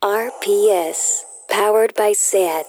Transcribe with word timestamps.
RPS, 0.00 1.26
powered 1.48 1.92
by 1.96 2.14
SAT. 2.14 2.66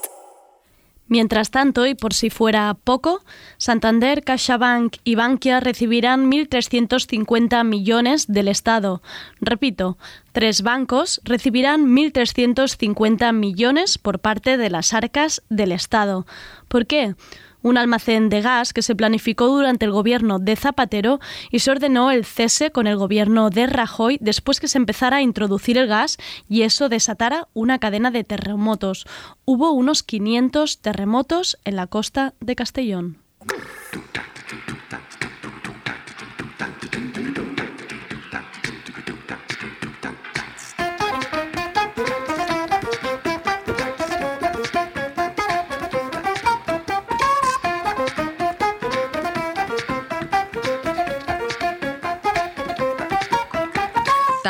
Mientras 1.06 1.52
tanto, 1.52 1.86
y 1.86 1.94
por 1.94 2.16
si 2.16 2.32
fuera 2.32 2.76
poco, 2.84 3.22
Santander, 3.58 4.24
CaixaBank 4.24 4.96
y 5.04 5.14
Bankia 5.14 5.60
recibirán 5.60 6.32
1.350 6.32 7.64
millones 7.66 8.26
del 8.26 8.48
Estado. 8.48 9.04
Repito, 9.42 10.00
tres 10.32 10.64
bancos 10.64 11.22
recibirán 11.24 11.96
1.350 11.96 13.32
millones 13.32 14.00
por 14.00 14.18
parte 14.18 14.58
de 14.58 14.72
las 14.72 14.96
arcas 14.96 15.44
del 15.50 15.72
Estado. 15.72 16.26
¿Por 16.68 16.88
qué? 16.88 17.14
Un 17.62 17.78
almacén 17.78 18.30
de 18.30 18.42
gas 18.42 18.74
que 18.74 18.82
se 18.82 18.96
planificó 18.96 19.48
durante 19.48 19.86
el 19.86 19.92
gobierno 19.92 20.40
de 20.40 20.56
Zapatero 20.56 21.20
y 21.52 21.60
se 21.60 21.72
ordenó 21.72 22.12
el 22.12 22.26
cese 22.26 22.72
con 22.72 22.88
el 22.88 22.98
gobierno 22.98 23.50
de 23.50 23.68
Rajoy 23.68 24.18
después 24.22 24.60
que 24.60 24.68
se 24.68 24.78
empezara 24.78 25.18
a 25.18 25.22
introducir 25.22 25.78
el 25.78 25.88
gas 25.88 26.18
y 26.48 26.62
eso 26.64 26.90
desatara 26.90 27.48
una 27.54 27.80
cadena 27.80 28.12
de 28.12 28.24
terremotos. 28.24 29.06
Hubo 29.46 29.72
unos 29.72 30.04
500 30.04 30.80
terremotos 30.80 31.58
en 31.66 31.76
la 31.76 31.88
costa 31.88 32.34
de 32.40 32.56
Castellón. 32.56 33.18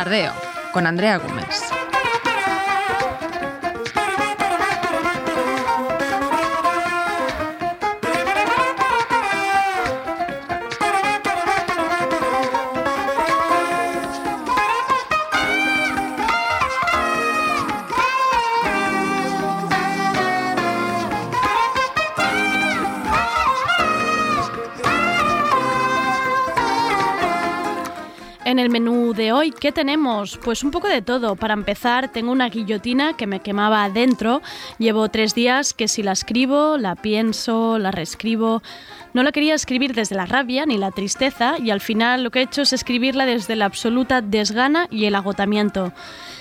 Tardeo, 0.10 0.34
con 0.74 0.88
Andrea 0.88 1.20
Gómez. 1.20 1.70
En 28.46 28.58
el 28.58 28.72
menú 28.72 28.99
hoy, 29.40 29.52
¿qué 29.52 29.72
tenemos? 29.72 30.38
Pues 30.44 30.66
un 30.66 30.72
poco 30.72 30.90
de 30.90 31.02
todo. 31.02 31.38
Para 31.38 31.54
empezar, 31.54 32.12
tengo 32.12 32.30
una 32.30 32.50
guillotina 32.50 33.14
que 33.16 33.26
me 33.26 33.40
quemaba 33.40 33.86
adentro. 33.86 34.42
Llevo 34.80 35.08
tres 35.08 35.34
días 35.34 35.74
que 35.74 35.88
si 35.88 36.04
la 36.04 36.12
escribo, 36.12 36.78
la 36.78 36.96
pienso, 36.96 37.80
la 37.80 37.92
reescribo. 37.92 38.62
No 39.14 39.24
la 39.24 39.32
quería 39.32 39.56
escribir 39.56 39.94
desde 39.94 40.18
la 40.18 40.26
rabia 40.26 40.66
ni 40.66 40.78
la 40.78 40.92
tristeza 40.92 41.56
y 41.58 41.70
al 41.70 41.80
final 41.80 42.24
lo 42.24 42.32
que 42.32 42.40
he 42.40 42.44
hecho 42.44 42.64
es 42.64 42.74
escribirla 42.74 43.26
desde 43.26 43.56
la 43.56 43.64
absoluta 43.64 44.22
desgana 44.22 44.88
y 44.92 45.06
el 45.06 45.16
agotamiento. 45.16 45.94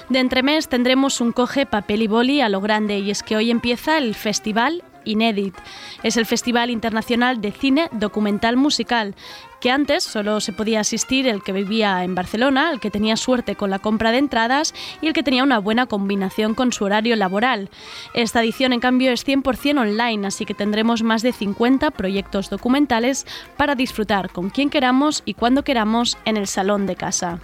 De 0.09 0.19
entremés 0.19 0.69
tendremos 0.69 1.21
un 1.21 1.31
coge 1.31 1.67
papel 1.67 2.03
y 2.03 2.09
boli 2.09 2.41
a 2.41 2.49
lo 2.49 2.61
grande 2.61 2.99
y 2.99 3.13
es 3.13 3.23
que 3.23 3.37
hoy 3.37 3.53
empieza 3.53 3.97
el 3.97 4.17
festival 4.17 4.83
Inédit. 5.09 5.55
Es 6.03 6.17
el 6.17 6.27
Festival 6.27 6.71
Internacional 6.71 7.41
de 7.41 7.53
Cine 7.53 7.89
Documental 7.93 8.57
Musical, 8.57 9.15
que 9.61 9.71
antes 9.71 10.05
solo 10.05 10.41
se 10.41 10.53
podía 10.53 10.81
asistir 10.81 11.27
el 11.27 11.43
que 11.43 11.53
vivía 11.53 12.05
en 12.05 12.15
Barcelona, 12.15 12.71
el 12.71 12.81
que 12.81 12.91
tenía 12.91 13.17
suerte 13.17 13.57
con 13.57 13.71
la 13.71 13.79
compra 13.79 14.13
de 14.13 14.19
entradas 14.19 14.75
y 15.01 15.09
el 15.09 15.13
que 15.13 15.23
tenía 15.23 15.43
una 15.43 15.59
buena 15.59 15.87
combinación 15.87 16.55
con 16.55 16.73
su 16.73 16.85
horario 16.85 17.17
laboral. 17.17 17.71
Esta 18.15 18.43
edición, 18.43 18.73
en 18.73 18.81
cambio, 18.81 19.11
es 19.11 19.27
100% 19.27 19.81
online, 19.81 20.27
así 20.27 20.45
que 20.45 20.55
tendremos 20.55 21.03
más 21.03 21.23
de 21.23 21.33
50 21.33 21.91
proyectos 21.91 22.51
documentales 22.51 23.27
para 23.57 23.75
disfrutar 23.75 24.31
con 24.31 24.51
quien 24.51 24.71
queramos 24.71 25.23
y 25.25 25.35
cuando 25.35 25.65
queramos 25.65 26.17
en 26.25 26.37
el 26.37 26.47
salón 26.47 26.87
de 26.87 26.97
casa. 26.97 27.41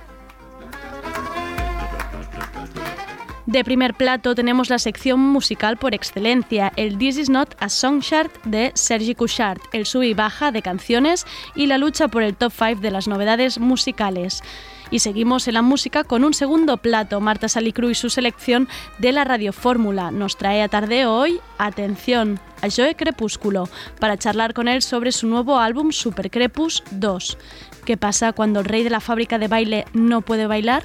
De 3.47 3.63
primer 3.63 3.93
plato 3.93 4.35
tenemos 4.35 4.71
la 4.71 4.79
sección 4.79 5.21
musical 5.21 5.77
por 5.77 5.95
excelencia, 5.95 6.73
el 6.77 6.97
This 6.97 7.19
Is 7.19 7.29
Not 7.29 7.55
a 7.61 7.69
Song 7.69 8.01
Chart 8.01 8.33
de 8.45 8.73
Sergi 8.75 9.15
Couchard, 9.15 9.61
el 9.75 9.85
sub 9.85 10.03
y 10.03 10.15
baja 10.15 10.51
de 10.51 10.63
canciones 10.63 11.27
y 11.55 11.67
la 11.67 11.77
lucha 11.77 12.09
por 12.09 12.23
el 12.23 12.35
top 12.37 12.53
5 12.57 12.81
de 12.81 12.91
las 12.91 13.07
novedades 13.07 13.59
musicales. 13.59 14.43
Y 14.91 15.01
seguimos 15.01 15.47
en 15.47 15.55
la 15.55 15.63
música 15.63 16.05
con 16.05 16.25
un 16.25 16.33
segundo 16.33 16.79
plato. 16.79 17.21
Marta 17.21 17.49
Salicru 17.51 17.91
y 17.91 17.95
su 17.95 18.09
selección 18.09 18.67
de 18.99 19.13
la 19.13 19.25
Radio 19.25 19.53
Fórmula 19.53 20.11
nos 20.11 20.39
trae 20.39 20.63
a 20.63 20.69
tarde 20.69 21.05
hoy, 21.05 21.39
atención, 21.59 22.41
a 22.63 22.69
Joe 22.75 22.95
Crepúsculo 22.95 23.69
para 24.01 24.17
charlar 24.17 24.55
con 24.55 24.69
él 24.69 24.81
sobre 24.81 25.13
su 25.13 25.27
nuevo 25.27 25.59
álbum 25.59 25.93
Super 25.93 26.31
Crepus 26.31 26.83
2. 26.93 27.37
¿Qué 27.85 27.99
pasa 27.99 28.33
cuando 28.33 28.61
el 28.61 28.67
rey 28.67 28.85
de 28.85 28.91
la 28.91 29.01
fábrica 29.01 29.39
de 29.39 29.49
baile 29.49 29.85
no 29.93 30.23
puede 30.23 30.47
bailar? 30.47 30.85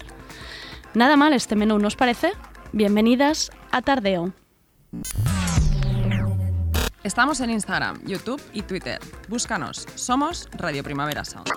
Nada 0.93 1.15
mal 1.15 1.33
este 1.33 1.55
menú, 1.55 1.79
¿nos 1.79 1.95
parece? 1.95 2.33
Bienvenidas 2.71 3.51
a 3.71 3.81
Tardeo. 3.81 4.31
Estamos 7.03 7.39
en 7.39 7.49
Instagram, 7.49 7.99
YouTube 8.05 8.41
y 8.53 8.61
Twitter. 8.61 8.99
Búscanos. 9.27 9.87
Somos 9.95 10.47
Radio 10.53 10.83
Primavera 10.83 11.25
Sound. 11.25 11.49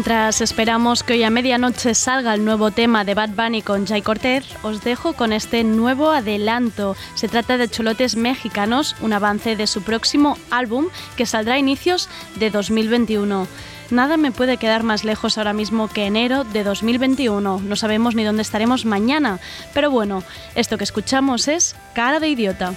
Mientras 0.00 0.40
esperamos 0.40 1.02
que 1.02 1.12
hoy 1.12 1.24
a 1.24 1.28
medianoche 1.28 1.94
salga 1.94 2.32
el 2.32 2.42
nuevo 2.42 2.70
tema 2.70 3.04
de 3.04 3.12
Bad 3.12 3.34
Bunny 3.36 3.60
con 3.60 3.86
Jay 3.86 4.00
Cortez, 4.00 4.46
os 4.62 4.82
dejo 4.82 5.12
con 5.12 5.30
este 5.30 5.62
nuevo 5.62 6.10
adelanto. 6.10 6.96
Se 7.14 7.28
trata 7.28 7.58
de 7.58 7.68
Cholotes 7.68 8.16
Mexicanos, 8.16 8.96
un 9.02 9.12
avance 9.12 9.56
de 9.56 9.66
su 9.66 9.82
próximo 9.82 10.38
álbum 10.50 10.86
que 11.18 11.26
saldrá 11.26 11.56
a 11.56 11.58
inicios 11.58 12.08
de 12.36 12.48
2021. 12.48 13.46
Nada 13.90 14.16
me 14.16 14.32
puede 14.32 14.56
quedar 14.56 14.84
más 14.84 15.04
lejos 15.04 15.36
ahora 15.36 15.52
mismo 15.52 15.88
que 15.88 16.06
enero 16.06 16.44
de 16.44 16.64
2021. 16.64 17.60
No 17.60 17.76
sabemos 17.76 18.14
ni 18.14 18.24
dónde 18.24 18.40
estaremos 18.40 18.86
mañana, 18.86 19.38
pero 19.74 19.90
bueno, 19.90 20.22
esto 20.54 20.78
que 20.78 20.84
escuchamos 20.84 21.46
es 21.46 21.76
Cara 21.92 22.20
de 22.20 22.28
Idiota. 22.30 22.72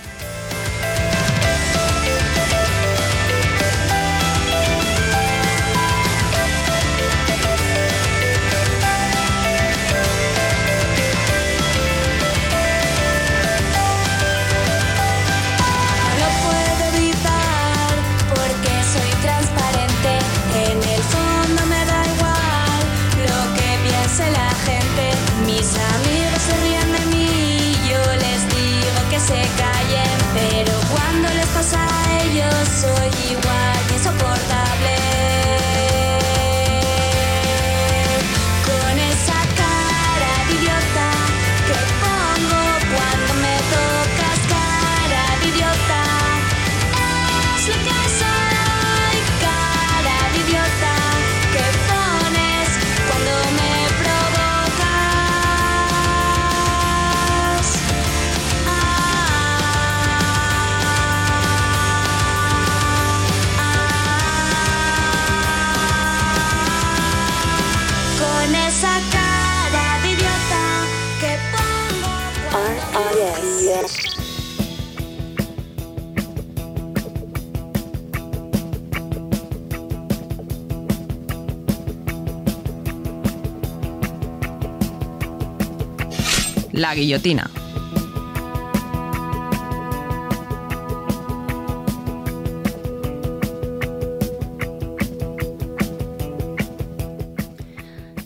La 86.74 86.96
guillotina. 86.96 87.52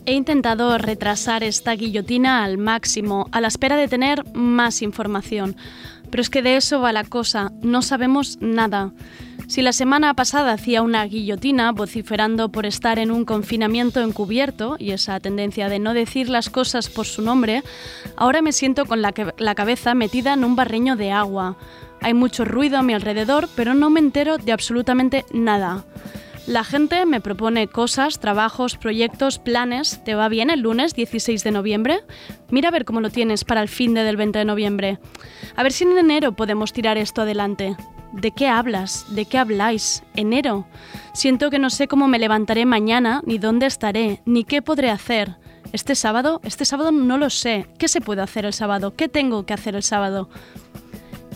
He 0.06 0.14
intentado 0.14 0.78
retrasar 0.78 1.44
esta 1.44 1.74
guillotina 1.74 2.46
al 2.46 2.58
máximo, 2.58 3.28
a 3.34 3.42
la 3.42 3.50
espera 3.50 3.76
de 3.76 3.90
tener 3.90 4.24
más 4.34 4.82
información. 4.82 5.58
Pero 6.10 6.22
es 6.22 6.30
que 6.30 6.42
de 6.42 6.56
eso 6.56 6.80
va 6.80 6.94
la 6.94 7.04
cosa, 7.04 7.52
no 7.62 7.82
sabemos 7.82 8.38
nada. 8.40 8.94
Si 9.48 9.62
la 9.62 9.72
semana 9.72 10.14
pasada 10.14 10.52
hacía 10.52 10.82
una 10.82 11.06
guillotina 11.06 11.72
vociferando 11.72 12.50
por 12.50 12.66
estar 12.66 13.00
en 13.00 13.12
un 13.12 13.24
confinamiento 13.24 14.02
encubierto 14.02 14.76
y 14.78 14.92
esa 14.92 15.22
tendencia 15.22 15.70
de 15.70 15.80
no 15.80 15.94
decir 15.94 16.28
las 16.28 16.50
cosas 16.50 16.90
por 16.90 17.06
su 17.06 17.22
nombre, 17.22 17.64
ahora 18.18 18.42
me 18.42 18.52
siento 18.52 18.86
con 18.86 19.02
la, 19.02 19.14
cabeza 19.14 19.96
metida 19.96 20.34
en 20.34 20.44
un 20.44 20.58
barreño 20.58 20.98
de 20.98 21.14
agua. 21.14 21.56
Hay 22.02 22.14
mucho 22.14 22.44
ruido 22.44 22.78
a 22.78 22.84
mi 22.84 22.94
alrededor, 22.94 23.48
pero 23.56 23.74
no 23.74 23.90
me 23.90 24.02
entero 24.02 24.38
de 24.38 24.52
absolutamente 24.52 25.24
nada. 25.32 25.86
La 26.46 26.66
gente 26.66 27.06
me 27.06 27.22
propone 27.22 27.70
cosas, 27.70 28.20
trabajos, 28.20 28.76
proyectos, 28.76 29.40
planes. 29.40 30.04
¿Te 30.04 30.14
va 30.14 30.28
bien 30.28 30.50
el 30.50 30.60
lunes 30.60 30.94
16 30.94 31.44
de 31.46 31.52
noviembre? 31.52 32.02
Mira 32.50 32.68
a 32.68 32.72
ver 32.72 32.84
cómo 32.84 33.00
lo 33.00 33.10
tienes 33.10 33.46
para 33.46 33.62
el 33.62 33.70
fin 33.70 33.94
de 33.94 34.04
del 34.04 34.18
20 34.18 34.40
de 34.40 34.46
noviembre. 34.46 35.00
A 35.56 35.64
ver 35.64 35.72
si 35.72 35.86
en 35.86 35.98
enero 35.98 36.34
podemos 36.34 36.74
tirar 36.74 36.98
esto 36.98 37.22
adelante. 37.22 37.78
¿De 38.12 38.32
qué 38.32 38.48
hablas? 38.48 39.06
¿De 39.10 39.26
qué 39.26 39.38
habláis? 39.38 40.04
Enero. 40.16 40.66
Siento 41.14 41.50
que 41.50 41.60
no 41.60 41.70
sé 41.70 41.88
cómo 41.88 42.08
me 42.08 42.20
levantaré 42.20 42.66
mañana, 42.66 43.22
ni 43.26 43.38
dónde 43.38 43.66
estaré, 43.66 44.22
ni 44.26 44.44
qué 44.44 44.62
podré 44.62 44.90
hacer. 44.90 45.36
¿Este 45.74 45.96
sábado? 45.96 46.40
Este 46.44 46.66
sábado 46.66 46.92
no 46.92 47.18
lo 47.18 47.30
sé. 47.30 47.68
¿Qué 47.78 47.88
se 47.88 48.02
puede 48.02 48.22
hacer 48.22 48.46
el 48.46 48.54
sábado? 48.54 48.96
¿Qué 48.96 49.10
tengo 49.10 49.46
que 49.46 49.54
hacer 49.54 49.76
el 49.76 49.84
sábado? 49.84 50.30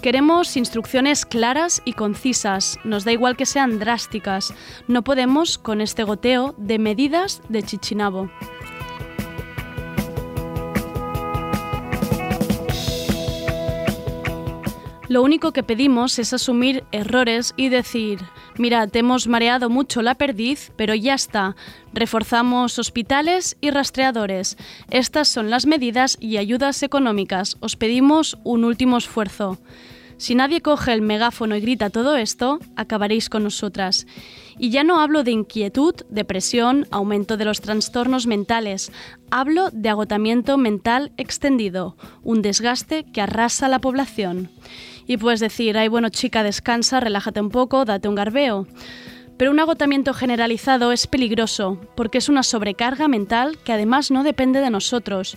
Queremos 0.01 0.57
instrucciones 0.57 1.27
claras 1.27 1.83
y 1.85 1.93
concisas, 1.93 2.79
nos 2.83 3.05
da 3.05 3.11
igual 3.11 3.37
que 3.37 3.45
sean 3.45 3.77
drásticas, 3.77 4.51
no 4.87 5.03
podemos 5.03 5.59
con 5.59 5.79
este 5.79 6.03
goteo 6.03 6.55
de 6.57 6.79
medidas 6.79 7.43
de 7.49 7.61
Chichinabo. 7.61 8.31
Lo 15.11 15.23
único 15.23 15.51
que 15.51 15.61
pedimos 15.61 16.17
es 16.19 16.31
asumir 16.31 16.85
errores 16.93 17.53
y 17.57 17.67
decir, 17.67 18.19
mira, 18.57 18.87
te 18.87 18.99
hemos 18.99 19.27
mareado 19.27 19.69
mucho 19.69 20.01
la 20.01 20.15
perdiz, 20.15 20.71
pero 20.77 20.95
ya 20.95 21.15
está. 21.15 21.57
Reforzamos 21.93 22.79
hospitales 22.79 23.57
y 23.59 23.71
rastreadores. 23.71 24.55
Estas 24.89 25.27
son 25.27 25.49
las 25.49 25.65
medidas 25.65 26.15
y 26.21 26.37
ayudas 26.37 26.81
económicas. 26.81 27.57
Os 27.59 27.75
pedimos 27.75 28.37
un 28.45 28.63
último 28.63 28.97
esfuerzo. 28.97 29.59
Si 30.15 30.33
nadie 30.33 30.61
coge 30.61 30.93
el 30.93 31.01
megáfono 31.01 31.57
y 31.57 31.59
grita 31.59 31.89
todo 31.89 32.15
esto, 32.15 32.59
acabaréis 32.77 33.27
con 33.27 33.43
nosotras. 33.43 34.07
Y 34.57 34.69
ya 34.69 34.85
no 34.85 35.01
hablo 35.01 35.25
de 35.25 35.31
inquietud, 35.31 35.95
depresión, 36.09 36.87
aumento 36.89 37.35
de 37.35 37.43
los 37.43 37.59
trastornos 37.59 38.27
mentales, 38.27 38.93
hablo 39.29 39.71
de 39.71 39.89
agotamiento 39.89 40.57
mental 40.57 41.11
extendido, 41.17 41.97
un 42.23 42.41
desgaste 42.41 43.03
que 43.11 43.19
arrasa 43.19 43.65
a 43.65 43.69
la 43.69 43.79
población. 43.79 44.49
Y 45.07 45.17
puedes 45.17 45.39
decir, 45.39 45.77
ay 45.77 45.87
bueno 45.87 46.09
chica, 46.09 46.43
descansa, 46.43 46.99
relájate 46.99 47.41
un 47.41 47.49
poco, 47.49 47.85
date 47.85 48.07
un 48.07 48.15
garbeo. 48.15 48.67
Pero 49.37 49.51
un 49.51 49.59
agotamiento 49.59 50.13
generalizado 50.13 50.91
es 50.91 51.07
peligroso, 51.07 51.81
porque 51.95 52.19
es 52.19 52.29
una 52.29 52.43
sobrecarga 52.43 53.07
mental 53.07 53.57
que 53.63 53.73
además 53.73 54.11
no 54.11 54.23
depende 54.23 54.61
de 54.61 54.69
nosotros. 54.69 55.35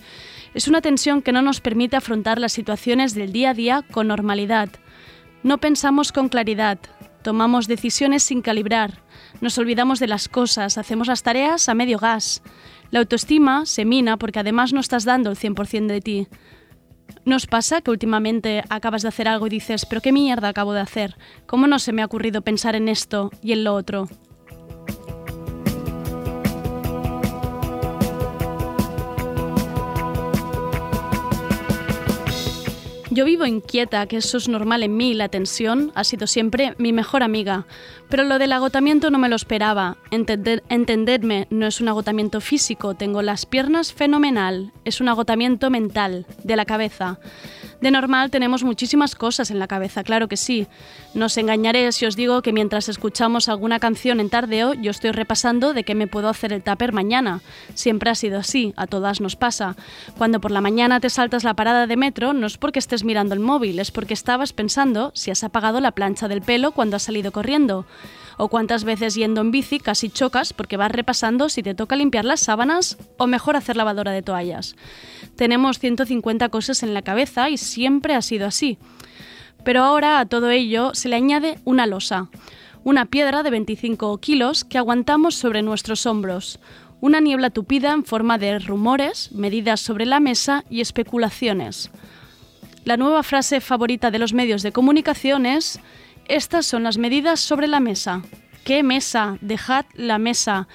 Es 0.53 0.67
una 0.67 0.81
tensión 0.81 1.21
que 1.21 1.31
no 1.31 1.41
nos 1.41 1.59
permite 1.59 1.95
afrontar 1.95 2.39
las 2.39 2.53
situaciones 2.53 3.15
del 3.15 3.31
día 3.31 3.49
a 3.49 3.53
día 3.55 3.83
con 3.91 4.07
normalidad. 4.07 4.69
No 5.41 5.57
pensamos 5.57 6.11
con 6.11 6.29
claridad, 6.29 6.77
tomamos 7.23 7.67
decisiones 7.67 8.21
sin 8.21 8.43
calibrar, 8.43 9.01
nos 9.41 9.57
olvidamos 9.57 9.99
de 9.99 10.07
las 10.07 10.29
cosas, 10.29 10.77
hacemos 10.77 11.07
las 11.07 11.23
tareas 11.23 11.67
a 11.67 11.73
medio 11.73 11.97
gas. 11.97 12.41
La 12.91 12.99
autoestima 12.99 13.65
se 13.65 13.85
mina 13.85 14.17
porque 14.17 14.39
además 14.39 14.71
no 14.71 14.79
estás 14.79 15.05
dando 15.05 15.31
el 15.31 15.37
100% 15.37 15.87
de 15.87 16.01
ti. 16.01 16.27
¿Nos 17.25 17.47
pasa 17.47 17.81
que 17.81 17.91
últimamente 17.91 18.63
acabas 18.69 19.01
de 19.01 19.07
hacer 19.07 19.27
algo 19.27 19.47
y 19.47 19.49
dices, 19.49 19.85
pero 19.85 20.01
qué 20.01 20.11
mierda 20.11 20.49
acabo 20.49 20.73
de 20.73 20.81
hacer? 20.81 21.15
¿Cómo 21.47 21.67
no 21.67 21.79
se 21.79 21.91
me 21.91 22.01
ha 22.01 22.05
ocurrido 22.05 22.41
pensar 22.41 22.75
en 22.75 22.87
esto 22.87 23.31
y 23.41 23.51
en 23.53 23.63
lo 23.63 23.73
otro? 23.73 24.07
Yo 33.15 33.23
vivo 33.23 33.45
inquieta, 33.45 34.07
que 34.07 34.17
eso 34.17 34.37
es 34.37 34.49
normal 34.49 34.83
en 34.83 34.97
mí, 34.97 35.13
la 35.13 35.29
tensión 35.29 35.93
ha 35.95 36.03
sido 36.03 36.27
siempre 36.27 36.75
mi 36.77 36.91
mejor 36.91 37.23
amiga. 37.23 37.65
Pero 38.09 38.25
lo 38.25 38.39
del 38.39 38.51
agotamiento 38.51 39.09
no 39.09 39.17
me 39.17 39.29
lo 39.29 39.37
esperaba. 39.37 39.95
entendedme, 40.11 41.47
no 41.49 41.65
es 41.65 41.79
un 41.79 41.87
agotamiento 41.87 42.41
físico, 42.41 42.93
tengo 42.93 43.21
las 43.21 43.45
piernas 43.45 43.93
fenomenal, 43.93 44.73
es 44.83 44.99
un 44.99 45.07
agotamiento 45.07 45.69
mental, 45.69 46.25
de 46.43 46.57
la 46.57 46.65
cabeza. 46.65 47.17
De 47.81 47.91
normal 47.91 48.31
tenemos 48.31 48.63
muchísimas 48.63 49.15
cosas 49.15 49.51
en 49.51 49.59
la 49.59 49.67
cabeza, 49.67 50.03
claro 50.03 50.27
que 50.27 50.37
sí. 50.37 50.67
No 51.13 51.25
os 51.25 51.37
engañaré 51.37 51.91
si 51.91 52.05
os 52.05 52.15
digo 52.15 52.41
que 52.41 52.53
mientras 52.53 52.89
escuchamos 52.89 53.49
alguna 53.49 53.79
canción 53.79 54.19
en 54.19 54.29
tardeo, 54.29 54.73
yo 54.73 54.91
estoy 54.91 55.11
repasando 55.11 55.73
de 55.73 55.83
qué 55.83 55.93
me 55.93 56.07
puedo 56.07 56.29
hacer 56.29 56.53
el 56.53 56.63
tupper 56.63 56.93
mañana. 56.93 57.41
Siempre 57.73 58.09
ha 58.09 58.15
sido 58.15 58.39
así, 58.39 58.73
a 58.77 58.87
todas 58.87 59.21
nos 59.21 59.35
pasa. 59.35 59.75
Cuando 60.17 60.39
por 60.39 60.51
la 60.51 60.61
mañana 60.61 60.99
te 60.99 61.09
saltas 61.09 61.43
la 61.43 61.53
parada 61.53 61.85
de 61.87 61.97
metro, 61.97 62.33
no 62.33 62.47
es 62.47 62.57
porque 62.57 62.79
estés 62.79 63.03
mirando 63.03 63.33
el 63.33 63.39
móvil, 63.39 63.79
es 63.79 63.91
porque 63.91 64.13
estabas 64.13 64.53
pensando 64.53 65.11
si 65.13 65.31
has 65.31 65.43
apagado 65.43 65.81
la 65.81 65.91
plancha 65.91 66.27
del 66.27 66.41
pelo 66.41 66.71
cuando 66.71 66.95
has 66.95 67.03
salido 67.03 67.31
corriendo 67.31 67.85
o 68.37 68.49
cuántas 68.49 68.83
veces 68.83 69.15
yendo 69.15 69.41
en 69.41 69.51
bici 69.51 69.79
casi 69.79 70.09
chocas 70.09 70.53
porque 70.53 70.77
vas 70.77 70.91
repasando 70.91 71.49
si 71.49 71.63
te 71.63 71.75
toca 71.75 71.95
limpiar 71.95 72.25
las 72.25 72.41
sábanas 72.41 72.97
o 73.17 73.27
mejor 73.27 73.55
hacer 73.55 73.75
lavadora 73.75 74.11
de 74.11 74.21
toallas. 74.21 74.75
Tenemos 75.35 75.79
150 75.79 76.49
cosas 76.49 76.83
en 76.83 76.93
la 76.93 77.01
cabeza 77.01 77.49
y 77.49 77.57
siempre 77.57 78.15
ha 78.15 78.21
sido 78.21 78.47
así. 78.47 78.77
Pero 79.63 79.83
ahora 79.83 80.19
a 80.19 80.25
todo 80.25 80.51
ello 80.51 80.91
se 80.93 81.09
le 81.09 81.15
añade 81.15 81.59
una 81.65 81.87
losa, 81.87 82.29
una 82.83 83.05
piedra 83.05 83.41
de 83.41 83.49
25 83.49 84.17
kilos 84.19 84.63
que 84.63 84.77
aguantamos 84.77 85.35
sobre 85.35 85.63
nuestros 85.63 86.05
hombros, 86.05 86.59
una 87.01 87.19
niebla 87.19 87.49
tupida 87.49 87.91
en 87.91 88.05
forma 88.05 88.37
de 88.37 88.59
rumores, 88.59 89.31
medidas 89.31 89.79
sobre 89.79 90.05
la 90.05 90.19
mesa 90.19 90.63
y 90.69 90.81
especulaciones. 90.81 91.91
La 92.83 92.97
nueva 92.97 93.23
frase 93.23 93.61
favorita 93.61 94.11
de 94.11 94.19
los 94.19 94.33
medios 94.33 94.61
de 94.61 94.71
comunicación 94.71 95.47
es 95.47 95.79
estas 96.27 96.65
son 96.65 96.83
las 96.83 96.97
medidas 96.97 97.39
sobre 97.39 97.67
la 97.67 97.79
mesa. 97.79 98.21
¿Qué 98.63 98.81
mesa? 98.81 99.37
Dejad 99.41 99.85
la 99.93 100.17
mesa. 100.17 100.67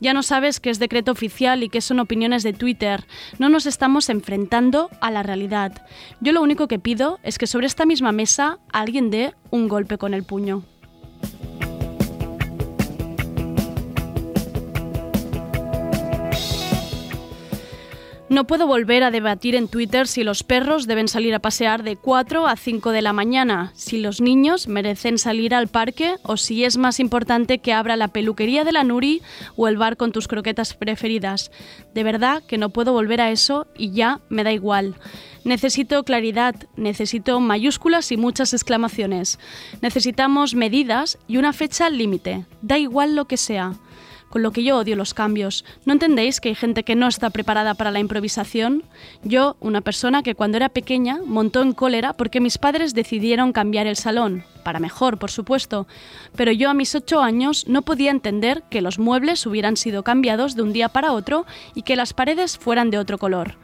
Ya 0.00 0.12
no 0.12 0.22
sabes 0.22 0.60
qué 0.60 0.70
es 0.70 0.78
decreto 0.78 1.12
oficial 1.12 1.62
y 1.62 1.68
qué 1.68 1.80
son 1.80 2.00
opiniones 2.00 2.42
de 2.42 2.52
Twitter. 2.52 3.06
No 3.38 3.48
nos 3.48 3.66
estamos 3.66 4.08
enfrentando 4.08 4.90
a 5.00 5.10
la 5.10 5.22
realidad. 5.22 5.86
Yo 6.20 6.32
lo 6.32 6.42
único 6.42 6.68
que 6.68 6.78
pido 6.78 7.18
es 7.22 7.38
que 7.38 7.46
sobre 7.46 7.66
esta 7.66 7.86
misma 7.86 8.12
mesa 8.12 8.58
alguien 8.72 9.10
dé 9.10 9.34
un 9.50 9.68
golpe 9.68 9.96
con 9.96 10.12
el 10.12 10.24
puño. 10.24 10.64
No 18.28 18.44
puedo 18.44 18.66
volver 18.66 19.04
a 19.04 19.12
debatir 19.12 19.54
en 19.54 19.68
Twitter 19.68 20.08
si 20.08 20.24
los 20.24 20.42
perros 20.42 20.88
deben 20.88 21.06
salir 21.06 21.32
a 21.32 21.38
pasear 21.38 21.84
de 21.84 21.94
4 21.94 22.48
a 22.48 22.56
5 22.56 22.90
de 22.90 23.00
la 23.00 23.12
mañana, 23.12 23.72
si 23.76 24.00
los 24.00 24.20
niños 24.20 24.66
merecen 24.66 25.18
salir 25.18 25.54
al 25.54 25.68
parque 25.68 26.16
o 26.24 26.36
si 26.36 26.64
es 26.64 26.76
más 26.76 26.98
importante 26.98 27.58
que 27.58 27.72
abra 27.72 27.94
la 27.94 28.08
peluquería 28.08 28.64
de 28.64 28.72
la 28.72 28.82
Nuri 28.82 29.22
o 29.54 29.68
el 29.68 29.76
bar 29.76 29.96
con 29.96 30.10
tus 30.10 30.26
croquetas 30.26 30.74
preferidas. 30.74 31.52
De 31.94 32.02
verdad 32.02 32.42
que 32.42 32.58
no 32.58 32.70
puedo 32.70 32.92
volver 32.92 33.20
a 33.20 33.30
eso 33.30 33.68
y 33.78 33.92
ya 33.92 34.20
me 34.28 34.42
da 34.42 34.52
igual. 34.52 34.96
Necesito 35.44 36.02
claridad, 36.02 36.56
necesito 36.74 37.38
mayúsculas 37.38 38.10
y 38.10 38.16
muchas 38.16 38.52
exclamaciones. 38.52 39.38
Necesitamos 39.82 40.56
medidas 40.56 41.16
y 41.28 41.36
una 41.36 41.52
fecha 41.52 41.88
límite. 41.90 42.44
Da 42.60 42.76
igual 42.76 43.14
lo 43.14 43.26
que 43.26 43.36
sea 43.36 43.74
con 44.28 44.42
lo 44.42 44.50
que 44.50 44.62
yo 44.62 44.78
odio 44.78 44.96
los 44.96 45.14
cambios. 45.14 45.64
¿No 45.84 45.92
entendéis 45.92 46.40
que 46.40 46.50
hay 46.50 46.54
gente 46.54 46.84
que 46.84 46.96
no 46.96 47.08
está 47.08 47.30
preparada 47.30 47.74
para 47.74 47.90
la 47.90 48.00
improvisación? 48.00 48.84
Yo, 49.22 49.56
una 49.60 49.80
persona 49.80 50.22
que 50.22 50.34
cuando 50.34 50.56
era 50.56 50.68
pequeña 50.68 51.20
montó 51.24 51.62
en 51.62 51.72
cólera 51.72 52.12
porque 52.12 52.40
mis 52.40 52.58
padres 52.58 52.94
decidieron 52.94 53.52
cambiar 53.52 53.86
el 53.86 53.96
salón, 53.96 54.44
para 54.64 54.80
mejor, 54.80 55.18
por 55.18 55.30
supuesto, 55.30 55.86
pero 56.34 56.52
yo 56.52 56.70
a 56.70 56.74
mis 56.74 56.94
ocho 56.94 57.20
años 57.20 57.66
no 57.68 57.82
podía 57.82 58.10
entender 58.10 58.62
que 58.70 58.82
los 58.82 58.98
muebles 58.98 59.46
hubieran 59.46 59.76
sido 59.76 60.02
cambiados 60.02 60.56
de 60.56 60.62
un 60.62 60.72
día 60.72 60.88
para 60.88 61.12
otro 61.12 61.46
y 61.74 61.82
que 61.82 61.96
las 61.96 62.12
paredes 62.12 62.58
fueran 62.58 62.90
de 62.90 62.98
otro 62.98 63.18
color. 63.18 63.56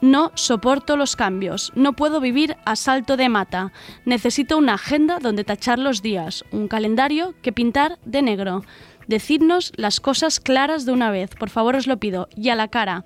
No 0.00 0.30
soporto 0.34 0.96
los 0.96 1.16
cambios. 1.16 1.72
No 1.74 1.94
puedo 1.94 2.20
vivir 2.20 2.56
a 2.64 2.76
salto 2.76 3.16
de 3.16 3.28
mata. 3.28 3.72
Necesito 4.04 4.58
una 4.58 4.74
agenda 4.74 5.18
donde 5.20 5.44
tachar 5.44 5.78
los 5.78 6.02
días, 6.02 6.44
un 6.50 6.68
calendario 6.68 7.34
que 7.40 7.52
pintar 7.52 7.98
de 8.04 8.20
negro. 8.20 8.62
Decidnos 9.06 9.72
las 9.76 10.00
cosas 10.00 10.40
claras 10.40 10.84
de 10.84 10.92
una 10.92 11.10
vez, 11.10 11.30
por 11.34 11.50
favor 11.50 11.76
os 11.76 11.86
lo 11.86 11.98
pido, 11.98 12.28
y 12.34 12.48
a 12.48 12.54
la 12.56 12.68
cara. 12.68 13.04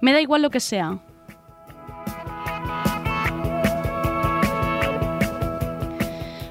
Me 0.00 0.12
da 0.12 0.20
igual 0.20 0.42
lo 0.42 0.50
que 0.50 0.60
sea. 0.60 1.00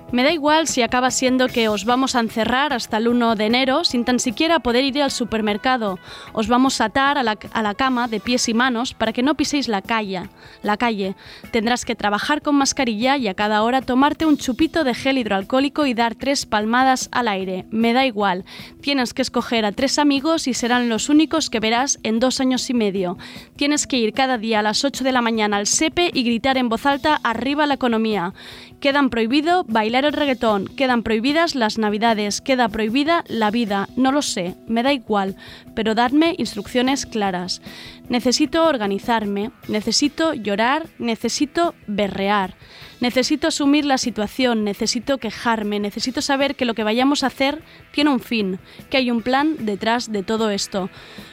Me 0.09 0.23
da 0.23 0.31
igual 0.31 0.67
si 0.67 0.81
acaba 0.83 1.11
siendo 1.11 1.49
que 1.49 1.67
os 1.67 1.83
vamos 1.83 2.15
a 2.15 2.21
encerrar 2.21 2.71
hasta 2.71 2.95
el 2.95 3.09
1 3.09 3.35
de 3.35 3.45
enero 3.45 3.83
sin 3.83 4.05
tan 4.05 4.19
siquiera 4.19 4.59
poder 4.59 4.85
ir 4.85 5.01
al 5.01 5.11
supermercado. 5.11 5.99
Os 6.31 6.47
vamos 6.47 6.79
a 6.79 6.85
atar 6.85 7.17
a 7.17 7.23
la, 7.23 7.73
cama 7.75 8.07
de 8.07 8.21
pies 8.21 8.47
y 8.47 8.53
manos 8.53 8.93
para 8.93 9.11
que 9.11 9.21
no 9.21 9.35
piséis 9.35 9.67
la 9.67 9.81
calle, 9.81 10.29
la 10.63 10.77
calle. 10.77 11.15
Tendrás 11.51 11.83
que 11.83 11.95
trabajar 11.95 12.41
con 12.41 12.55
mascarilla 12.55 13.17
y 13.17 13.27
a 13.27 13.33
cada 13.33 13.61
hora 13.63 13.81
tomarte 13.81 14.25
un 14.25 14.37
chupito 14.37 14.85
de 14.85 14.93
gel 14.93 15.17
hidroalcohólico 15.17 15.85
y 15.85 15.93
dar 15.93 16.15
tres 16.15 16.45
palmadas 16.45 17.09
al 17.11 17.27
aire. 17.27 17.65
Me 17.69 17.91
da 17.91 18.05
igual. 18.05 18.45
Tienes 18.79 19.13
que 19.13 19.21
escoger 19.21 19.65
a 19.65 19.73
tres 19.73 19.99
amigos 19.99 20.47
y 20.47 20.53
serán 20.53 20.87
los 20.87 21.09
únicos 21.09 21.49
que 21.49 21.59
verás 21.59 21.99
en 22.03 22.21
dos 22.21 22.39
años 22.39 22.69
y 22.69 22.73
medio. 22.73 23.17
Tienes 23.57 23.87
que 23.87 23.97
ir 23.97 24.13
cada 24.13 24.37
día 24.37 24.59
a 24.59 24.63
las 24.63 24.85
8 24.85 25.03
de 25.03 25.11
la 25.11 25.21
mañana 25.21 25.57
al 25.57 25.67
SEPE 25.67 26.11
y 26.13 26.23
gritar 26.23 26.57
en 26.57 26.69
voz 26.69 26.85
alta 26.85 27.19
arriba 27.23 27.65
la 27.65 27.73
economía. 27.73 28.33
Quedan 28.79 29.09
prohibido 29.09 29.63
bailar 29.63 30.05
el 30.05 30.13
reggaetón, 30.13 30.67
quedan 30.67 31.01
prohibidas 31.01 31.55
las 31.55 31.79
navidades, 31.79 32.41
queda 32.41 32.69
prohibida 32.69 33.23
la 33.27 33.49
vida, 33.49 33.89
no 33.95 34.11
lo 34.11 34.21
sé, 34.21 34.55
me 34.67 34.83
da 34.83 34.93
igual, 34.93 35.35
pero 35.73 35.95
dadme 35.95 36.35
instrucciones 36.37 37.07
claras. 37.07 37.61
Necesito 38.09 38.65
organizarme, 38.65 39.51
necesito 39.67 40.33
llorar, 40.33 40.87
necesito 40.97 41.75
berrear, 41.87 42.55
necesito 43.01 43.49
asumir 43.49 43.83
la 43.83 43.97
situación, 43.97 44.63
necesito 44.63 45.17
quejarme, 45.17 45.81
necesito 45.81 46.21
saber 46.21 46.55
que 46.55 46.63
lo 46.63 46.73
que 46.73 46.85
vayamos 46.85 47.23
a 47.23 47.27
hacer 47.27 47.63
tiene 47.91 48.11
un 48.11 48.21
fin, 48.21 48.59
que 48.89 48.95
hay 48.95 49.11
un 49.11 49.21
plan 49.21 49.57
detrás 49.59 50.09
de 50.09 50.23
todo 50.23 50.51
esto. 50.51 50.89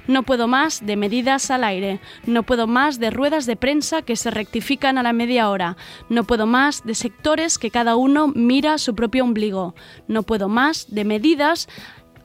No 0.09 0.25
puedo 0.25 0.49
más 0.49 0.85
de 0.85 0.97
medidas 0.97 1.53
al 1.53 1.63
aire, 1.63 2.01
no 2.27 2.43
puedo 2.43 2.67
más 2.67 2.99
de 2.99 3.11
ruedas 3.11 3.47
de 3.47 3.55
prensa 3.55 4.03
que 4.03 4.17
se 4.17 4.33
rectifican 4.33 4.99
a 4.99 5.05
la 5.05 5.13
media 5.13 5.51
hora, 5.51 5.77
no 6.09 6.25
puedo 6.25 6.47
más 6.47 6.85
de 6.85 6.97
sectores 6.97 7.57
que 7.57 7.71
cada 7.71 7.95
uno 7.95 8.27
mira 8.27 8.79
su 8.79 8.97
propio 8.97 9.23
ombligo, 9.23 9.77
no 10.09 10.25
puedo 10.25 10.49
más 10.49 10.93
de 10.93 11.05
medidas 11.05 11.69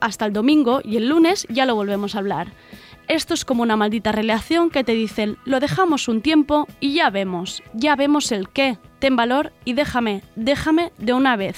hasta 0.00 0.26
el 0.26 0.32
domingo 0.32 0.80
y 0.82 0.96
el 0.96 1.08
lunes 1.08 1.46
ya 1.50 1.66
lo 1.66 1.76
volvemos 1.76 2.14
a 2.14 2.18
hablar. 2.18 2.52
Esto 3.10 3.34
es 3.34 3.44
como 3.44 3.64
una 3.64 3.74
maldita 3.74 4.12
relación 4.12 4.70
que 4.70 4.84
te 4.84 4.92
dicen, 4.92 5.36
lo 5.44 5.58
dejamos 5.58 6.06
un 6.06 6.22
tiempo 6.22 6.68
y 6.78 6.94
ya 6.94 7.10
vemos, 7.10 7.60
ya 7.74 7.96
vemos 7.96 8.30
el 8.30 8.48
qué. 8.48 8.78
Ten 9.00 9.16
valor 9.16 9.52
y 9.64 9.72
déjame, 9.72 10.22
déjame 10.36 10.92
de 10.96 11.14
una 11.14 11.34
vez. 11.34 11.56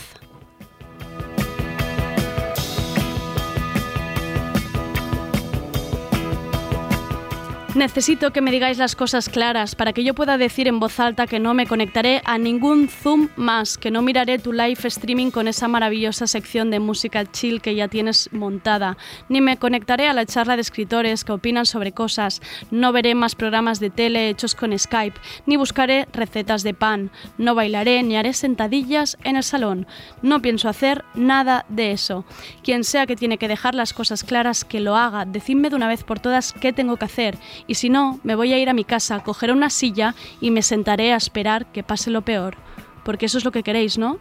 Necesito 7.75 8.35
que 8.35 8.43
me 8.43 8.51
digáis 8.51 8.77
las 8.77 8.95
cosas 8.95 9.31
claras 9.31 9.75
para 9.75 9.95
que 9.95 10.05
yo 10.05 10.13
pueda 10.13 10.37
decir 10.37 10.69
en 10.69 10.79
voz 10.79 11.01
alta 11.01 11.27
que 11.27 11.41
no 11.41 11.55
me 11.55 11.67
conectaré 11.67 12.21
a 12.27 12.37
ningún 12.37 12.87
Zoom 12.87 13.31
más, 13.37 13.79
que 13.79 13.91
no 13.91 14.03
miraré 14.03 14.39
tu 14.39 14.53
live 14.53 14.77
streaming 14.85 15.31
con 15.31 15.49
esa 15.49 15.69
maravillosa 15.69 16.27
sección 16.27 16.71
de 16.71 16.81
música 16.81 17.25
chill 17.25 17.63
que 17.63 17.75
ya 17.75 17.89
tienes 17.89 18.29
montada, 18.31 18.99
ni 19.31 19.41
me 19.41 19.57
conectaré 19.57 20.07
a 20.07 20.13
la 20.13 20.27
charla 20.27 20.57
de 20.57 20.61
escritores 20.61 21.25
que 21.25 21.33
opinan 21.33 21.65
sobre 21.65 21.93
cosas, 21.93 22.43
no 22.71 22.93
veré 22.93 23.15
más 23.15 23.35
programas 23.35 23.81
de 23.81 23.89
tele 23.89 24.29
hechos 24.29 24.55
con 24.55 24.79
Skype, 24.79 25.19
ni 25.47 25.57
buscaré 25.57 26.07
recetas 26.13 26.65
de 26.65 26.75
pan, 26.75 27.11
no 27.39 27.55
bailaré 27.55 28.03
ni 28.03 28.17
haré 28.17 28.35
sentadillas 28.35 29.17
en 29.25 29.37
el 29.37 29.43
salón. 29.43 29.87
No 30.21 30.43
pienso 30.43 30.69
hacer 30.69 31.07
nada 31.15 31.65
de 31.71 31.93
eso. 31.93 32.27
Quien 32.63 32.85
sea 32.85 33.07
que 33.07 33.17
tiene 33.17 33.39
que 33.39 33.49
dejar 33.49 33.75
las 33.75 33.95
cosas 33.95 34.25
claras, 34.25 34.67
que 34.67 34.81
lo 34.81 34.95
haga. 34.95 35.25
Decidme 35.25 35.71
de 35.71 35.77
una 35.77 35.89
vez 35.89 36.05
por 36.05 36.21
todas 36.21 36.53
qué 36.53 36.75
tengo 36.75 36.99
que 36.99 37.07
hacer 37.07 37.39
y 37.67 37.75
si 37.75 37.89
no, 37.91 38.21
me 38.23 38.35
voy 38.35 38.53
a 38.53 38.59
ir 38.59 38.69
a 38.69 38.75
mi 38.75 38.85
casa, 38.85 39.23
cogeré 39.23 39.53
una 39.53 39.71
silla 39.71 40.15
y 40.41 40.51
me 40.51 40.63
sentaré 40.63 41.13
a 41.13 41.17
esperar 41.17 41.71
que 41.73 41.83
pase 41.83 42.11
lo 42.11 42.23
peor. 42.23 42.57
Porque 43.05 43.27
eso 43.27 43.39
es 43.39 43.45
lo 43.45 43.51
que 43.51 43.63
queréis, 43.63 43.99
¿no? 43.99 44.19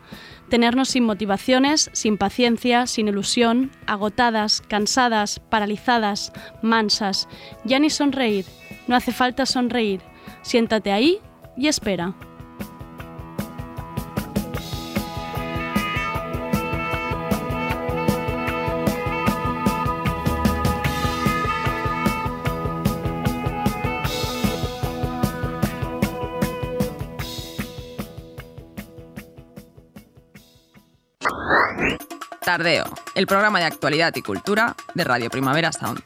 Tenernos 0.50 0.90
sin 0.90 1.04
motivaciones, 1.04 1.92
sin 1.94 2.18
paciencia, 2.18 2.88
sin 2.88 3.08
ilusión, 3.08 3.72
agotadas, 3.86 4.62
cansadas, 4.62 5.40
paralizadas, 5.40 6.34
mansas. 6.64 7.28
Ya 7.64 7.80
ni 7.80 7.90
sonreír. 7.90 8.46
No 8.88 8.96
hace 8.96 9.12
falta 9.12 9.46
sonreír. 9.46 10.02
Siéntate 10.42 10.92
ahí 10.92 11.20
y 11.56 11.68
espera. 11.68 12.16
Tardeo, 32.52 32.84
el 33.16 33.28
programa 33.28 33.60
de 33.60 33.66
actualidad 33.66 34.14
y 34.14 34.22
cultura 34.22 34.76
de 34.94 35.06
Radio 35.06 35.30
Primavera 35.30 35.72
Sound. 35.72 36.02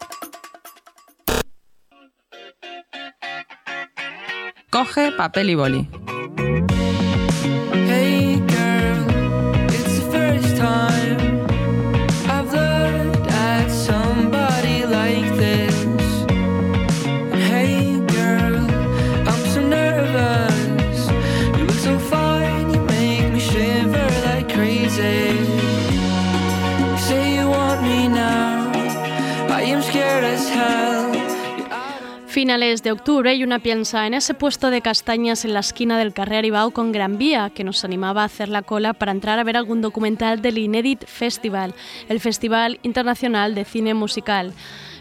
Coge 4.69 5.11
papel 5.13 5.49
y 5.49 5.55
boli. 5.55 6.04
Finales 32.45 32.83
de 32.83 32.91
octubre 32.91 33.33
y 33.33 33.43
una 33.43 33.57
piensa 33.57 34.05
en 34.05 34.13
ese 34.13 34.35
puesto 34.35 34.69
de 34.69 34.81
castañas 34.81 35.45
en 35.45 35.55
la 35.55 35.61
esquina 35.61 35.97
del 35.97 36.13
Carrer 36.13 36.37
Aribau 36.37 36.69
con 36.69 36.91
Gran 36.91 37.17
Vía 37.17 37.49
que 37.49 37.63
nos 37.63 37.83
animaba 37.83 38.21
a 38.21 38.25
hacer 38.25 38.49
la 38.49 38.61
cola 38.61 38.93
para 38.93 39.11
entrar 39.11 39.39
a 39.39 39.43
ver 39.43 39.57
algún 39.57 39.81
documental 39.81 40.43
del 40.43 40.59
Inédit 40.59 41.07
Festival, 41.07 41.73
el 42.07 42.19
Festival 42.19 42.79
Internacional 42.83 43.55
de 43.55 43.65
Cine 43.65 43.95
Musical. 43.95 44.53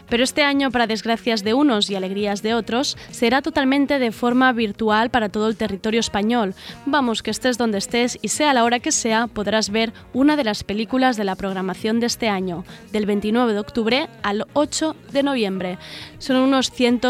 Pero 0.09 0.23
este 0.23 0.43
año, 0.43 0.71
para 0.71 0.87
desgracias 0.87 1.43
de 1.43 1.53
unos 1.53 1.89
y 1.89 1.95
alegrías 1.95 2.41
de 2.41 2.53
otros, 2.53 2.97
será 3.11 3.41
totalmente 3.41 3.99
de 3.99 4.11
forma 4.11 4.51
virtual 4.53 5.09
para 5.09 5.29
todo 5.29 5.47
el 5.47 5.57
territorio 5.57 5.99
español. 5.99 6.53
Vamos, 6.85 7.23
que 7.23 7.31
estés 7.31 7.57
donde 7.57 7.77
estés 7.77 8.17
y 8.21 8.29
sea 8.29 8.53
la 8.53 8.63
hora 8.63 8.79
que 8.79 8.91
sea, 8.91 9.27
podrás 9.27 9.69
ver 9.69 9.93
una 10.13 10.35
de 10.35 10.43
las 10.43 10.63
películas 10.63 11.17
de 11.17 11.23
la 11.23 11.35
programación 11.35 11.99
de 11.99 12.07
este 12.07 12.29
año, 12.29 12.65
del 12.91 13.05
29 13.05 13.53
de 13.53 13.59
octubre 13.59 14.09
al 14.23 14.45
8 14.53 14.95
de 15.11 15.23
noviembre. 15.23 15.77
Son 16.19 16.37
unos 16.37 16.71
100, 16.71 17.01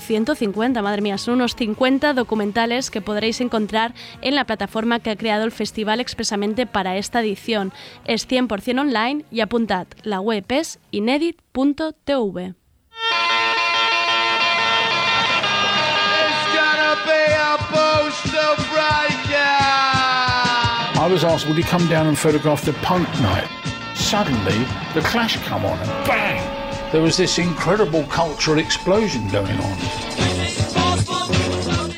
150, 0.00 0.82
madre 0.82 1.02
mía, 1.02 1.18
son 1.18 1.34
unos 1.34 1.54
50 1.54 2.14
documentales 2.14 2.90
que 2.90 3.00
podréis 3.00 3.40
encontrar 3.40 3.94
en 4.22 4.34
la 4.34 4.44
plataforma 4.44 5.00
que 5.00 5.10
ha 5.10 5.16
creado 5.16 5.44
el 5.44 5.52
festival 5.52 6.00
expresamente 6.00 6.66
para 6.66 6.96
esta 6.96 7.20
edición. 7.20 7.72
Es 8.04 8.28
100% 8.28 8.80
online 8.80 9.24
y 9.30 9.40
apuntad, 9.40 9.86
la 10.02 10.20
web 10.20 10.44
es 10.48 10.78
inedit.tv. 10.90 12.54
I 21.00 21.08
was 21.10 21.24
asked, 21.24 21.48
would 21.48 21.56
he 21.56 21.62
come 21.62 21.88
down 21.88 22.06
and 22.06 22.18
photograph 22.18 22.62
the 22.62 22.74
punk 22.84 23.08
night? 23.20 23.48
Suddenly, 23.94 24.66
the 24.92 25.00
Clash 25.00 25.42
come 25.44 25.64
on 25.64 25.78
and 25.78 26.06
bang! 26.06 26.29
There 26.92 27.02
was 27.02 27.16
this 27.16 27.38
incredible 27.38 28.02
cultural 28.04 28.58
explosion 28.58 29.28
going 29.28 29.56
on. 29.60 29.78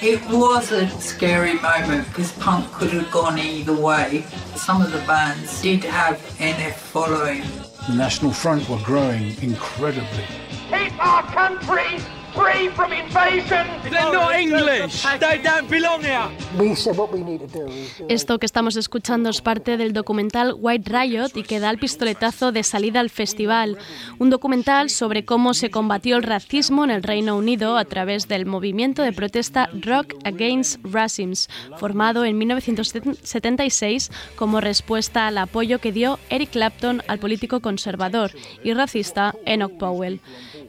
It 0.02 0.20
was 0.28 0.70
a 0.70 0.86
scary 1.00 1.54
moment 1.54 2.08
because 2.08 2.32
punk 2.32 2.70
could 2.72 2.90
have 2.90 3.10
gone 3.10 3.38
either 3.38 3.72
way. 3.72 4.26
Some 4.54 4.82
of 4.82 4.92
the 4.92 4.98
bands 5.06 5.62
did 5.62 5.82
have 5.84 6.18
NF 6.36 6.74
following. 6.74 7.42
The 7.88 7.94
National 7.94 8.32
Front 8.32 8.68
were 8.68 8.80
growing 8.84 9.34
incredibly. 9.42 10.26
Keep 10.70 11.02
our 11.02 11.22
country 11.22 11.98
free 12.34 12.68
from 12.70 12.92
invasion. 12.92 13.66
They're 13.84 14.12
not 14.12 14.34
English. 14.34 15.04
They 15.20 15.38
don't 15.42 15.68
belong 15.68 16.02
here. 16.02 16.28
We 16.58 16.74
said 16.74 16.96
what 16.96 17.12
we 17.12 17.20
need 17.20 17.40
to 17.40 17.46
do 17.46 17.66
is 17.66 18.02
Esto 18.08 18.38
que 18.38 18.46
estamos 18.46 18.76
escuchando 18.76 19.30
es 19.30 19.40
parte 19.40 19.76
del 19.76 19.92
documental 19.92 20.54
White 20.58 20.90
Riot 20.90 21.30
y 21.34 21.42
que 21.42 21.60
da 21.60 21.70
el 21.70 21.78
pistoletazo 21.78 22.52
de 22.52 22.62
salida 22.62 23.00
al 23.00 23.10
festival. 23.10 23.78
Un 24.18 24.30
documental 24.30 24.90
sobre 24.90 25.24
cómo 25.24 25.54
se 25.54 25.70
combatió 25.70 26.16
el 26.16 26.22
racismo 26.22 26.84
en 26.84 26.90
el 26.90 27.02
Reino 27.02 27.36
Unido 27.36 27.76
a 27.76 27.84
través 27.84 28.28
del 28.28 28.46
movimiento 28.46 29.02
de 29.02 29.12
protesta 29.12 29.68
Rock 29.72 30.14
Against 30.24 30.80
Racism, 30.84 31.50
formado 31.76 32.24
en 32.24 32.38
1976 32.38 34.10
como 34.36 34.60
respuesta 34.60 35.26
al 35.26 35.38
apoyo 35.38 35.78
que 35.78 35.92
dio 35.92 36.18
Eric 36.30 36.50
Clapton 36.50 37.02
al 37.08 37.18
político 37.18 37.60
conservador 37.60 38.32
y 38.62 38.72
racista 38.72 39.34
Enoch 39.44 39.76
Powell. 39.78 40.20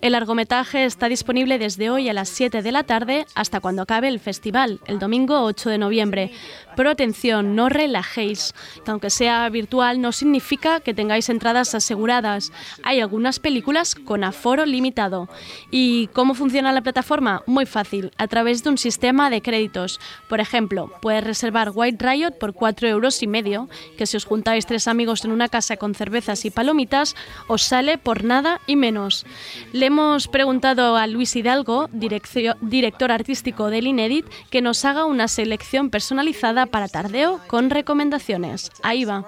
El 0.02 0.14
largometraje 0.14 0.86
está 0.86 1.08
disponible 1.08 1.53
desde 1.58 1.90
hoy 1.90 2.10
a 2.10 2.14
las 2.14 2.30
7 2.30 2.62
de 2.62 2.72
la 2.72 2.84
tarde 2.84 3.26
hasta 3.36 3.60
cuando 3.60 3.82
acabe 3.82 4.08
el 4.08 4.20
festival, 4.20 4.80
el 4.86 5.00
domingo 5.00 5.44
8 5.44 5.70
de 5.70 5.78
noviembre. 5.78 6.32
Pero 6.76 6.90
atención, 6.90 7.56
no 7.56 7.70
relajéis, 7.70 8.54
que 8.84 8.92
aunque 8.92 9.10
sea 9.10 9.50
virtual 9.50 10.02
no 10.02 10.12
significa 10.12 10.80
que 10.80 10.94
tengáis 10.94 11.30
entradas 11.30 11.76
aseguradas. 11.76 12.52
Hay 12.84 13.00
algunas 13.00 13.40
películas 13.40 13.96
con 13.96 14.24
aforo 14.24 14.66
limitado. 14.66 15.30
¿Y 15.72 16.08
cómo 16.08 16.34
funciona 16.34 16.72
la 16.72 16.82
plataforma? 16.82 17.44
Muy 17.46 17.66
fácil, 17.66 18.12
a 18.18 18.28
través 18.28 18.64
de 18.64 18.70
un 18.70 18.78
sistema 18.78 19.30
de 19.30 19.42
créditos. 19.42 20.00
Por 20.28 20.40
ejemplo, 20.40 20.92
puedes 21.02 21.24
reservar 21.24 21.72
White 21.74 22.06
Riot 22.06 22.32
por 22.40 22.54
4 22.54 22.88
euros 22.88 23.22
y 23.24 23.28
medio, 23.28 23.70
que 23.98 24.06
si 24.06 24.18
os 24.18 24.26
juntáis 24.26 24.66
tres 24.66 24.88
amigos 24.88 25.26
en 25.26 25.32
una 25.32 25.50
casa 25.50 25.78
con 25.78 25.96
cervezas 25.96 26.46
y 26.46 26.52
palomitas, 26.52 27.16
os 27.48 27.64
sale 27.64 27.98
por 27.98 28.24
nada 28.24 28.62
y 28.68 28.76
menos. 28.76 29.26
Le 29.72 29.88
hemos 29.88 30.28
preguntado 30.28 30.98
a 30.98 31.08
Luis 31.08 31.36
Hidalgo, 31.36 31.90
director 31.92 33.12
artístico 33.12 33.70
del 33.70 33.88
Inedit, 33.88 34.26
que 34.50 34.62
nos 34.62 34.86
haga 34.86 35.06
una 35.06 35.28
selección 35.28 35.90
personalizada 35.90 36.63
para 36.68 36.88
Tardeo 36.88 37.42
con 37.48 37.70
recomendaciones. 37.70 38.72
Ahí 38.82 39.06
va. 39.06 39.26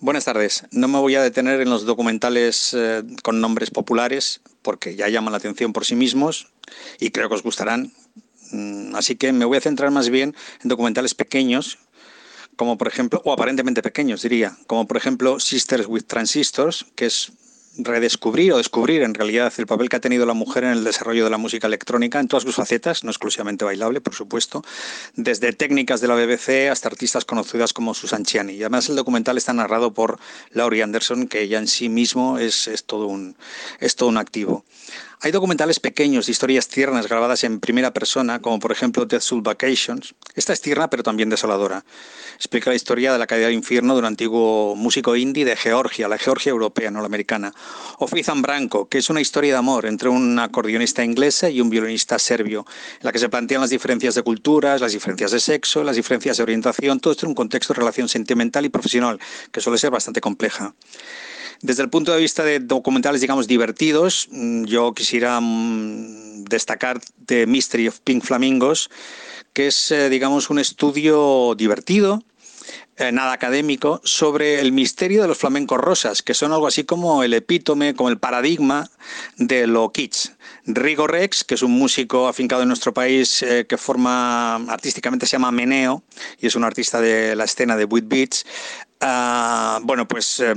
Buenas 0.00 0.26
tardes. 0.26 0.66
No 0.70 0.86
me 0.88 0.98
voy 0.98 1.14
a 1.14 1.22
detener 1.22 1.60
en 1.60 1.70
los 1.70 1.86
documentales 1.86 2.74
eh, 2.74 3.02
con 3.22 3.40
nombres 3.40 3.70
populares 3.70 4.42
porque 4.60 4.96
ya 4.96 5.08
llaman 5.08 5.32
la 5.32 5.38
atención 5.38 5.72
por 5.72 5.84
sí 5.84 5.94
mismos 5.94 6.48
y 7.00 7.10
creo 7.10 7.28
que 7.28 7.36
os 7.36 7.42
gustarán. 7.42 7.92
Mm, 8.50 8.94
Así 8.96 9.16
que 9.16 9.32
me 9.32 9.44
voy 9.44 9.56
a 9.56 9.60
centrar 9.60 9.90
más 9.90 10.10
bien 10.10 10.34
en 10.62 10.68
documentales 10.68 11.14
pequeños, 11.14 11.78
como 12.56 12.76
por 12.76 12.88
ejemplo, 12.88 13.22
o 13.24 13.32
aparentemente 13.32 13.82
pequeños 13.82 14.22
diría, 14.22 14.56
como 14.66 14.86
por 14.86 14.96
ejemplo 14.96 15.40
Sisters 15.40 15.86
with 15.86 16.04
Transistors, 16.04 16.86
que 16.94 17.06
es 17.06 17.32
redescubrir 17.76 18.52
o 18.52 18.58
descubrir 18.58 19.02
en 19.02 19.14
realidad 19.14 19.52
el 19.58 19.66
papel 19.66 19.88
que 19.88 19.96
ha 19.96 20.00
tenido 20.00 20.26
la 20.26 20.34
mujer 20.34 20.64
en 20.64 20.70
el 20.70 20.84
desarrollo 20.84 21.24
de 21.24 21.30
la 21.30 21.38
música 21.38 21.66
electrónica 21.66 22.20
en 22.20 22.28
todas 22.28 22.44
sus 22.44 22.54
facetas, 22.54 23.04
no 23.04 23.10
exclusivamente 23.10 23.64
bailable, 23.64 24.00
por 24.00 24.14
supuesto, 24.14 24.64
desde 25.14 25.52
técnicas 25.52 26.00
de 26.00 26.08
la 26.08 26.14
BBC 26.14 26.70
hasta 26.70 26.88
artistas 26.88 27.24
conocidas 27.24 27.72
como 27.72 27.94
Susan 27.94 28.24
Chiani. 28.24 28.54
Y 28.54 28.62
además 28.62 28.88
el 28.88 28.96
documental 28.96 29.36
está 29.36 29.52
narrado 29.52 29.92
por 29.92 30.18
Laurie 30.50 30.82
Anderson, 30.82 31.26
que 31.26 31.42
ella 31.42 31.58
en 31.58 31.66
sí 31.66 31.88
mismo 31.88 32.38
es, 32.38 32.68
es 32.68 32.84
todo, 32.84 33.06
un, 33.06 33.36
es 33.80 33.96
todo 33.96 34.08
un 34.08 34.18
activo. 34.18 34.64
Hay 35.20 35.32
documentales 35.32 35.80
pequeños 35.80 36.26
de 36.26 36.32
historias 36.32 36.68
tiernas 36.68 37.08
grabadas 37.08 37.44
en 37.44 37.58
primera 37.58 37.92
persona, 37.92 38.40
como 38.40 38.58
por 38.58 38.72
ejemplo 38.72 39.06
Death 39.06 39.22
Soul 39.22 39.40
Vacations. 39.40 40.14
Esta 40.34 40.52
es 40.52 40.60
tierna 40.60 40.90
pero 40.90 41.02
también 41.02 41.30
desoladora. 41.30 41.84
Explica 42.36 42.70
la 42.70 42.76
historia 42.76 43.12
de 43.12 43.18
la 43.18 43.26
caída 43.26 43.46
al 43.46 43.52
infierno 43.52 43.94
de 43.94 44.00
un 44.00 44.04
antiguo 44.06 44.74
músico 44.76 45.16
indie 45.16 45.44
de 45.44 45.56
Georgia, 45.56 46.08
la 46.08 46.18
Georgia 46.18 46.50
europea, 46.50 46.90
no 46.90 47.00
la 47.00 47.06
americana. 47.06 47.52
O 47.98 48.08
Branco, 48.36 48.88
que 48.88 48.98
es 48.98 49.10
una 49.10 49.20
historia 49.20 49.52
de 49.52 49.58
amor 49.58 49.86
entre 49.86 50.08
un 50.08 50.38
acordeonista 50.38 51.04
inglesa 51.04 51.48
y 51.48 51.60
un 51.60 51.70
violinista 51.70 52.18
serbio, 52.18 52.66
en 53.00 53.04
la 53.04 53.12
que 53.12 53.18
se 53.18 53.28
plantean 53.28 53.60
las 53.60 53.70
diferencias 53.70 54.14
de 54.14 54.22
culturas, 54.22 54.80
las 54.80 54.92
diferencias 54.92 55.30
de 55.30 55.40
sexo, 55.40 55.84
las 55.84 55.96
diferencias 55.96 56.36
de 56.36 56.42
orientación, 56.42 57.00
todo 57.00 57.12
esto 57.12 57.26
en 57.26 57.30
un 57.30 57.34
contexto 57.34 57.72
de 57.72 57.78
relación 57.78 58.08
sentimental 58.08 58.64
y 58.64 58.68
profesional, 58.68 59.18
que 59.52 59.60
suele 59.60 59.78
ser 59.78 59.90
bastante 59.90 60.20
compleja. 60.20 60.74
Desde 61.60 61.82
el 61.82 61.88
punto 61.88 62.12
de 62.12 62.20
vista 62.20 62.44
de 62.44 62.60
documentales, 62.60 63.20
digamos, 63.20 63.46
divertidos, 63.46 64.28
mm, 64.30 64.64
yo 64.64 64.92
quisiera 64.92 65.40
mm, 65.40 66.44
destacar 66.44 67.00
The 67.24 67.46
Mystery 67.46 67.88
of 67.88 68.00
Pink 68.00 68.22
Flamingos, 68.22 68.90
que 69.54 69.68
es, 69.68 69.90
eh, 69.92 70.10
digamos, 70.10 70.50
un 70.50 70.58
estudio 70.58 71.54
divertido, 71.56 72.22
eh, 72.96 73.12
nada 73.12 73.32
académico, 73.32 74.00
sobre 74.04 74.60
el 74.60 74.72
misterio 74.72 75.22
de 75.22 75.28
los 75.28 75.38
flamencos 75.38 75.78
rosas, 75.78 76.22
que 76.22 76.34
son 76.34 76.52
algo 76.52 76.66
así 76.66 76.84
como 76.84 77.22
el 77.22 77.32
epítome, 77.32 77.94
como 77.94 78.08
el 78.10 78.18
paradigma 78.18 78.90
de 79.38 79.66
lo 79.66 79.90
kitsch. 79.92 80.33
Rigo 80.66 81.06
Rex, 81.06 81.44
que 81.44 81.54
es 81.54 81.62
un 81.62 81.72
músico 81.72 82.28
afincado 82.28 82.62
en 82.62 82.68
nuestro 82.68 82.92
país 82.94 83.42
eh, 83.42 83.66
que 83.68 83.76
forma 83.76 84.56
artísticamente 84.56 85.26
se 85.26 85.32
llama 85.32 85.50
Meneo 85.50 86.02
y 86.40 86.46
es 86.46 86.54
un 86.54 86.64
artista 86.64 87.00
de 87.00 87.36
la 87.36 87.44
escena 87.44 87.76
de 87.76 87.86
Beat 87.86 88.08
Beats, 88.08 88.46
ah, 89.00 89.80
bueno, 89.82 90.08
pues 90.08 90.40
eh, 90.40 90.54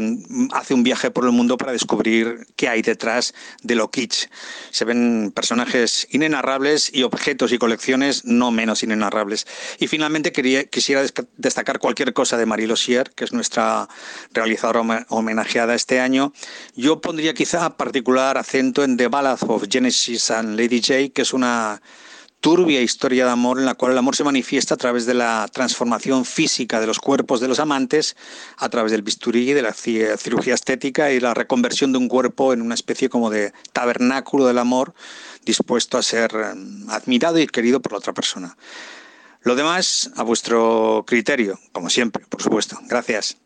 hace 0.53 0.73
un 0.73 0.83
viaje 0.83 1.11
por 1.11 1.25
el 1.25 1.31
mundo 1.31 1.57
para 1.57 1.71
descubrir 1.73 2.47
qué 2.55 2.69
hay 2.69 2.81
detrás 2.81 3.33
de 3.61 3.75
lo 3.75 3.91
kitsch. 3.91 4.29
Se 4.71 4.85
ven 4.85 5.31
personajes 5.35 6.07
inenarrables 6.11 6.93
y 6.93 7.03
objetos 7.03 7.51
y 7.51 7.57
colecciones 7.57 8.25
no 8.25 8.51
menos 8.51 8.83
inenarrables. 8.83 9.47
Y 9.79 9.87
finalmente 9.87 10.31
quería, 10.31 10.65
quisiera 10.65 11.03
destacar 11.35 11.79
cualquier 11.79 12.13
cosa 12.13 12.37
de 12.37 12.45
Marie 12.45 12.67
Lossier, 12.67 13.11
que 13.11 13.25
es 13.25 13.33
nuestra 13.33 13.87
realizadora 14.31 14.81
home- 14.81 15.05
homenajeada 15.09 15.75
este 15.75 15.99
año. 15.99 16.31
Yo 16.75 17.01
pondría 17.01 17.33
quizá 17.33 17.75
particular 17.75 18.37
acento 18.37 18.83
en 18.83 18.97
The 18.97 19.07
Ballad 19.07 19.39
of 19.47 19.67
Genesis 19.77 20.31
and 20.31 20.59
Lady 20.59 20.81
J, 20.81 21.13
que 21.13 21.21
es 21.21 21.33
una 21.33 21.81
turbia 22.39 22.81
historia 22.81 23.25
de 23.25 23.31
amor 23.31 23.59
en 23.59 23.65
la 23.65 23.73
cual 23.75 23.91
el 23.91 23.97
amor 23.97 24.15
se 24.15 24.23
manifiesta 24.23 24.75
a 24.75 24.77
través 24.77 25.05
de 25.05 25.13
la 25.13 25.47
transformación 25.51 26.23
física 26.23 26.79
de 26.79 26.87
los 26.87 26.99
cuerpos 26.99 27.41
de 27.41 27.47
los 27.47 27.59
amantes, 27.59 28.15
a 28.57 28.69
través 28.69 28.91
del 28.91 29.01
bisturí, 29.01 29.53
de 29.53 29.61
la 29.61 29.73
ci- 29.73 30.17
cirugía 30.17 30.53
estética 30.53 31.11
y 31.11 31.19
la 31.19 31.33
reconversión 31.33 31.91
de 31.91 31.97
un 31.97 32.07
cuerpo 32.07 32.53
en 32.53 32.61
una 32.61 32.75
especie 32.75 33.09
como 33.09 33.29
de 33.29 33.53
tabernáculo 33.73 34.45
del 34.45 34.57
amor 34.59 34.93
dispuesto 35.45 35.97
a 35.97 36.03
ser 36.03 36.31
eh, 36.35 36.53
admirado 36.89 37.39
y 37.39 37.47
querido 37.47 37.81
por 37.81 37.91
la 37.93 37.97
otra 37.99 38.13
persona. 38.13 38.57
Lo 39.41 39.55
demás 39.55 40.11
a 40.15 40.23
vuestro 40.23 41.03
criterio, 41.07 41.59
como 41.71 41.89
siempre, 41.89 42.25
por 42.29 42.41
supuesto. 42.41 42.77
Gracias. 42.87 43.37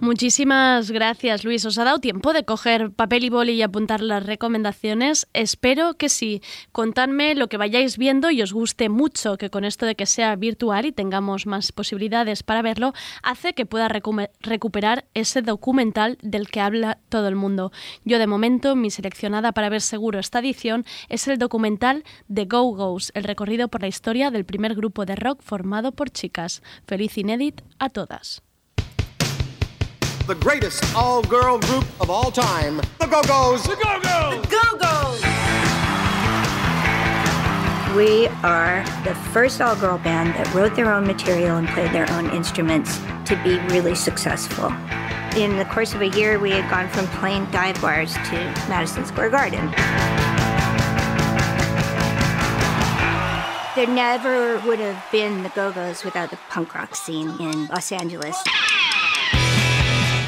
Muchísimas 0.00 0.90
gracias, 0.90 1.44
Luis. 1.44 1.64
¿Os 1.64 1.78
ha 1.78 1.84
dado 1.84 2.00
tiempo 2.00 2.32
de 2.32 2.44
coger 2.44 2.90
papel 2.90 3.24
y 3.24 3.28
boli 3.28 3.52
y 3.52 3.62
apuntar 3.62 4.00
las 4.00 4.26
recomendaciones? 4.26 5.28
Espero 5.32 5.94
que 5.94 6.08
sí. 6.08 6.42
Contadme 6.72 7.36
lo 7.36 7.48
que 7.48 7.56
vayáis 7.56 7.98
viendo 7.98 8.30
y 8.30 8.42
os 8.42 8.52
guste 8.52 8.88
mucho, 8.88 9.36
que 9.36 9.48
con 9.48 9.64
esto 9.64 9.86
de 9.86 9.94
que 9.94 10.06
sea 10.06 10.34
virtual 10.34 10.86
y 10.86 10.92
tengamos 10.92 11.46
más 11.46 11.70
posibilidades 11.70 12.42
para 12.42 12.62
verlo, 12.62 12.94
hace 13.22 13.52
que 13.52 13.64
pueda 13.64 13.88
recuperar 13.88 15.04
ese 15.14 15.40
documental 15.40 16.18
del 16.20 16.48
que 16.48 16.60
habla 16.60 16.98
todo 17.08 17.28
el 17.28 17.36
mundo. 17.36 17.70
Yo, 18.04 18.18
de 18.18 18.26
momento, 18.26 18.74
mi 18.74 18.90
seleccionada 18.90 19.52
para 19.52 19.68
ver 19.68 19.82
seguro 19.82 20.18
esta 20.18 20.40
edición 20.40 20.84
es 21.10 21.28
el 21.28 21.38
documental 21.38 22.02
The 22.32 22.46
Go-Go's, 22.46 23.12
el 23.14 23.24
recorrido 23.24 23.68
por 23.68 23.82
la 23.82 23.88
historia 23.88 24.32
del 24.32 24.44
primer 24.44 24.74
grupo 24.74 25.06
de 25.06 25.14
rock 25.14 25.42
formado 25.42 25.92
por 25.92 26.10
chicas. 26.10 26.62
Feliz 26.86 27.16
inédit 27.18 27.60
a 27.78 27.88
todas. 27.88 28.42
The 30.26 30.36
greatest 30.36 30.94
all 30.94 31.20
girl 31.20 31.58
group 31.58 31.84
of 32.00 32.08
all 32.08 32.30
time, 32.30 32.76
the 33.00 33.06
Go 33.06 33.22
Go's. 33.24 33.64
The 33.64 33.74
Go 33.74 34.00
Go's! 34.00 34.40
The 34.42 34.48
Go-Go's! 34.48 35.20
We 37.96 38.28
are 38.44 38.84
the 39.02 39.16
first 39.32 39.60
all 39.60 39.74
girl 39.74 39.98
band 39.98 40.34
that 40.34 40.54
wrote 40.54 40.76
their 40.76 40.92
own 40.92 41.08
material 41.08 41.56
and 41.56 41.66
played 41.66 41.90
their 41.90 42.08
own 42.12 42.30
instruments 42.30 42.98
to 43.26 43.34
be 43.42 43.58
really 43.74 43.96
successful. 43.96 44.66
In 45.36 45.58
the 45.58 45.66
course 45.68 45.92
of 45.92 46.02
a 46.02 46.08
year, 46.10 46.38
we 46.38 46.52
had 46.52 46.70
gone 46.70 46.88
from 46.90 47.08
playing 47.18 47.46
dive 47.46 47.80
bars 47.80 48.14
to 48.14 48.54
Madison 48.68 49.04
Square 49.04 49.30
Garden. 49.30 49.72
There 53.74 53.88
never 53.88 54.60
would 54.68 54.78
have 54.78 55.02
been 55.10 55.42
the 55.42 55.48
Go 55.48 55.72
Go's 55.72 56.04
without 56.04 56.30
the 56.30 56.38
punk 56.48 56.76
rock 56.76 56.94
scene 56.94 57.30
in 57.40 57.66
Los 57.66 57.90
Angeles. 57.90 58.40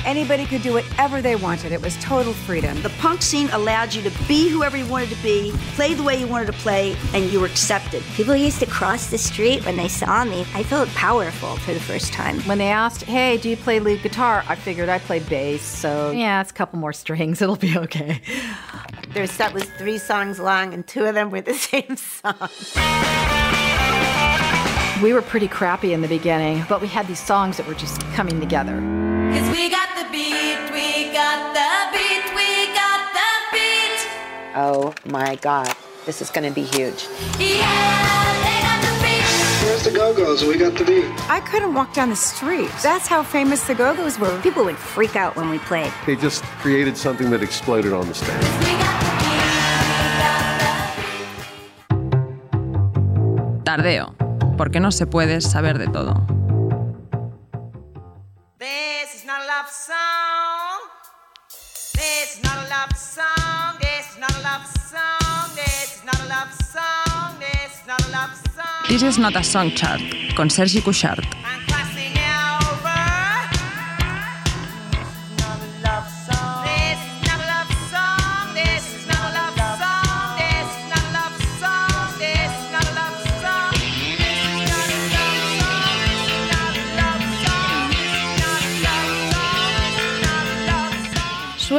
Anybody 0.05 0.45
could 0.45 0.61
do 0.63 0.75
whatever 0.75 1.23
they 1.23 1.35
wanted. 1.35 1.73
It 1.73 1.81
was 1.81 1.97
total 1.97 2.35
freedom. 2.35 2.81
The 2.83 2.91
punk 3.01 3.23
scene 3.23 3.49
allowed 3.51 3.95
you 3.95 4.03
to 4.03 4.11
be 4.29 4.49
whoever 4.51 4.77
you 4.77 4.87
wanted 4.87 5.09
to 5.11 5.23
be, 5.23 5.53
play 5.75 5.95
the 5.95 6.03
way 6.03 6.21
you 6.21 6.27
wanted 6.27 6.47
to 6.47 6.53
play, 6.53 6.95
and 7.15 7.31
you 7.33 7.41
were 7.41 7.47
accepted. 7.47 8.03
People 8.15 8.37
used 8.37 8.61
to 8.61 8.67
cross 8.67 9.11
the 9.11 9.17
street 9.17 9.65
when 9.65 9.77
they 9.77 9.89
saw 9.89 10.25
me. 10.25 10.43
I 10.55 10.63
felt 10.63 10.89
powerful 10.91 11.57
for 11.57 11.73
the 11.73 11.81
first 11.81 12.13
time. 12.13 12.41
When 12.43 12.59
they 12.59 12.69
asked, 12.69 13.05
hey, 13.05 13.39
do 13.39 13.49
you 13.49 13.57
play 13.57 13.81
lead 13.81 14.03
guitar? 14.03 14.45
I 14.47 14.57
figured 14.57 14.91
I 14.91 14.99
played 14.99 15.27
bass, 15.29 15.63
so 15.63 16.11
yeah, 16.11 16.43
it's 16.43 16.51
a 16.51 16.55
couple 16.55 16.79
more 16.79 16.93
strings. 16.93 17.41
It'll 17.45 17.57
be 17.57 17.77
okay. 17.79 18.21
Their 19.15 19.27
set 19.27 19.55
was 19.55 19.65
three 19.65 19.99
songs 19.99 20.39
long, 20.39 20.75
and 20.75 20.87
two 20.87 21.07
of 21.07 21.15
them 21.15 21.31
were 21.31 21.41
the 21.41 21.55
same 21.71 21.97
song. 21.97 22.51
We 25.03 25.13
were 25.13 25.23
pretty 25.23 25.49
crappy 25.49 25.93
in 25.93 26.03
the 26.03 26.09
beginning, 26.09 26.65
but 26.69 26.81
we 26.81 26.89
had 26.89 27.07
these 27.07 27.21
songs 27.25 27.57
that 27.57 27.67
were 27.67 27.75
just 27.75 28.01
coming 28.13 28.39
together. 28.41 28.81
Cause 29.35 29.51
we 29.51 29.69
got 29.69 29.89
the 29.97 30.07
beat, 30.13 30.59
we 30.71 31.13
got 31.13 31.53
the 31.59 31.91
beat, 31.91 32.25
we 32.37 32.73
got 32.73 33.13
the 33.19 33.31
beat. 33.53 33.99
oh 34.55 34.95
my 35.07 35.35
God, 35.43 35.75
this 36.07 36.23
is 36.23 36.31
going 36.31 36.49
to 36.49 36.55
be 36.55 36.63
huge. 36.63 37.09
Where's 39.65 39.83
the 39.83 39.91
Go-Go's? 39.91 40.45
We 40.45 40.57
got 40.57 40.79
the 40.79 40.85
beat. 40.85 41.07
I 41.29 41.41
couldn't 41.41 41.75
walk 41.75 41.93
down 41.95 42.11
the 42.11 42.17
street. 42.17 42.71
That's 42.81 43.09
how 43.09 43.25
famous 43.25 43.67
the 43.67 43.75
Go-Go's 43.75 44.21
were. 44.21 44.41
People 44.41 44.65
would 44.67 44.77
freak 44.77 45.17
out 45.17 45.35
when 45.35 45.51
we 45.51 45.59
played. 45.59 45.93
They 46.07 46.15
just 46.15 46.45
created 46.63 46.97
something 46.97 47.29
that 47.31 47.43
exploded 47.43 47.93
on 47.93 48.07
the 48.07 48.15
stage. 48.15 48.31
Tardeo, 53.65 54.15
porque 54.57 54.79
no 54.79 54.93
se 54.93 55.07
puede 55.07 55.41
saber 55.41 55.79
de 55.79 55.89
todo. 55.89 56.44
This 68.95 69.03
is 69.03 69.19
not 69.19 69.35
a 69.35 69.43
song 69.43 69.73
chart, 69.73 70.01
con 70.37 70.49
Sergi 70.49 70.81
Cuixart. 70.81 71.27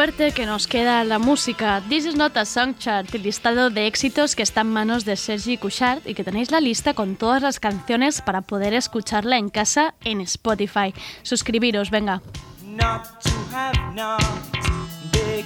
Suerte 0.05 0.33
que 0.33 0.45
nos 0.45 0.67
queda 0.67 1.03
la 1.03 1.17
música. 1.17 1.81
This 1.89 2.05
is 2.05 2.15
not 2.15 2.37
a 2.37 2.45
song 2.45 2.75
chart, 2.77 3.07
el 3.15 3.23
listado 3.23 3.71
de 3.71 3.87
éxitos 3.87 4.35
que 4.35 4.43
está 4.43 4.61
en 4.61 4.67
manos 4.67 5.03
de 5.03 5.15
Sergi 5.15 5.57
Couchard 5.57 6.05
y 6.05 6.13
que 6.13 6.23
tenéis 6.23 6.51
la 6.51 6.61
lista 6.61 6.93
con 6.93 7.15
todas 7.15 7.41
las 7.41 7.59
canciones 7.59 8.21
para 8.21 8.41
poder 8.41 8.75
escucharla 8.75 9.39
en 9.39 9.49
casa 9.49 9.95
en 10.03 10.21
Spotify. 10.21 10.93
Suscribiros, 11.23 11.89
venga. 11.89 12.21
not 12.67 13.19
to 13.19 13.31
have 13.49 13.95
not. 13.95 14.21
Big 15.11 15.43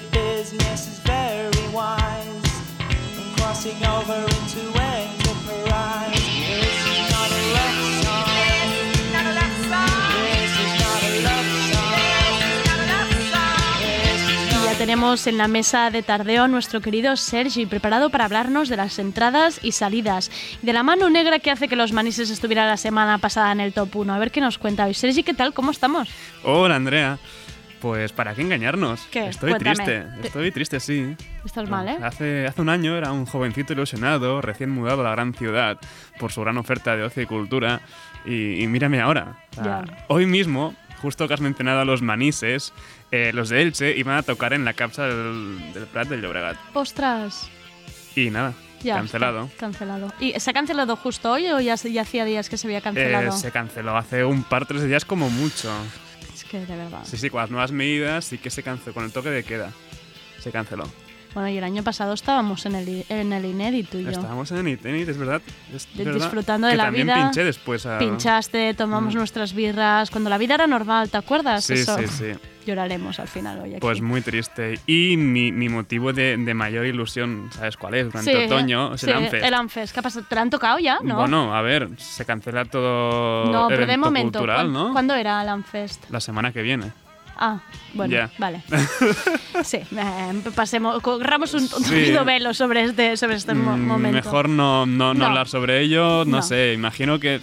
tenemos 14.80 15.28
en 15.28 15.38
la 15.38 15.50
mesa 15.50 15.92
de 15.92 16.02
tardeo 16.04 16.44
a 16.44 16.48
nuestro 16.48 16.80
querido 16.80 17.18
Sergi, 17.18 17.66
preparado 17.66 18.10
para 18.10 18.24
hablarnos 18.24 18.70
de 18.70 18.78
las 18.78 18.98
entradas 18.98 19.60
y 19.62 19.74
salidas. 19.74 20.32
Y 20.64 20.66
de 20.66 20.72
la 20.72 20.84
mano 20.84 21.10
negra 21.10 21.40
que 21.40 21.52
hace 21.52 21.68
que 21.68 21.76
los 21.76 21.92
manises 21.92 22.30
estuvieran 22.30 22.66
la 22.70 22.78
semana 22.78 23.18
pasada 23.18 23.52
en 23.52 23.60
el 23.60 23.74
top 23.74 23.94
1. 23.98 24.14
A 24.14 24.18
ver 24.20 24.32
qué 24.32 24.40
nos 24.40 24.58
cuenta 24.58 24.86
hoy. 24.86 24.94
Sergi, 24.94 25.22
¿qué 25.24 25.34
tal? 25.34 25.54
¿Cómo 25.54 25.72
estamos? 25.72 26.08
Hola, 26.44 26.78
Andrea. 26.78 27.20
Pues 27.82 28.14
para 28.14 28.34
qué 28.34 28.42
engañarnos. 28.42 29.02
¿Qué? 29.12 29.28
Estoy 29.28 29.52
Cuéntame. 29.52 29.76
triste, 29.76 30.06
Te- 30.22 30.28
estoy 30.28 30.52
triste, 30.52 30.80
sí. 30.80 31.14
Estás 31.46 31.70
mal, 31.70 31.88
¿eh? 31.90 31.98
Hace, 32.02 32.48
hace 32.48 32.62
un 32.62 32.70
año 32.70 32.96
era 32.98 33.12
un 33.12 33.26
jovencito 33.26 33.74
ilusionado, 33.74 34.42
recién 34.42 34.70
mudado 34.70 35.02
a 35.02 35.04
la 35.04 35.12
gran 35.12 35.34
ciudad 35.34 35.78
por 36.20 36.32
su 36.32 36.40
gran 36.42 36.58
oferta 36.58 36.96
de 36.96 37.04
ocio 37.04 37.22
y 37.24 37.26
cultura. 37.26 37.82
Y, 38.26 38.64
y 38.64 38.68
mírame 38.68 39.02
ahora. 39.02 39.36
O 39.60 39.64
sea. 39.64 39.84
Hoy 40.08 40.26
mismo, 40.26 40.74
justo 41.02 41.28
que 41.28 41.34
has 41.34 41.42
mencionado 41.42 41.82
a 41.82 41.86
los 41.86 42.02
manises, 42.02 42.74
eh, 43.12 43.32
los 43.34 43.50
de 43.50 43.62
Elche 43.62 43.96
iban 43.98 44.16
a 44.18 44.24
tocar 44.24 44.54
en 44.54 44.66
la 44.66 44.74
capsa 44.74 45.08
del, 45.08 45.74
del 45.74 45.86
Prat 45.88 46.08
del 46.10 46.22
Llobregat. 46.22 46.58
Ostras. 46.74 47.50
Y 48.16 48.30
nada, 48.30 48.54
Ya. 48.82 48.96
cancelado. 48.96 49.50
Cancelado. 49.60 50.12
¿Y 50.20 50.40
se 50.40 50.50
ha 50.50 50.54
cancelado 50.54 50.96
justo 50.96 51.32
hoy 51.32 51.48
o 51.48 51.60
ya, 51.60 51.76
ya 51.76 52.02
hacía 52.02 52.26
días 52.26 52.50
que 52.50 52.58
se 52.58 52.68
había 52.68 52.80
Eh, 52.80 52.82
cancelado? 52.82 53.32
se 53.32 53.52
canceló 53.52 53.96
hace 53.98 54.24
un 54.26 54.44
par, 54.44 54.66
tres 54.66 54.84
días 54.84 55.06
como 55.06 55.30
mucho. 55.30 55.72
Es 56.34 56.44
que 56.44 56.60
de 56.66 56.76
verdad. 56.76 57.02
Sí, 57.04 57.18
sí, 57.18 57.30
con 57.30 57.42
las 57.42 57.50
nuevas 57.52 57.72
medidas 57.72 58.26
sí 58.26 58.38
que 58.38 58.50
se 58.50 58.64
canceló, 58.64 58.94
con 58.94 59.04
el 59.06 59.12
toque 59.12 59.30
de 59.30 59.44
queda. 59.44 59.72
Se 60.40 60.52
canceló. 60.52 60.84
Bueno, 61.34 61.48
y 61.50 61.58
el 61.58 61.64
año 61.64 61.84
pasado 61.84 62.14
estábamos 62.14 62.66
en 62.66 62.74
el, 62.76 63.06
en 63.08 63.32
el 63.34 63.46
inédito 63.46 64.00
y 64.00 64.04
yo. 64.04 64.10
Estábamos 64.10 64.50
en 64.52 64.58
el 64.58 64.68
Itenit, 64.70 65.08
es 65.10 65.18
verdad. 65.18 65.42
es 65.74 65.88
verdad. 65.96 66.14
disfrutando 66.16 66.66
de 66.68 66.74
Que 66.74 66.78
la 66.78 66.84
también 66.86 67.06
vida. 67.08 67.16
pinché 67.26 67.44
después. 67.44 67.86
A... 67.86 68.00
Pinchaste, 68.00 68.74
tomamos 68.74 69.14
nuestras 69.14 69.54
birras. 69.54 70.10
Cuando 70.10 70.30
la 70.32 70.40
vida 70.40 70.56
era 70.56 70.66
normal, 70.66 71.10
¿te 71.12 71.18
acuerdas? 71.18 71.66
Sí, 71.66 71.74
Eso. 71.74 71.98
sí, 72.00 72.08
sí. 72.08 72.32
Lloraremos 72.66 73.20
al 73.20 73.28
final 73.28 73.60
hoy 73.60 73.72
aquí. 73.72 73.80
Pues 73.80 74.02
muy 74.02 74.22
triste. 74.22 74.80
Y 74.88 75.18
mi, 75.18 75.52
mi 75.52 75.70
motivo 75.70 76.14
de, 76.14 76.36
de 76.38 76.54
mayor 76.54 76.86
ilusión, 76.86 77.50
¿sabes 77.54 77.78
cuál 77.78 77.94
es? 77.96 78.06
Durante 78.06 78.32
Sí, 78.32 78.46
otoño, 78.46 78.94
es 78.96 79.02
sí, 79.02 79.10
el 79.10 79.18
Anfest. 79.18 79.46
el 79.46 79.54
Anfest. 79.54 79.94
¿Qué 79.94 80.00
ha 80.00 80.04
pasado? 80.04 80.26
¿Te 80.28 80.36
lo 80.36 80.42
han 80.42 80.50
tocado 80.50 80.80
ya? 80.80 81.00
¿No? 81.04 81.16
Bueno, 81.16 81.56
a 81.56 81.62
ver, 81.62 81.90
se 81.98 82.26
cancela 82.26 82.66
todo 82.66 83.52
no, 83.52 83.68
pero 83.70 83.86
de 83.86 83.98
momento. 83.98 84.40
cultural, 84.40 84.58
¿cuán- 84.72 84.74
¿no? 84.74 84.92
¿Cuándo 84.94 85.16
era 85.16 85.42
el 85.42 85.50
Anfest? 85.50 86.10
La 86.10 86.20
semana 86.20 86.52
que 86.52 86.62
viene. 86.62 86.92
Ah, 87.42 87.60
bueno, 87.94 88.14
Ya. 88.14 88.30
vale. 88.38 88.62
sí, 89.64 89.78
eh, 89.78 90.42
pasemos, 90.56 91.02
corramos 91.02 91.54
un 91.54 91.62
Sí. 91.68 91.74
tupido 91.74 92.26
velo 92.26 92.54
sobre 92.54 92.84
este, 92.84 93.16
sobre 93.16 93.36
este 93.38 93.54
mo- 93.54 93.78
Mm, 93.78 93.88
momento. 93.88 94.16
Mejor 94.18 94.50
no, 94.50 94.86
no, 94.86 95.14
no 95.14 95.20
No. 95.20 95.26
hablar 95.28 95.48
sobre 95.48 95.80
ello, 95.82 96.26
no, 96.26 96.38
No. 96.38 96.42
sé, 96.42 96.74
imagino 96.74 97.18
que 97.20 97.40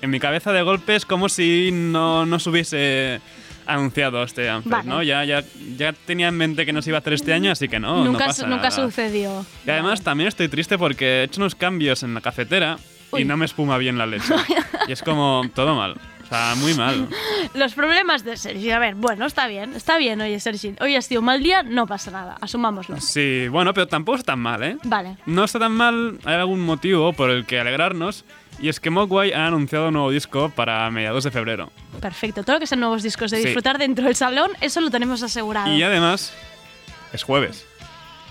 en 0.00 0.10
mi 0.10 0.20
cabeza 0.20 0.52
de 0.52 0.62
golpe 0.62 0.94
es 0.94 1.04
como 1.04 1.28
si 1.28 1.70
no, 1.72 2.24
no 2.24 2.38
se 2.38 2.50
hubiese 2.50 3.20
anunciado 3.66 4.22
este 4.22 4.48
Anfest, 4.48 4.70
Vale. 4.72 4.88
¿no? 4.88 5.02
Ya, 5.02 5.24
ya, 5.24 5.42
ya 5.76 5.92
tenía 5.92 6.28
en 6.28 6.36
mente 6.36 6.64
que 6.64 6.72
no 6.72 6.80
se 6.82 6.90
iba 6.90 6.98
a 6.98 7.00
hacer 7.00 7.14
este 7.14 7.32
año, 7.32 7.50
así 7.50 7.68
que 7.68 7.80
no, 7.80 7.96
no 7.96 8.12
nunca 8.12 8.26
pasa 8.26 8.42
su- 8.44 8.48
nunca 8.48 8.68
nada. 8.70 8.70
sucedió. 8.70 9.44
Y 9.66 9.70
además 9.70 10.02
también 10.02 10.28
estoy 10.28 10.48
triste 10.48 10.78
porque 10.78 11.04
he 11.04 11.22
hecho 11.24 11.40
unos 11.40 11.56
cambios 11.56 12.04
en 12.04 12.14
la 12.14 12.20
cafetera 12.20 12.76
Uy. 13.10 13.22
y 13.22 13.24
no 13.24 13.36
me 13.36 13.44
espuma 13.44 13.76
bien 13.78 13.98
la 13.98 14.06
leche. 14.06 14.32
y 14.88 14.92
es 14.92 15.02
como 15.02 15.42
todo 15.52 15.74
mal. 15.74 15.96
O 16.26 16.28
sea, 16.28 16.54
muy 16.56 16.74
mal. 16.74 17.08
Los 17.54 17.74
problemas 17.74 18.24
de 18.24 18.36
Sergi. 18.36 18.70
A 18.72 18.78
ver, 18.80 18.94
bueno, 18.96 19.26
está 19.26 19.46
bien, 19.46 19.74
está 19.74 19.96
bien, 19.96 20.20
oye, 20.20 20.38
Sergi. 20.40 20.74
Hoy 20.80 20.96
ha 20.96 21.02
sido 21.02 21.20
un 21.20 21.26
mal 21.26 21.42
día, 21.42 21.62
no 21.62 21.86
pasa 21.86 22.10
nada, 22.10 22.36
asumámoslo. 22.40 23.00
Sí, 23.00 23.46
bueno, 23.48 23.72
pero 23.72 23.86
tampoco 23.86 24.16
está 24.18 24.32
tan 24.32 24.40
mal, 24.40 24.62
¿eh? 24.62 24.76
Vale. 24.82 25.16
No 25.26 25.44
está 25.44 25.58
tan 25.60 25.72
mal, 25.72 26.18
hay 26.24 26.34
algún 26.34 26.60
motivo 26.62 27.12
por 27.12 27.30
el 27.30 27.46
que 27.46 27.60
alegrarnos, 27.60 28.24
y 28.58 28.68
es 28.68 28.80
que 28.80 28.90
Mogwai 28.90 29.32
ha 29.34 29.46
anunciado 29.46 29.88
un 29.88 29.94
nuevo 29.94 30.10
disco 30.10 30.50
para 30.50 30.90
mediados 30.90 31.22
de 31.24 31.30
febrero. 31.30 31.70
Perfecto. 32.00 32.42
Todo 32.42 32.56
lo 32.56 32.60
que 32.60 32.66
sean 32.66 32.80
nuevos 32.80 33.02
discos 33.04 33.30
de 33.30 33.36
Sí. 33.38 33.44
disfrutar 33.44 33.78
dentro 33.78 34.06
del 34.06 34.16
salón, 34.16 34.50
eso 34.60 34.80
lo 34.80 34.90
tenemos 34.90 35.22
asegurado. 35.22 35.72
Y 35.72 35.82
además, 35.82 36.32
es 37.12 37.22
jueves. 37.22 37.66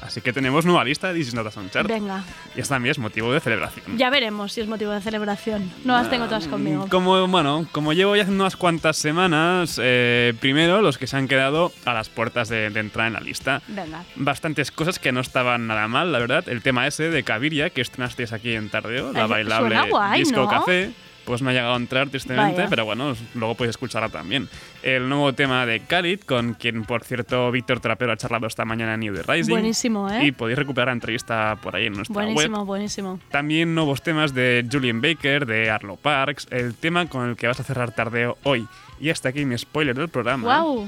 Así 0.05 0.21
que 0.21 0.31
tenemos 0.33 0.65
nueva 0.65 0.83
lista 0.83 1.07
de 1.07 1.15
This 1.19 1.29
Is 1.29 1.33
Not 1.33 1.47
a. 1.47 1.83
Venga, 1.83 2.23
Y 2.55 2.59
esta 2.59 2.75
también 2.75 2.91
es 2.91 2.99
motivo 2.99 3.31
de 3.33 3.39
celebración. 3.39 3.97
ya 3.97 4.09
veremos 4.09 4.53
si 4.53 4.61
es 4.61 4.67
motivo 4.67 4.91
de 4.91 5.01
celebración. 5.01 5.71
No 5.83 5.93
las 5.93 6.09
tengo 6.09 6.25
todas 6.25 6.47
conmigo. 6.47 6.87
Como, 6.89 7.27
bueno, 7.27 7.67
como 7.71 7.93
llevo 7.93 8.15
ya 8.15 8.23
haciendo 8.23 8.43
unas 8.43 8.55
cuantas 8.55 8.97
semanas, 8.97 9.79
eh, 9.81 10.33
primero 10.39 10.81
los 10.81 10.97
que 10.97 11.07
se 11.07 11.17
han 11.17 11.27
quedado 11.27 11.71
a 11.85 11.93
las 11.93 12.09
puertas 12.09 12.49
de, 12.49 12.69
de 12.69 12.79
entrar 12.79 13.07
en 13.07 13.13
la 13.13 13.19
lista. 13.19 13.61
Venga. 13.67 14.03
Bastantes 14.15 14.71
cosas 14.71 14.99
que 14.99 15.11
no 15.11 15.21
estaban 15.21 15.67
nada 15.67 15.87
mal, 15.87 16.11
la 16.11 16.19
verdad. 16.19 16.47
El 16.47 16.61
tema 16.61 16.85
ese 16.87 17.09
de 17.09 17.23
Caviria, 17.23 17.69
que 17.69 17.81
estrenasteis 17.81 18.33
aquí 18.33 18.53
en 18.53 18.69
Tardeo, 18.69 19.11
la 19.11 19.27
bailable 19.27 19.89
guay, 19.89 20.19
Disco 20.19 20.41
¿no? 20.41 20.47
Café. 20.47 20.91
Pues 21.25 21.41
no 21.41 21.49
ha 21.49 21.53
llegado 21.53 21.73
a 21.73 21.77
entrar, 21.77 22.09
tristemente, 22.09 22.57
Vaya. 22.57 22.69
pero 22.69 22.85
bueno, 22.85 23.15
luego 23.33 23.55
podéis 23.55 23.71
escucharla 23.71 24.09
también. 24.09 24.47
El 24.83 25.09
nuevo 25.09 25.33
tema 25.33 25.65
de 25.65 25.79
Khalid, 25.79 26.19
con 26.21 26.53
quien, 26.53 26.83
por 26.83 27.03
cierto, 27.03 27.51
Víctor 27.51 27.79
Trapero 27.79 28.11
ha 28.11 28.17
charlado 28.17 28.45
esta 28.45 28.63
mañana 28.63 28.93
en 28.93 28.99
New 28.99 29.15
The 29.15 29.23
Rising. 29.23 29.51
Buenísimo, 29.51 30.09
¿eh? 30.09 30.27
Y 30.27 30.31
podéis 30.31 30.59
recuperar 30.59 30.87
la 30.87 30.93
entrevista 30.93 31.57
por 31.61 31.75
ahí 31.75 31.87
en 31.87 31.93
nuestra 31.93 32.15
web. 32.15 32.25
Buenísimo, 32.25 32.65
buenísimo. 32.65 33.19
También 33.31 33.73
nuevos 33.73 34.03
temas 34.03 34.33
de 34.35 34.65
Julian 34.71 35.01
Baker, 35.01 35.45
de 35.47 35.71
Arlo 35.71 35.95
Parks, 35.95 36.47
el 36.51 36.75
tema 36.75 37.07
con 37.07 37.29
el 37.29 37.35
que 37.35 37.47
vas 37.47 37.59
a 37.59 37.63
cerrar 37.63 37.91
tardeo 37.91 38.37
hoy. 38.43 38.67
Y 38.99 39.09
hasta 39.09 39.29
aquí 39.29 39.45
mi 39.45 39.57
spoiler 39.57 39.95
del 39.95 40.09
programa. 40.09 40.61
Wow. 40.61 40.87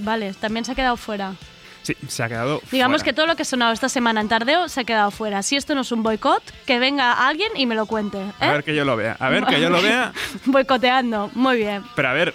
Vale, 0.00 0.34
también 0.34 0.64
se 0.64 0.72
ha 0.72 0.74
quedado 0.74 0.96
fuera. 0.96 1.34
Sí, 1.82 1.96
se 2.08 2.22
ha 2.22 2.28
quedado. 2.28 2.60
Digamos 2.70 2.98
fuera. 3.00 3.04
que 3.04 3.12
todo 3.14 3.26
lo 3.26 3.36
que 3.36 3.42
ha 3.42 3.44
sonado 3.46 3.72
esta 3.72 3.88
semana 3.88 4.20
en 4.20 4.28
Tardeo 4.28 4.68
se 4.68 4.80
ha 4.80 4.84
quedado 4.84 5.10
fuera. 5.10 5.42
Si 5.42 5.56
esto 5.56 5.74
no 5.74 5.80
es 5.80 5.92
un 5.92 6.02
boicot, 6.02 6.42
que 6.66 6.78
venga 6.78 7.26
alguien 7.26 7.50
y 7.56 7.64
me 7.66 7.74
lo 7.74 7.86
cuente. 7.86 8.18
¿eh? 8.18 8.32
A 8.40 8.52
ver 8.52 8.64
que 8.64 8.74
yo 8.74 8.84
lo 8.84 8.96
vea. 8.96 9.16
A 9.18 9.28
ver 9.30 9.44
que 9.46 9.60
yo 9.60 9.70
lo 9.70 9.80
vea. 9.80 10.12
Boicoteando, 10.44 11.30
muy 11.34 11.56
bien. 11.56 11.82
Pero 11.96 12.08
a 12.08 12.12
ver, 12.12 12.34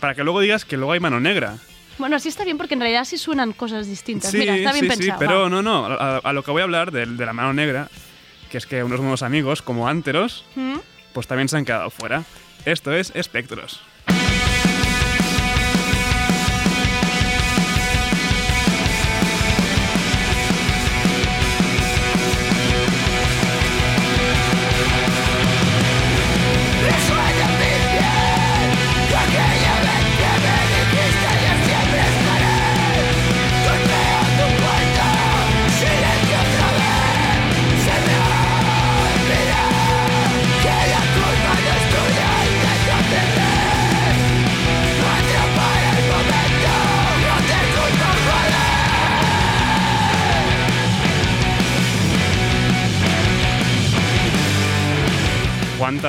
para 0.00 0.14
que 0.14 0.24
luego 0.24 0.40
digas 0.40 0.64
que 0.64 0.76
luego 0.76 0.92
hay 0.92 1.00
mano 1.00 1.20
negra. 1.20 1.56
Bueno, 1.98 2.16
así 2.16 2.28
está 2.28 2.44
bien 2.44 2.56
porque 2.56 2.74
en 2.74 2.80
realidad 2.80 3.04
sí 3.04 3.18
suenan 3.18 3.52
cosas 3.52 3.86
distintas. 3.88 4.30
Sí, 4.30 4.38
Mira, 4.38 4.56
está 4.56 4.72
bien 4.72 4.84
sí, 4.84 4.88
pensado. 4.88 5.12
sí, 5.12 5.16
pero 5.18 5.42
va. 5.42 5.48
no, 5.50 5.62
no. 5.62 5.86
A, 5.86 6.18
a 6.18 6.32
lo 6.32 6.42
que 6.42 6.50
voy 6.50 6.60
a 6.60 6.64
hablar 6.64 6.92
de, 6.92 7.06
de 7.06 7.26
la 7.26 7.32
mano 7.32 7.52
negra, 7.52 7.88
que 8.50 8.56
es 8.58 8.66
que 8.66 8.82
unos 8.84 9.00
nuevos 9.00 9.22
amigos, 9.22 9.60
como 9.62 9.88
Anteros, 9.88 10.44
¿Mm? 10.54 10.76
pues 11.12 11.26
también 11.26 11.48
se 11.48 11.56
han 11.56 11.64
quedado 11.64 11.90
fuera. 11.90 12.22
Esto 12.64 12.92
es 12.92 13.10
Espectros. 13.14 13.80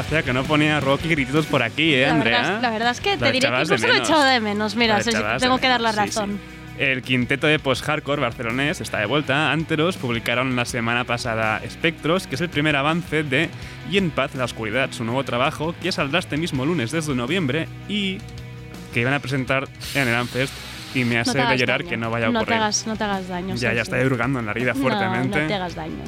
Cuánto 0.10 0.16
hacía 0.18 0.24
que 0.24 0.34
no 0.34 0.44
ponía 0.44 0.80
rock 0.80 1.02
y 1.06 1.10
grititos 1.10 1.46
por 1.46 1.62
aquí, 1.64 1.94
¿eh, 1.94 2.06
La 2.08 2.12
Andrea? 2.14 2.42
verdad, 2.42 2.62
la 2.62 2.70
verdad 2.72 2.92
es 2.92 3.02
que 3.02 3.18
te 3.18 3.32
diré 3.32 3.48
que 3.50 3.62
incluso 3.62 3.88
lo 3.88 3.94
he 3.94 3.98
echado 3.98 4.24
de 4.24 4.40
menos. 4.40 4.76
Mira, 4.76 5.02
si- 5.02 5.12
tengo 5.40 5.58
que 5.60 5.68
dar 5.68 5.82
la 5.82 5.92
menos, 5.92 6.10
sí, 6.14 6.20
razón. 6.20 6.40
El 6.78 7.02
quinteto 7.02 7.46
de 7.46 7.60
post-hardcore 7.60 8.22
barcelonés 8.22 8.80
está 8.80 9.00
de 9.00 9.06
vuelta. 9.06 9.52
Anteros 9.52 9.98
publicaron 9.98 10.56
la 10.56 10.64
semana 10.64 11.04
pasada 11.04 11.62
Spectros, 11.70 12.26
que 12.26 12.36
es 12.36 12.42
el 12.42 12.48
primer 12.50 12.76
avance 12.78 13.24
de 13.24 13.50
Y 13.92 13.98
en 13.98 14.12
paz 14.12 14.34
la 14.36 14.46
oscuridad, 14.46 14.90
su 14.92 15.04
nuevo 15.04 15.24
trabajo, 15.26 15.76
que 15.82 15.92
saldrá 15.92 16.20
este 16.20 16.38
mismo 16.38 16.66
lunes 16.66 16.92
desde 16.92 17.14
noviembre 17.16 17.68
y 17.90 18.20
que 18.94 19.02
iban 19.02 19.14
a 19.14 19.20
presentar 19.20 19.68
en 19.96 20.08
el 20.08 20.16
Amfest. 20.16 20.54
Y 20.96 21.04
me 21.06 21.20
hace 21.20 21.34
te 21.34 21.38
de 21.40 21.58
llorar 21.58 21.80
daño. 21.82 21.90
que 21.90 21.98
no 21.98 22.10
vaya 22.10 22.28
a 22.28 22.30
No 22.30 22.40
te 22.40 22.44
ocurrir. 22.46 22.62
hagas, 22.62 22.88
no 22.88 22.96
te 22.96 23.04
hagas 23.04 23.28
daño. 23.28 23.56
ya, 23.56 23.74
ya 23.74 23.84
Sergi. 23.86 24.00
está 24.02 24.08
hurgando 24.08 24.40
en 24.40 24.46
la 24.46 24.52
herida 24.54 24.74
No, 24.74 24.82
fuertemente. 24.82 25.42
No, 25.42 25.48
te 25.48 25.54
hagas 25.54 25.76
daño. 25.76 26.04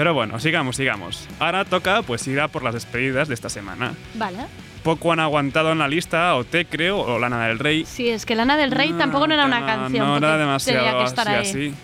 Pero 0.00 0.14
bueno, 0.14 0.40
sigamos, 0.40 0.76
sigamos. 0.76 1.28
Ahora 1.40 1.66
toca 1.66 2.00
pues 2.00 2.26
ir 2.26 2.40
a 2.40 2.48
por 2.48 2.62
las 2.62 2.72
despedidas 2.72 3.28
de 3.28 3.34
esta 3.34 3.50
semana. 3.50 3.92
Vale. 4.14 4.38
Poco 4.82 5.12
han 5.12 5.20
aguantado 5.20 5.72
en 5.72 5.78
la 5.78 5.88
lista, 5.88 6.36
o 6.36 6.44
Te 6.44 6.64
creo, 6.64 7.00
o 7.00 7.18
Lana 7.18 7.48
del 7.48 7.58
Rey. 7.58 7.84
Sí, 7.84 8.08
es 8.08 8.24
que 8.24 8.34
Lana 8.34 8.56
del 8.56 8.70
Rey 8.70 8.94
tampoco 8.94 9.26
no 9.26 9.34
era 9.34 9.44
una 9.44 9.60
No, 9.60 9.66
canción. 9.66 10.06
No 10.08 10.16
era 10.16 10.38
demasiado 10.38 11.00
que 11.00 11.04
estar 11.04 11.28
así, 11.28 11.36
ahí. 11.58 11.68
así. 11.68 11.74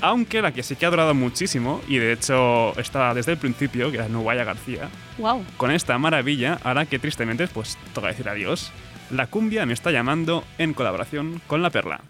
Aunque 0.00 0.42
la 0.42 0.50
que 0.50 0.64
sí 0.64 0.74
que 0.74 0.84
ha 0.84 0.90
durado 0.90 1.14
muchísimo, 1.14 1.80
y 1.86 1.98
de 1.98 2.14
hecho 2.14 2.76
estaba 2.76 3.14
desde 3.14 3.30
el 3.30 3.38
principio, 3.38 3.88
que 3.92 3.98
era 3.98 4.08
Nubaya 4.08 4.42
García, 4.42 4.88
Wow. 5.18 5.44
con 5.56 5.70
esta 5.70 5.96
maravilla, 5.96 6.58
ahora 6.64 6.86
que 6.86 6.98
tristemente 6.98 7.46
pues 7.46 7.78
toca 7.94 8.08
decir 8.08 8.28
adiós, 8.28 8.72
la 9.12 9.28
cumbia 9.28 9.64
me 9.64 9.74
está 9.74 9.92
llamando 9.92 10.42
en 10.58 10.74
colaboración 10.74 11.40
con 11.46 11.62
La 11.62 11.70
Perla. 11.70 12.00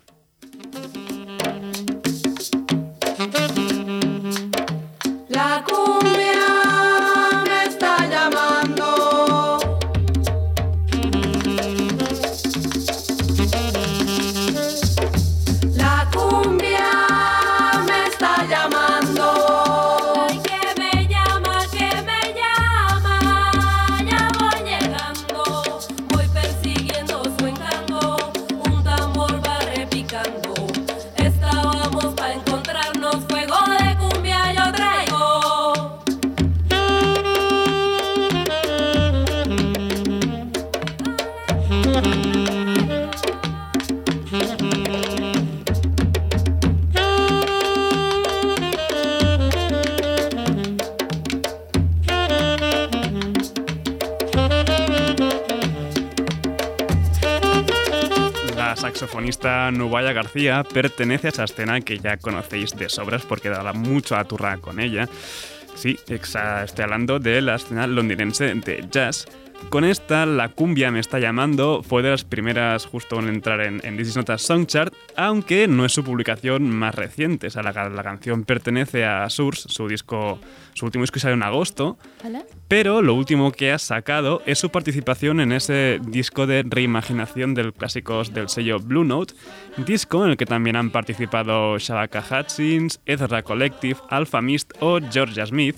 La 5.35 5.65
cumbia 5.67 6.24
saxofonista 59.15 59.71
Nubaya 59.71 60.13
García 60.13 60.65
pertenece 60.65 61.29
a 61.29 61.31
esa 61.31 61.45
escena 61.45 61.81
que 61.81 61.99
ya 61.99 62.17
conocéis 62.17 62.75
de 62.77 62.89
sobras 62.89 63.23
porque 63.23 63.49
daba 63.49 63.73
mucho 63.73 64.17
a 64.17 64.25
turra 64.25 64.57
con 64.57 64.81
ella. 64.81 65.09
Sí, 65.77 65.97
estoy 66.09 66.83
hablando 66.83 67.21
de 67.21 67.41
la 67.41 67.55
escena 67.55 67.87
londinense 67.87 68.53
de 68.53 68.85
jazz. 68.91 69.27
Con 69.71 69.85
esta, 69.85 70.27
La 70.27 70.51
cumbia 70.51 70.91
me 70.91 71.01
está 71.01 71.19
llamando. 71.19 71.83
Fue 71.83 72.03
de 72.03 72.11
las 72.11 72.25
primeras 72.25 72.87
justo 72.87 73.19
en 73.19 73.29
entrar 73.29 73.61
en, 73.61 73.81
en 73.85 73.97
This 73.97 74.09
Is 74.09 74.17
Not 74.17 74.31
a 74.31 74.39
Song 74.39 74.67
Chart, 74.67 74.95
aunque 75.17 75.67
no 75.67 75.85
es 75.85 75.93
su 75.93 76.05
publicación 76.05 76.71
más 76.71 76.95
reciente. 76.95 77.49
O 77.49 77.51
sea, 77.51 77.63
la, 77.63 77.73
la 77.89 78.03
canción 78.03 78.45
pertenece 78.45 79.05
a 79.05 79.29
Source, 79.31 79.69
su 79.69 79.89
disco, 79.89 80.39
su 80.75 80.85
último 80.85 81.03
disco 81.03 81.15
que 81.15 81.21
salió 81.21 81.35
en 81.35 81.43
agosto, 81.43 81.99
pero 82.69 83.03
lo 83.03 83.15
último 83.15 83.53
que 83.53 83.73
ha 83.73 83.79
sacado 83.79 84.43
es 84.47 84.59
su 84.59 84.71
participación 84.71 85.41
en 85.41 85.53
ese 85.53 86.01
disco 86.07 86.47
de 86.47 86.65
reimaginación 86.65 87.55
de 87.55 87.73
clásicos 87.73 88.33
del 88.33 88.49
sello 88.49 88.79
Blue 88.79 89.05
Note, 89.05 89.35
disco 89.79 90.25
en 90.25 90.33
el 90.33 90.37
que 90.37 90.47
también 90.47 90.77
han 90.77 90.91
participado 90.91 91.79
Shabaka 91.79 92.25
Hutchins, 92.31 93.01
Ezra 93.07 93.43
Collective, 93.43 93.99
Alpha 94.09 94.41
Mist 94.41 94.73
o 94.81 95.01
Georgia 95.11 95.47
Smith, 95.47 95.77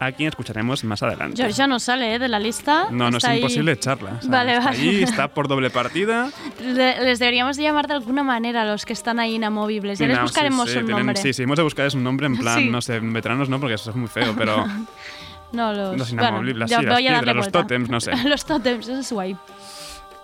a 0.00 0.12
quien 0.12 0.28
escucharemos 0.28 0.84
más 0.84 1.02
adelante. 1.02 1.36
Georgia 1.42 1.66
no 1.66 1.78
sale 1.80 2.14
¿eh? 2.14 2.18
de 2.18 2.28
la 2.28 2.38
lista. 2.38 2.86
no, 2.90 3.10
no 3.10 3.18
es 3.18 3.24
ahí. 3.24 3.38
imposible 3.38 3.72
echarla. 3.72 4.20
Vale, 4.24 4.58
vale. 4.58 4.76
Ahí 4.76 5.02
está 5.02 5.28
por 5.28 5.48
doble 5.48 5.70
partida. 5.70 6.30
Le- 6.62 7.00
Les 7.04 7.18
deberíamos 7.18 7.56
de 7.56 7.64
llamar 7.64 7.86
de 7.88 7.94
alguna 7.94 8.22
manera 8.22 8.62
a 8.62 8.64
los 8.64 8.84
que 8.86 8.92
están 8.92 9.18
ahí 9.18 9.34
inamovibles. 9.34 9.98
Ya 9.98 10.06
les 10.06 10.16
No, 10.16 10.22
sí, 10.22 10.30
buscaremos 10.30 10.70
sí, 10.70 10.78
un 10.78 10.86
tienen- 10.86 11.06
nombre. 11.06 11.22
Sí, 11.22 11.32
sí, 11.32 11.42
hemos 11.42 11.56
de 11.56 11.62
buscar 11.64 11.88
un 11.94 12.04
nombre 12.04 12.26
en 12.26 12.36
plan, 12.36 12.58
Sí. 12.62 12.68
no 12.70 12.80
sé, 12.80 13.00
veteranos 13.00 13.48
no, 13.48 13.58
porque 13.60 13.74
eso 13.74 13.90
es 13.90 13.96
muy 13.96 14.08
feo, 14.08 14.34
pero 14.36 14.64
No, 15.52 15.72
los, 15.72 15.96
Los 15.96 16.08
bueno, 16.12 16.22
inamovibles, 16.28 16.68
sí, 16.68 16.76
las 16.76 16.84
darle 16.84 17.08
piedras, 17.08 17.36
los 17.36 17.50
tótems, 17.50 17.88
no 17.88 18.00
sé. 18.00 18.12
los 18.28 18.44
tótems, 18.44 18.86
eso 18.86 19.00
es 19.00 19.10
guay. 19.12 19.36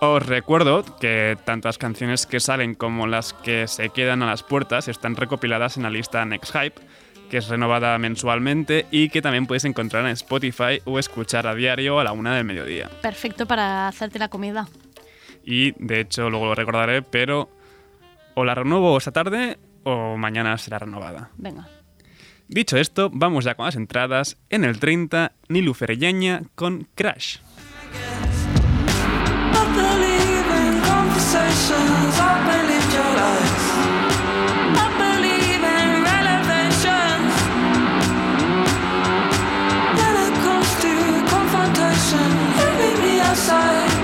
Os 0.01 0.23
recuerdo 0.25 0.83
que 0.99 1.35
tantas 1.45 1.77
canciones 1.79 2.25
que 2.27 2.39
salen 2.39 2.75
como 2.75 3.07
las 3.07 3.33
que 3.33 3.67
se 3.67 3.89
quedan 3.89 4.21
a 4.21 4.27
las 4.27 4.43
puertas 4.43 4.87
están 4.87 5.15
recopiladas 5.15 5.77
en 5.77 5.83
la 5.83 5.89
lista 5.89 6.23
Next 6.25 6.53
Hype, 6.55 6.79
que 7.29 7.37
es 7.37 7.47
renovada 7.47 7.97
mensualmente 7.97 8.85
y 8.91 9.09
que 9.09 9.21
también 9.21 9.47
puedes 9.47 9.65
encontrar 9.65 10.05
en 10.05 10.11
Spotify 10.11 10.81
o 10.85 10.99
escuchar 10.99 11.47
a 11.47 11.55
diario 11.55 11.99
a 11.99 12.03
la 12.03 12.11
una 12.11 12.35
del 12.35 12.45
mediodía. 12.45 12.89
Perfecto 13.01 13.45
para 13.45 13.87
hacerte 13.87 14.19
la 14.19 14.29
comida. 14.29 14.67
Y 15.43 15.73
de 15.83 16.01
hecho 16.01 16.29
luego 16.29 16.47
lo 16.47 16.55
recordaré, 16.55 17.01
pero 17.01 17.49
o 18.33 18.45
la 18.45 18.55
renuevo 18.55 18.97
esta 18.97 19.11
tarde 19.11 19.57
o 19.83 20.17
mañana 20.17 20.57
será 20.57 20.79
renovada. 20.79 21.29
Venga. 21.37 21.67
Dicho 22.47 22.77
esto, 22.77 23.09
vamos 23.11 23.45
ya 23.45 23.55
con 23.55 23.65
las 23.65 23.75
entradas. 23.75 24.37
En 24.49 24.63
el 24.63 24.79
30, 24.79 25.31
Nilu 25.49 25.73
Ferreñaña 25.73 26.43
con 26.55 26.87
Crash. 26.95 27.37
I 32.17 32.64
side. 43.45 43.94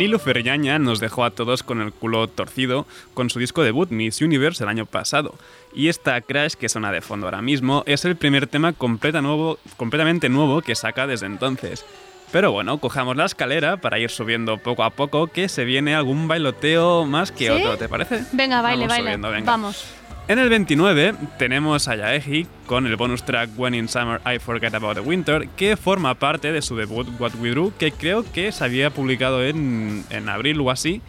Nilu 0.00 0.18
Ferreñaña 0.18 0.78
nos 0.78 0.98
dejó 0.98 1.24
a 1.24 1.30
todos 1.30 1.62
con 1.62 1.82
el 1.82 1.92
culo 1.92 2.26
torcido 2.26 2.86
con 3.12 3.28
su 3.28 3.38
disco 3.38 3.62
debut 3.62 3.90
Miss 3.90 4.22
Universe 4.22 4.62
el 4.64 4.70
año 4.70 4.86
pasado. 4.86 5.34
Y 5.74 5.88
esta 5.88 6.18
Crash 6.22 6.54
que 6.54 6.70
suena 6.70 6.90
de 6.90 7.02
fondo 7.02 7.26
ahora 7.26 7.42
mismo 7.42 7.82
es 7.84 8.06
el 8.06 8.16
primer 8.16 8.46
tema 8.46 8.72
completa 8.72 9.20
nuevo, 9.20 9.58
completamente 9.76 10.30
nuevo 10.30 10.62
que 10.62 10.74
saca 10.74 11.06
desde 11.06 11.26
entonces. 11.26 11.84
Pero 12.32 12.50
bueno, 12.50 12.78
cojamos 12.78 13.14
la 13.14 13.26
escalera 13.26 13.76
para 13.76 13.98
ir 13.98 14.08
subiendo 14.08 14.56
poco 14.56 14.84
a 14.84 14.90
poco 14.90 15.26
que 15.26 15.50
se 15.50 15.66
viene 15.66 15.94
algún 15.94 16.28
bailoteo 16.28 17.04
más 17.04 17.30
que 17.30 17.48
¿Sí? 17.48 17.50
otro, 17.50 17.76
¿te 17.76 17.86
parece? 17.90 18.24
Venga, 18.32 18.62
baile, 18.62 18.84
Vamos 18.86 18.88
baile. 18.96 19.04
subiendo, 19.10 19.30
venga. 19.30 19.50
Vamos. 19.50 19.84
En 20.30 20.38
el 20.38 20.48
29 20.48 21.16
tenemos 21.40 21.88
a 21.88 21.96
Yaeji 21.96 22.46
con 22.66 22.86
el 22.86 22.94
bonus 22.94 23.24
track 23.24 23.50
When 23.56 23.74
in 23.74 23.88
Summer 23.88 24.20
I 24.24 24.38
Forget 24.38 24.72
About 24.74 24.94
the 24.94 25.00
Winter, 25.00 25.48
que 25.56 25.76
forma 25.76 26.14
parte 26.14 26.52
de 26.52 26.62
su 26.62 26.76
debut 26.76 27.08
What 27.18 27.34
We 27.40 27.50
Do, 27.50 27.72
que 27.76 27.90
creo 27.90 28.22
que 28.22 28.52
se 28.52 28.62
había 28.62 28.90
publicado 28.90 29.44
en, 29.44 30.04
en 30.08 30.28
abril 30.28 30.60
o 30.60 30.70
así, 30.70 31.02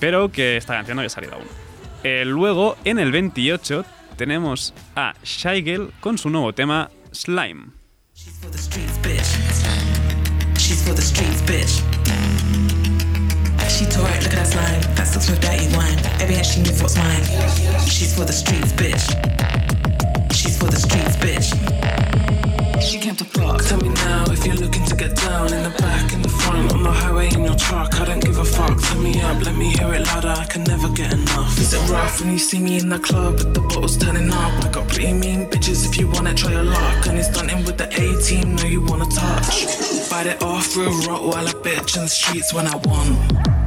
pero 0.00 0.32
que 0.32 0.56
esta 0.56 0.74
canción 0.74 0.96
no 0.96 1.02
había 1.02 1.10
salido 1.10 1.34
aún. 1.34 1.44
Eh, 2.02 2.24
luego, 2.24 2.76
en 2.82 2.98
el 2.98 3.12
28, 3.12 3.84
tenemos 4.16 4.74
a 4.96 5.14
Shy 5.22 5.62
Girl 5.62 5.92
con 6.00 6.18
su 6.18 6.28
nuevo 6.28 6.52
tema 6.52 6.90
Slime. 7.12 7.66
She's 8.16 8.36
for 8.40 8.50
the 8.50 8.58
streets, 8.58 8.98
look 14.24 14.32
at 14.32 14.38
that 14.38 14.46
slime. 14.48 14.95
Sucks 15.16 15.30
with 15.30 15.40
dirty 15.40 15.74
wine. 15.74 15.96
Every 16.20 16.36
she 16.44 16.60
knows 16.60 16.82
what's 16.82 16.94
mine. 16.94 17.24
She's 17.88 18.14
for 18.14 18.26
the 18.26 18.34
streets, 18.34 18.72
bitch. 18.74 19.00
She's 20.30 20.58
for 20.58 20.66
the 20.66 20.76
streets, 20.76 21.16
bitch. 21.16 21.48
She 22.82 22.98
came 22.98 23.16
to 23.16 23.24
fuck. 23.24 23.64
Tell 23.64 23.80
me 23.80 23.88
now 23.88 24.24
if 24.28 24.44
you're 24.44 24.56
looking 24.56 24.84
to 24.84 24.94
get 24.94 25.16
down. 25.16 25.54
in 25.54 25.62
the 25.62 25.74
back, 25.78 26.12
in 26.12 26.20
the 26.20 26.28
front, 26.28 26.70
on 26.74 26.82
the 26.82 26.90
highway 26.90 27.28
in 27.32 27.44
your 27.44 27.54
truck. 27.54 27.98
I 27.98 28.04
don't 28.04 28.20
give 28.20 28.36
a 28.36 28.44
fuck. 28.44 28.78
Turn 28.82 29.02
me 29.02 29.18
up, 29.22 29.42
let 29.42 29.56
me 29.56 29.70
hear 29.70 29.94
it 29.94 30.04
louder. 30.04 30.34
I 30.36 30.44
can 30.44 30.64
never 30.64 30.90
get 30.90 31.14
enough. 31.14 31.58
Is 31.58 31.72
it 31.72 31.80
rough 31.90 32.20
when 32.20 32.32
you 32.32 32.38
see 32.38 32.60
me 32.60 32.78
in 32.78 32.90
the 32.90 32.98
club 32.98 33.38
with 33.38 33.54
the 33.54 33.62
bottles 33.62 33.96
turning 33.96 34.30
up? 34.30 34.52
I 34.66 34.68
got 34.68 34.86
pretty 34.86 35.14
mean 35.14 35.48
bitches 35.48 35.88
if 35.88 35.96
you 35.98 36.08
wanna 36.08 36.34
try 36.34 36.52
your 36.52 36.64
luck. 36.64 37.06
And 37.06 37.16
it's 37.16 37.28
stunting 37.28 37.64
with 37.64 37.78
the 37.78 37.88
A 37.88 38.06
team, 38.20 38.56
know 38.56 38.64
you 38.64 38.82
wanna 38.84 39.06
touch. 39.06 39.64
Bite 40.10 40.26
it 40.26 40.42
off, 40.42 40.76
real 40.76 40.92
Rottweiler 41.08 41.56
bitch 41.64 41.96
in 41.96 42.02
the 42.02 42.08
streets 42.08 42.52
when 42.52 42.66
I 42.66 42.76
want. 42.84 43.65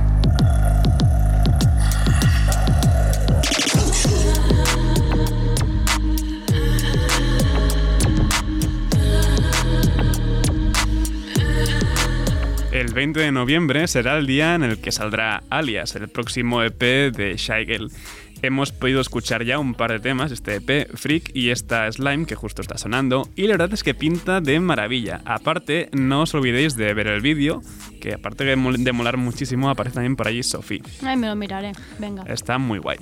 El 12.80 12.94
20 12.94 13.20
de 13.20 13.34
noviembre 13.34 13.86
será 13.90 14.18
el 14.18 14.26
día 14.26 14.56
en 14.56 14.64
el 14.64 14.80
que 14.80 14.94
saldrá 14.94 15.44
Alias, 15.50 15.98
el 15.98 16.08
próximo 16.08 16.64
EP 16.64 16.80
de 16.80 17.36
Shy 17.36 17.66
Girl. 17.66 17.92
Hemos 18.42 18.72
podido 18.72 19.02
escuchar 19.02 19.44
ya 19.44 19.60
un 19.60 19.74
par 19.74 19.92
de 19.92 20.00
temas, 20.00 20.32
este 20.32 20.56
EP, 20.56 20.90
Freak 20.96 21.32
y 21.34 21.50
esta 21.50 21.92
Slime, 21.92 22.26
que 22.26 22.36
justo 22.36 22.62
está 22.62 22.78
sonando, 22.78 23.28
y 23.36 23.48
la 23.48 23.56
verdad 23.56 23.74
es 23.74 23.84
que 23.84 23.94
pinta 23.94 24.40
de 24.40 24.62
maravilla. 24.62 25.20
Aparte, 25.26 25.90
no 25.92 26.22
os 26.22 26.34
olvidéis 26.34 26.78
de 26.78 26.94
ver 26.94 27.08
el 27.08 27.20
vídeo, 27.20 27.62
que 28.00 28.14
aparte 28.14 28.46
de 28.46 28.56
molar 28.56 29.18
muchísimo, 29.18 29.70
aparece 29.70 29.96
también 29.96 30.16
por 30.16 30.30
allí 30.30 30.42
Sophie. 30.42 30.82
Ay, 31.04 31.18
me 31.18 31.28
lo 31.28 31.36
miraré. 31.36 31.74
Venga. 32.00 32.24
Está 32.28 32.60
muy 32.60 32.80
guay. 32.80 33.00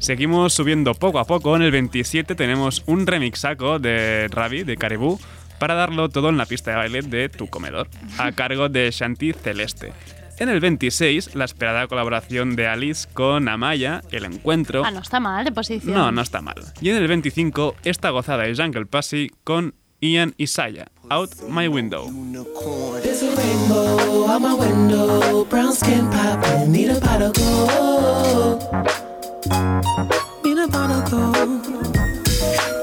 Seguimos 0.00 0.52
subiendo 0.52 0.94
poco 0.94 1.20
a 1.20 1.26
poco. 1.26 1.54
En 1.54 1.62
el 1.62 1.70
27 1.70 2.34
tenemos 2.34 2.82
un 2.86 3.06
remixaco 3.06 3.78
de 3.78 4.26
Ravi, 4.32 4.64
de 4.64 4.76
Caribou, 4.76 5.20
para 5.62 5.74
darlo 5.74 6.08
todo 6.08 6.28
en 6.28 6.38
la 6.38 6.44
pista 6.44 6.72
de 6.72 6.76
baile 6.76 7.02
de 7.02 7.28
Tu 7.28 7.46
Comedor, 7.46 7.86
a 8.18 8.32
cargo 8.32 8.68
de 8.68 8.90
Shanti 8.90 9.32
Celeste. 9.32 9.92
En 10.40 10.48
el 10.48 10.58
26, 10.58 11.36
la 11.36 11.44
esperada 11.44 11.86
colaboración 11.86 12.56
de 12.56 12.66
Alice 12.66 13.08
con 13.14 13.48
Amaya, 13.48 14.02
El 14.10 14.24
Encuentro. 14.24 14.84
Ah, 14.84 14.90
no 14.90 14.98
está 14.98 15.20
mal 15.20 15.44
de 15.44 15.52
posición. 15.52 15.94
No, 15.94 16.10
no 16.10 16.20
está 16.20 16.42
mal. 16.42 16.56
Y 16.80 16.90
en 16.90 16.96
el 16.96 17.06
25, 17.06 17.76
esta 17.84 18.10
gozada 18.10 18.42
de 18.42 18.56
Jungle 18.56 18.86
Pussy 18.86 19.30
con 19.44 19.76
Ian 20.00 20.34
Isaiah, 20.36 20.90
Out 21.10 21.30
My 21.48 21.68
Window. 21.68 22.10
There's 23.00 23.22
a 23.22 23.36
rainbow 23.36 24.26
out 24.32 24.42
my 24.42 24.54
window, 24.54 25.44
brown 25.44 25.72
skin 25.72 26.10
poppin', 26.10 26.72
need 26.72 26.90
a 26.90 26.98
pot 26.98 27.22
of 27.22 27.34
gold. 27.34 28.64
Need 30.42 30.58
a 30.58 30.66
pot 30.66 30.90
of 30.90 31.08
gold. 31.08 31.62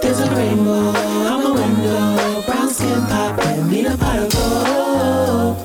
There's 0.01 0.21
a 0.21 0.33
rainbow 0.33 0.93
out 1.27 1.43
my 1.43 1.51
window, 1.51 2.38
a 3.89 3.97
pot 3.97 4.19
of 4.19 4.31
gold. 4.31 5.57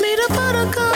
Need 0.00 0.18
a 0.18 0.28
pot 0.28 0.54
of 0.54 0.72
gold. 0.74 0.94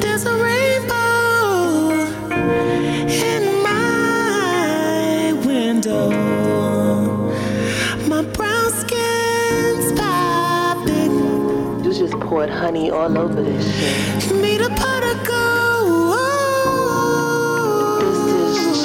There's 0.00 0.24
a 0.26 0.36
rainbow 0.36 2.00
in 3.08 3.62
my 3.62 5.32
window. 5.46 6.10
My 8.06 8.22
brown 8.22 8.70
skin's 8.70 9.92
popping. 9.98 11.84
You 11.84 11.92
just 11.94 12.20
poured 12.20 12.50
honey 12.50 12.90
all 12.90 13.16
over 13.16 13.42
this 13.42 13.64
shit. 13.78 14.32
Need 14.42 14.60
a 14.60 14.68
pot 14.68 15.02
of 15.04 15.26
gold. 15.26 15.49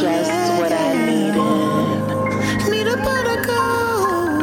Just 0.06 0.60
what 0.60 0.72
I 0.72 0.94
needed. 1.06 2.72
Need 2.72 2.88
a 2.88 2.98
pot. 2.98 3.26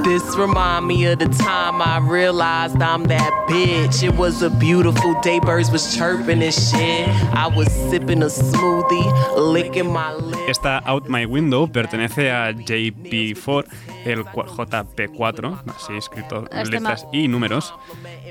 This 0.05 0.37
remind 0.37 0.88
me 0.88 1.07
of 1.07 1.20
the 1.20 1.29
time 1.29 1.81
I 1.81 1.98
realized 1.98 2.83
I'm 2.83 3.05
that 3.05 3.31
bitch. 3.48 4.03
It 4.03 4.14
was 4.14 4.42
a 4.42 4.51
beautiful 4.51 5.14
day, 5.20 5.38
birds 5.38 5.70
was 5.70 5.96
chirping 5.96 6.42
and 6.42 6.53
shit. 6.53 7.09
I 7.33 7.46
was 7.46 7.68
sipping 7.88 8.22
a 8.22 8.27
smoothie, 8.27 9.09
licking 9.37 9.92
my 9.92 10.12
lips. 10.12 10.42
Esta 10.48 10.83
Out 10.87 11.09
My 11.09 11.25
Window 11.25 11.66
pertenece 11.66 12.18
a 12.18 12.53
JP4, 12.53 13.64
el 14.04 14.24
cua- 14.24 14.46
JP4, 14.46 15.62
así 15.76 15.96
escrito 15.96 16.44
en 16.50 16.58
Este 16.58 16.70
letras 16.80 17.06
y 17.12 17.28
números, 17.28 17.74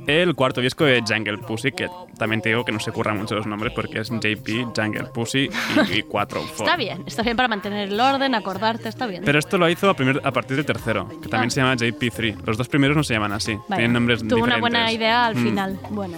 el 0.08 0.36
cuarto 0.36 0.62
disco 0.62 0.84
de 0.86 1.02
Jungle 1.08 1.38
Pussy, 1.40 1.72
que 1.72 1.88
también 2.18 2.42
te 2.42 2.50
digo 2.50 2.64
que 2.66 2.72
no 2.72 2.80
se 2.80 2.92
curran 2.92 3.18
mucho 3.18 3.36
los 3.36 3.46
nombres 3.48 3.74
porque 3.74 4.00
es 4.00 4.10
JP, 4.10 4.74
Jungle 4.76 5.06
Pussy 5.14 5.50
y, 5.92 5.98
y 6.00 6.02
4 6.04 6.42
Está 6.60 6.76
bien, 6.76 7.04
está 7.06 7.24
bien 7.24 7.36
para 7.38 7.48
mantener 7.48 7.90
el 7.90 8.00
orden, 8.00 8.36
acordarte, 8.36 8.90
está 8.90 9.08
bien. 9.08 9.24
Pero 9.26 9.40
esto 9.40 9.58
lo 9.58 9.70
hizo 9.70 9.90
a, 9.90 9.96
primer- 9.96 10.22
a 10.24 10.32
partir 10.32 10.58
del 10.58 10.66
tercero, 10.66 11.08
que 11.22 11.28
también 11.30 11.48
Ah. 11.48 11.52
se 11.52 11.62
llama 11.62 11.76
JP3. 11.76 12.38
Los 12.46 12.58
dos 12.58 12.68
primeros 12.68 12.96
no 12.98 13.04
se 13.04 13.14
llaman 13.14 13.32
así, 13.34 13.54
Vale. 13.68 13.82
tienen 13.82 13.94
nombres 13.94 14.20
Tuvo 14.20 14.36
diferentes. 14.36 14.48
una 14.54 14.60
buena 14.60 14.92
idea 14.92 15.26
al 15.26 15.36
Mm. 15.36 15.44
final. 15.44 15.80
Bueno. 15.90 16.18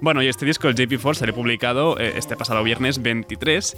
Bueno, 0.00 0.22
y 0.22 0.28
este 0.28 0.46
disco, 0.46 0.68
el 0.68 0.76
JP4, 0.76 1.14
salió 1.14 1.34
publicado 1.34 1.98
eh, 1.98 2.12
este 2.16 2.36
pasado 2.36 2.62
viernes 2.62 3.02
23. 3.02 3.76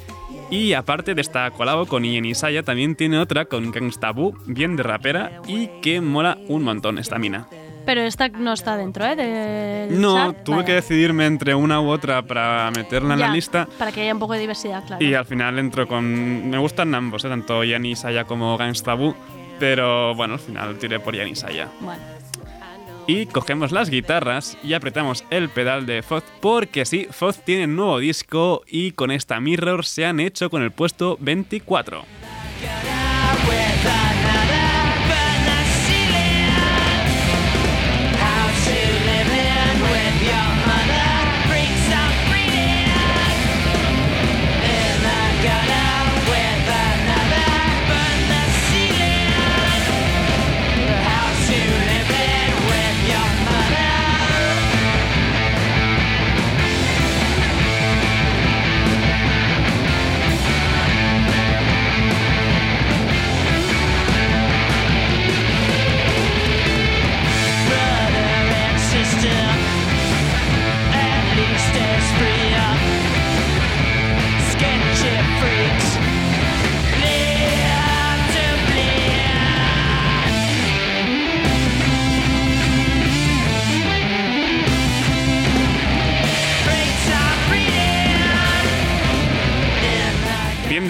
Y 0.51 0.73
aparte 0.73 1.15
de 1.15 1.21
esta 1.21 1.51
colabo 1.53 1.87
con 1.87 2.05
Ian 2.05 2.25
Isaiah, 2.25 2.63
también 2.63 2.97
tiene 2.97 3.19
otra 3.19 3.45
con 3.45 3.71
Gangsta 3.71 4.11
Boo, 4.11 4.35
bien 4.47 4.77
de 4.77 4.83
rapera 4.83 5.41
y 5.47 5.69
que 5.81 6.01
mola 6.01 6.39
un 6.49 6.65
montón 6.65 6.99
esta 6.99 7.19
mina. 7.19 7.47
Pero 7.87 8.03
esta 8.03 8.29
no 8.29 8.53
está 8.53 8.77
dentro, 8.77 9.05
¿eh? 9.07 9.17
Del 9.17 10.01
No, 10.01 10.33
tuve 10.35 10.57
Vale. 10.57 10.67
que 10.67 10.73
decidirme 10.75 11.27
entre 11.27 11.55
una 11.55 11.81
u 11.81 11.89
otra 11.89 12.23
para 12.23 12.71
meterla 12.73 13.15
en 13.15 13.21
Ya, 13.21 13.27
la 13.29 13.33
lista. 13.33 13.69
Para 13.79 13.91
que 13.91 14.03
haya 14.03 14.13
un 14.13 14.19
poco 14.19 14.35
de 14.35 14.41
diversidad, 14.41 14.85
claro. 14.87 15.05
Y 15.05 15.15
al 15.15 15.25
final 15.25 15.59
entro 15.59 15.87
con. 15.89 16.51
Me 16.51 16.59
gustan 16.59 16.95
ambos, 16.95 17.25
¿eh? 17.25 17.29
tanto 17.29 17.65
Ian 17.65 17.85
Isaiah 17.87 18.25
como 18.25 18.57
Gangsta 18.59 18.95
Boo. 18.95 19.15
Pero 19.59 20.15
bueno, 20.15 20.35
al 20.35 20.41
final 20.41 20.77
tiré 20.79 21.01
por 21.01 21.15
Ian 21.15 21.29
Isaiah. 21.29 21.69
Bueno. 21.81 22.01
Y 23.13 23.27
cogemos 23.27 23.73
las 23.73 23.91
guitarras 23.91 24.57
y 24.63 24.75
apretamos 24.75 25.25
el 25.31 25.49
pedal 25.49 25.85
de 25.85 26.01
Foz 26.01 26.23
porque 26.41 26.85
sí, 26.85 27.09
Foz 27.11 27.41
tiene 27.45 27.67
nuevo 27.67 27.99
disco 27.99 28.63
y 28.69 28.93
con 28.93 29.11
esta 29.11 29.41
Mirror 29.41 29.85
se 29.85 30.07
han 30.07 30.21
hecho 30.21 30.49
con 30.49 30.63
el 30.63 30.71
puesto 30.71 31.17
24. 31.21 32.05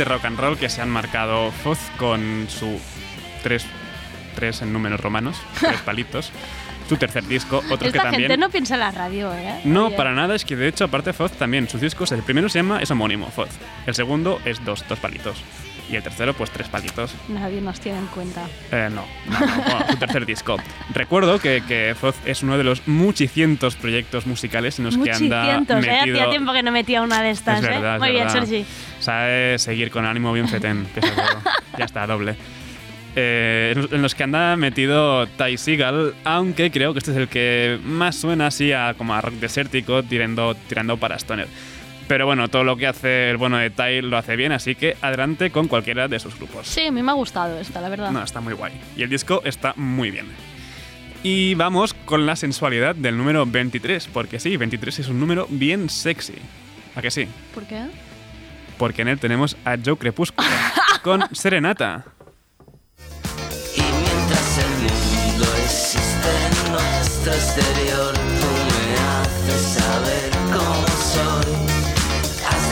De 0.00 0.06
rock 0.06 0.24
and 0.24 0.38
roll 0.38 0.56
que 0.56 0.70
se 0.70 0.80
han 0.80 0.88
marcado 0.88 1.50
Foz 1.50 1.78
con 1.98 2.46
su 2.48 2.80
tres, 3.42 3.66
tres 4.34 4.62
en 4.62 4.72
números 4.72 4.98
romanos, 4.98 5.36
tres 5.60 5.78
palitos. 5.82 6.32
Su 6.88 6.96
tercer 6.96 7.24
disco, 7.26 7.62
otro 7.70 7.92
que 7.92 7.98
también... 7.98 8.22
gente 8.22 8.36
no 8.38 8.48
piensa 8.48 8.74
en 8.74 8.80
la 8.80 8.90
radio, 8.90 9.32
¿eh? 9.34 9.60
No, 9.64 9.88
Oye. 9.88 9.96
para 9.96 10.12
nada, 10.12 10.34
es 10.34 10.46
que 10.46 10.56
de 10.56 10.68
hecho, 10.68 10.84
aparte 10.86 11.12
Foz 11.12 11.32
también, 11.32 11.68
sus 11.68 11.82
discos, 11.82 12.10
el 12.12 12.22
primero 12.22 12.48
se 12.48 12.60
llama, 12.60 12.80
es 12.80 12.90
homónimo, 12.90 13.26
Foz. 13.26 13.50
El 13.86 13.94
segundo 13.94 14.40
es 14.46 14.64
dos, 14.64 14.84
dos 14.88 14.98
palitos. 14.98 15.36
Y 15.90 15.96
el 15.96 16.02
tercero, 16.04 16.34
pues 16.34 16.50
tres 16.50 16.68
palitos. 16.68 17.12
Nadie 17.28 17.60
nos 17.60 17.80
tiene 17.80 17.98
en 17.98 18.06
cuenta. 18.06 18.46
Eh, 18.70 18.88
no, 18.94 19.04
no, 19.26 19.40
no, 19.40 19.46
bueno, 19.62 19.86
su 19.90 19.96
tercer 19.96 20.24
disco. 20.24 20.56
Recuerdo 20.94 21.40
que, 21.40 21.62
que 21.66 21.96
Foz 22.00 22.14
es 22.24 22.42
uno 22.44 22.56
de 22.56 22.62
los 22.62 22.86
muchicientos 22.86 23.74
proyectos 23.74 24.24
musicales 24.26 24.78
en 24.78 24.84
los 24.84 24.96
que 24.96 25.10
anda 25.10 25.40
Muchicientos, 25.42 25.84
¿eh? 25.84 25.90
metido... 25.90 26.16
Hacía 26.16 26.30
tiempo 26.30 26.52
que 26.52 26.62
no 26.62 26.70
metía 26.70 27.02
una 27.02 27.22
de 27.22 27.30
estas, 27.30 27.56
Es 27.62 27.68
verdad, 27.68 27.96
¿eh? 27.96 27.98
Muy 27.98 28.10
bien. 28.12 28.30
Sergi. 28.30 28.64
Sabe 29.00 29.58
seguir 29.58 29.90
con 29.90 30.04
ánimo 30.06 30.32
bien 30.32 30.48
fetén, 30.48 30.86
que 30.94 31.00
es 31.00 31.12
ya 31.76 31.84
está, 31.86 32.06
doble. 32.06 32.36
Eh, 33.16 33.74
en- 33.76 33.96
en 33.96 34.02
los 34.02 34.14
que 34.14 34.22
anda 34.22 34.54
metido 34.56 35.26
Ty 35.26 35.58
Seagal, 35.58 36.14
aunque 36.22 36.70
creo 36.70 36.92
que 36.92 37.00
este 37.00 37.10
es 37.10 37.16
el 37.16 37.26
que 37.26 37.80
más 37.84 38.14
suena 38.14 38.46
así 38.46 38.72
a, 38.72 38.94
como 38.96 39.14
a 39.14 39.20
rock 39.20 39.34
desértico, 39.34 40.04
tirando, 40.04 40.54
tirando 40.68 40.96
para 40.96 41.16
Stoner. 41.16 41.48
Pero 42.10 42.26
bueno, 42.26 42.48
todo 42.48 42.64
lo 42.64 42.76
que 42.76 42.88
hace 42.88 43.30
el 43.30 43.36
bueno 43.36 43.56
de 43.56 43.70
Ty 43.70 44.02
lo 44.02 44.18
hace 44.18 44.34
bien, 44.34 44.50
así 44.50 44.74
que 44.74 44.96
adelante 45.00 45.52
con 45.52 45.68
cualquiera 45.68 46.08
de 46.08 46.18
sus 46.18 46.36
grupos. 46.36 46.66
Sí, 46.66 46.86
a 46.86 46.90
mí 46.90 47.04
me 47.04 47.12
ha 47.12 47.14
gustado 47.14 47.56
esta, 47.60 47.80
la 47.80 47.88
verdad. 47.88 48.10
No, 48.10 48.20
está 48.20 48.40
muy 48.40 48.52
guay. 48.52 48.72
Y 48.96 49.04
el 49.04 49.08
disco 49.08 49.42
está 49.44 49.74
muy 49.76 50.10
bien. 50.10 50.26
Y 51.22 51.54
vamos 51.54 51.94
con 51.94 52.26
la 52.26 52.34
sensualidad 52.34 52.96
del 52.96 53.16
número 53.16 53.46
23, 53.46 54.08
porque 54.08 54.40
sí, 54.40 54.56
23 54.56 54.98
es 54.98 55.06
un 55.06 55.20
número 55.20 55.46
bien 55.50 55.88
sexy. 55.88 56.34
¿A 56.96 57.00
que 57.00 57.12
sí? 57.12 57.28
¿Por 57.54 57.62
qué? 57.68 57.84
Porque 58.76 59.02
en 59.02 59.08
él 59.08 59.20
tenemos 59.20 59.56
a 59.64 59.76
Joe 59.76 59.96
Crepúsculo 59.96 60.48
con 61.04 61.32
Serenata. 61.32 62.06
Y 63.76 63.82
mientras 63.82 64.58
el 64.58 64.70
mundo 64.82 65.46
existe 65.62 66.28
en 66.28 66.72
nuestro 66.72 67.32
exterior, 67.34 68.14
tú 68.14 68.48
me 68.66 68.98
haces 68.98 69.62
saber 69.62 70.30
cómo 70.52 70.88
soy. 70.88 71.69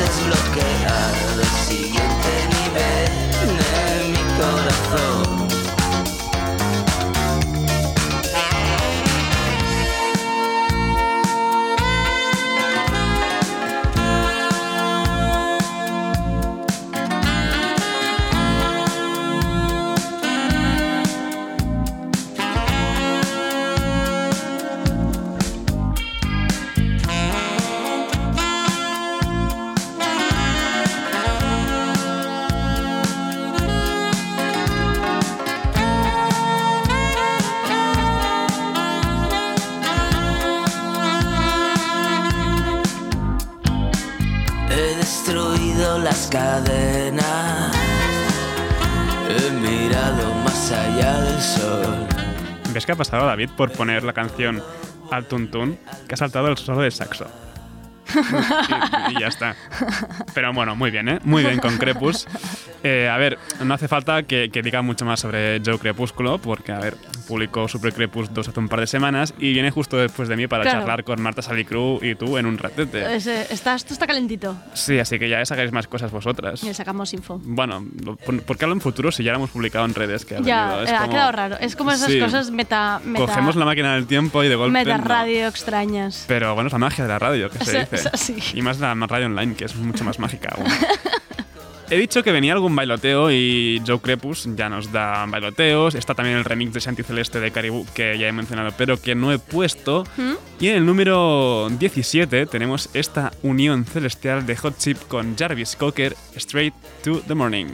Has 0.01 0.17
desbloqueado 0.17 1.25
el 1.25 1.28
cadenas. 46.31 47.75
He 49.29 49.51
mirado 49.51 50.35
más 50.45 50.73
allá 50.73 51.21
del 51.21 51.41
sol. 51.41 52.07
¿Ves 52.73 52.87
qué 52.87 52.93
ha 52.93 52.97
pasado, 52.97 53.27
David, 53.27 53.51
por 53.57 53.73
poner 53.73 54.05
la 54.05 54.13
canción 54.13 54.63
al 55.11 55.27
tuntún? 55.27 55.79
Que 56.07 56.15
ha 56.15 56.19
saltado 56.19 56.49
el 56.49 56.57
solo 56.57 56.83
de 56.83 56.91
saxo. 56.91 57.27
y, 59.11 59.17
y 59.17 59.21
ya 59.21 59.29
está. 59.29 59.55
Pero 60.35 60.53
bueno, 60.53 60.75
muy 60.77 60.91
bien, 60.91 61.09
¿eh? 61.09 61.19
Muy 61.25 61.43
bien 61.45 61.59
con 61.59 61.77
Crepus. 61.79 62.27
Eh, 62.85 63.09
a 63.09 63.17
ver, 63.17 63.39
no 63.65 63.75
hace 63.75 63.89
falta 63.89 64.23
que, 64.23 64.51
que 64.51 64.63
diga 64.63 64.83
mucho 64.83 65.05
más 65.05 65.21
sobre 65.21 65.61
Joe 65.65 65.79
Crepúsculo, 65.79 66.39
porque, 66.39 66.73
a 66.73 66.79
ver, 66.79 66.97
publicó 67.27 67.67
Super 67.69 67.93
Crepus 67.93 68.33
2 68.33 68.49
hace 68.49 68.61
un 68.61 68.69
par 68.69 68.81
de 68.81 68.87
semanas 68.87 69.35
y 69.39 69.53
viene 69.53 69.71
justo 69.71 69.97
después 69.97 70.29
de 70.29 70.37
mí 70.37 70.47
para 70.47 70.63
Claro. 70.63 70.79
charlar 70.81 71.05
con 71.05 71.21
Marta 71.21 71.43
Salicru 71.43 71.99
y 72.03 72.15
tú 72.15 72.39
en 72.39 72.47
un 72.47 72.57
ratete. 72.59 73.17
Ese- 73.17 73.53
está, 73.53 73.75
esto 73.75 73.93
está 73.93 74.07
calentito. 74.07 74.57
Sí, 74.75 74.99
así 74.99 75.19
que 75.19 75.29
ya 75.29 75.45
sacáis 75.45 75.73
más 75.73 75.87
cosas 75.89 76.11
vosotras. 76.13 76.63
Y 76.63 76.73
sacamos 76.73 77.13
info. 77.15 77.41
Bueno, 77.45 77.85
¿por, 78.47 78.57
qué 78.57 78.65
hablo 78.65 78.75
en 78.75 78.81
futuro 78.81 79.11
si 79.13 79.25
ya 79.25 79.33
lo 79.33 79.39
hemos 79.39 79.51
publicado 79.51 79.85
en 79.85 79.95
redes? 79.95 80.25
Que 80.25 80.37
ha 80.37 80.41
Ya? 80.41 80.83
Es 80.83 80.91
eh, 80.91 80.95
ha 80.95 80.99
como- 81.01 81.13
quedado 81.13 81.33
raro. 81.33 81.59
Es 81.61 81.75
como 81.77 81.91
esas 81.91 82.09
Sí. 82.11 82.21
cosas 82.21 82.51
meta, 82.51 83.01
meta, 83.05 83.27
Cogemos 83.27 83.57
la 83.57 83.65
máquina 83.65 83.95
del 83.95 84.07
tiempo 84.07 84.43
y 84.45 84.49
de 84.49 84.55
golpe. 84.55 84.73
meta 84.73 84.99
no. 84.99 85.05
radio 85.05 85.49
extrañas. 85.49 86.25
Pero 86.29 86.55
bueno, 86.55 86.69
es 86.69 86.73
la 86.73 86.79
magia 86.79 87.05
de 87.05 87.09
la 87.09 87.19
radio, 87.19 87.51
que 87.51 87.65
se 87.65 87.81
dice. 87.81 87.98
Y 88.55 88.63
más 88.63 88.79
la 88.79 88.95
radio 88.95 89.27
online, 89.27 89.55
que 89.55 89.65
es 89.65 89.75
mucho 89.77 90.05
más 90.05 90.19
mágica 90.19 90.55
aún. 90.57 90.67
He 91.91 91.97
dicho 91.97 92.23
que 92.23 92.33
venía 92.33 92.53
algún 92.53 92.77
bailoteo 92.77 93.31
y 93.31 93.83
Joe 93.87 93.99
Crepus 93.99 94.47
ya 94.55 94.69
nos 94.69 94.93
da 94.93 95.25
bailoteos. 95.25 95.95
Está 95.95 96.15
también 96.15 96.37
el 96.37 96.45
remix 96.45 96.75
de 96.75 96.81
Shanti 96.81 97.03
Celeste 97.03 97.41
de 97.41 97.51
Caribou, 97.51 97.87
que 97.95 98.19
ya 98.19 98.29
he 98.29 98.33
mencionado, 98.33 98.73
pero 98.77 99.01
que 99.01 99.15
no 99.15 99.33
he 99.33 99.39
puesto. 99.39 100.05
¿Mm? 100.19 100.33
Y 100.61 100.69
en 100.69 100.77
el 100.77 100.87
número 100.87 101.69
17 101.71 102.45
tenemos 102.45 102.91
esta 102.93 103.33
unión 103.43 103.87
celestial 103.87 104.45
de 104.45 104.57
Hot 104.57 104.77
Chip 104.77 104.99
con 105.09 105.35
Jarvis 105.35 105.77
Cocker, 105.77 106.15
Straight 106.37 106.75
to 107.03 107.23
the 107.27 107.35
Morning. 107.35 107.69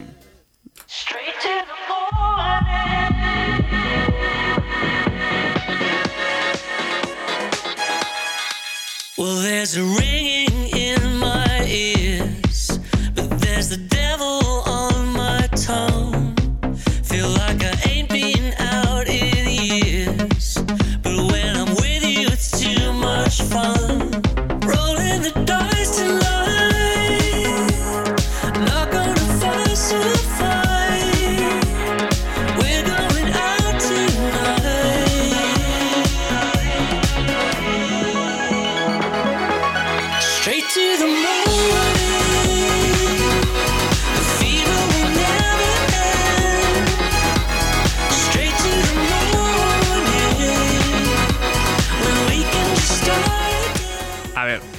Well, 9.16 9.42
there's 9.42 9.76
a 9.76 9.84
ringing 9.84 10.33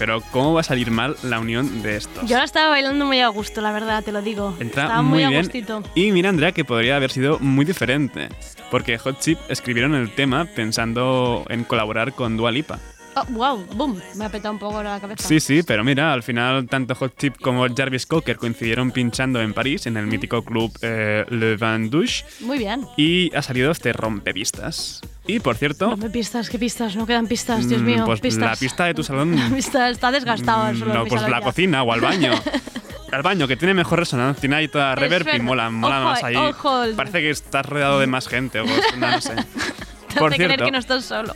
pero 0.05 0.21
¿cómo 0.29 0.53
va 0.53 0.59
a 0.59 0.63
salir 0.63 0.91
mal 0.91 1.15
la 1.23 1.39
unión 1.39 1.81
de 1.81 1.97
estos? 1.97 2.29
Yo 2.29 2.37
la 2.37 2.43
estaba 2.43 2.69
bailando 2.69 3.07
muy 3.07 3.21
a 3.21 3.27
gusto, 3.29 3.59
la 3.59 3.71
verdad, 3.71 4.03
te 4.03 4.11
lo 4.11 4.21
digo. 4.21 4.55
Entra 4.59 4.83
estaba 4.83 5.01
muy, 5.01 5.25
muy, 5.25 5.35
a 5.35 5.39
gustito. 5.39 5.81
Y 5.95 6.11
mira, 6.11 6.29
Andrea, 6.29 6.51
que 6.51 6.63
podría 6.63 6.97
haber 6.97 7.09
sido 7.09 7.39
muy 7.39 7.65
diferente. 7.65 8.29
Porque 8.69 8.99
Hot 8.99 9.19
Chip 9.19 9.39
escribieron 9.49 9.95
el 9.95 10.11
tema 10.11 10.45
pensando 10.45 11.43
en 11.49 11.63
colaborar 11.63 12.13
con 12.13 12.37
Dua 12.37 12.51
Lipa. 12.51 12.77
Oh, 13.15 13.25
wow, 13.31 13.65
boom, 13.73 13.99
me 14.15 14.25
ha 14.25 14.29
petado 14.29 14.53
un 14.53 14.59
poco 14.59 14.83
la 14.83 14.99
cabeza. 14.99 15.27
Sí, 15.27 15.39
sí, 15.39 15.63
pero 15.63 15.83
mira, 15.83 16.13
al 16.13 16.21
final 16.21 16.67
tanto 16.67 16.93
Hot 16.93 17.17
Chip 17.17 17.37
como 17.41 17.65
Jarvis 17.75 18.05
Cocker 18.05 18.37
coincidieron 18.37 18.91
pinchando 18.91 19.41
en 19.41 19.55
París, 19.55 19.87
en 19.87 19.97
el 19.97 20.05
mítico 20.05 20.45
club 20.45 20.71
eh, 20.83 21.25
Le 21.29 21.55
Vin 21.55 21.89
Douche, 21.89 22.25
Muy 22.41 22.59
bien. 22.59 22.85
y 22.95 23.35
ha 23.35 23.41
salido 23.41 23.71
este 23.71 23.91
rompevistas. 23.91 25.01
Y 25.27 25.39
por 25.39 25.55
cierto, 25.57 25.89
Dame 25.89 26.09
pistas, 26.09 26.49
¿qué 26.49 26.59
pistas? 26.59 26.95
No 26.95 27.05
quedan 27.07 27.27
pistas, 27.27 27.67
Dios 27.67 27.81
mm, 27.81 27.85
mío. 27.85 28.05
pues 28.05 28.19
pistas. 28.21 28.51
la 28.51 28.55
pista 28.55 28.85
de 28.85 28.93
tu 28.93 29.03
salón 29.09 29.35
La 29.35 29.49
pista 29.55 29.89
está 29.89 30.11
desgastado 30.11 30.67
el 30.69 30.77
suelo 30.77 30.93
de 30.93 30.99
No, 30.99 31.05
pues 31.05 31.21
la 31.27 31.41
cocina 31.41 31.81
o 31.83 31.91
al 31.91 32.01
baño. 32.01 32.31
al 33.11 33.21
baño, 33.23 33.47
que 33.47 33.55
tiene 33.57 33.73
mejor 33.73 33.99
resonancia, 33.99 34.39
tiene 34.39 34.55
ahí 34.57 34.67
toda 34.67 34.93
reverb 34.95 35.27
y 35.35 35.39
mola, 35.39 35.69
mola 35.69 35.99
Ojo, 36.01 36.09
más 36.09 36.23
ahí. 36.23 36.35
ojo. 36.35 36.83
Parece 36.95 37.21
que 37.21 37.29
estás 37.31 37.65
rodeado 37.65 37.99
de 37.99 38.07
más 38.07 38.27
gente 38.27 38.59
o 38.59 38.65
no, 38.65 38.73
no 38.97 39.21
sé. 39.21 39.33
Por 40.17 40.29
hace 40.29 40.35
creer 40.37 40.51
cierto, 40.51 40.65
que 40.65 40.71
no 40.71 40.77
estás 40.77 41.03
solo. 41.03 41.33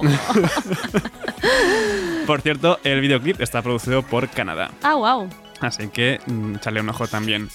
por 2.25 2.41
cierto, 2.41 2.79
el 2.83 3.01
videoclip 3.01 3.41
está 3.41 3.61
producido 3.61 4.03
por 4.03 4.29
Canadá. 4.29 4.71
ah, 4.83 4.95
wow. 4.95 5.29
Así 5.59 5.89
que 5.89 6.21
mm, 6.25 6.55
échale 6.55 6.79
un 6.79 6.87
ojo 6.89 7.05
también. 7.07 7.49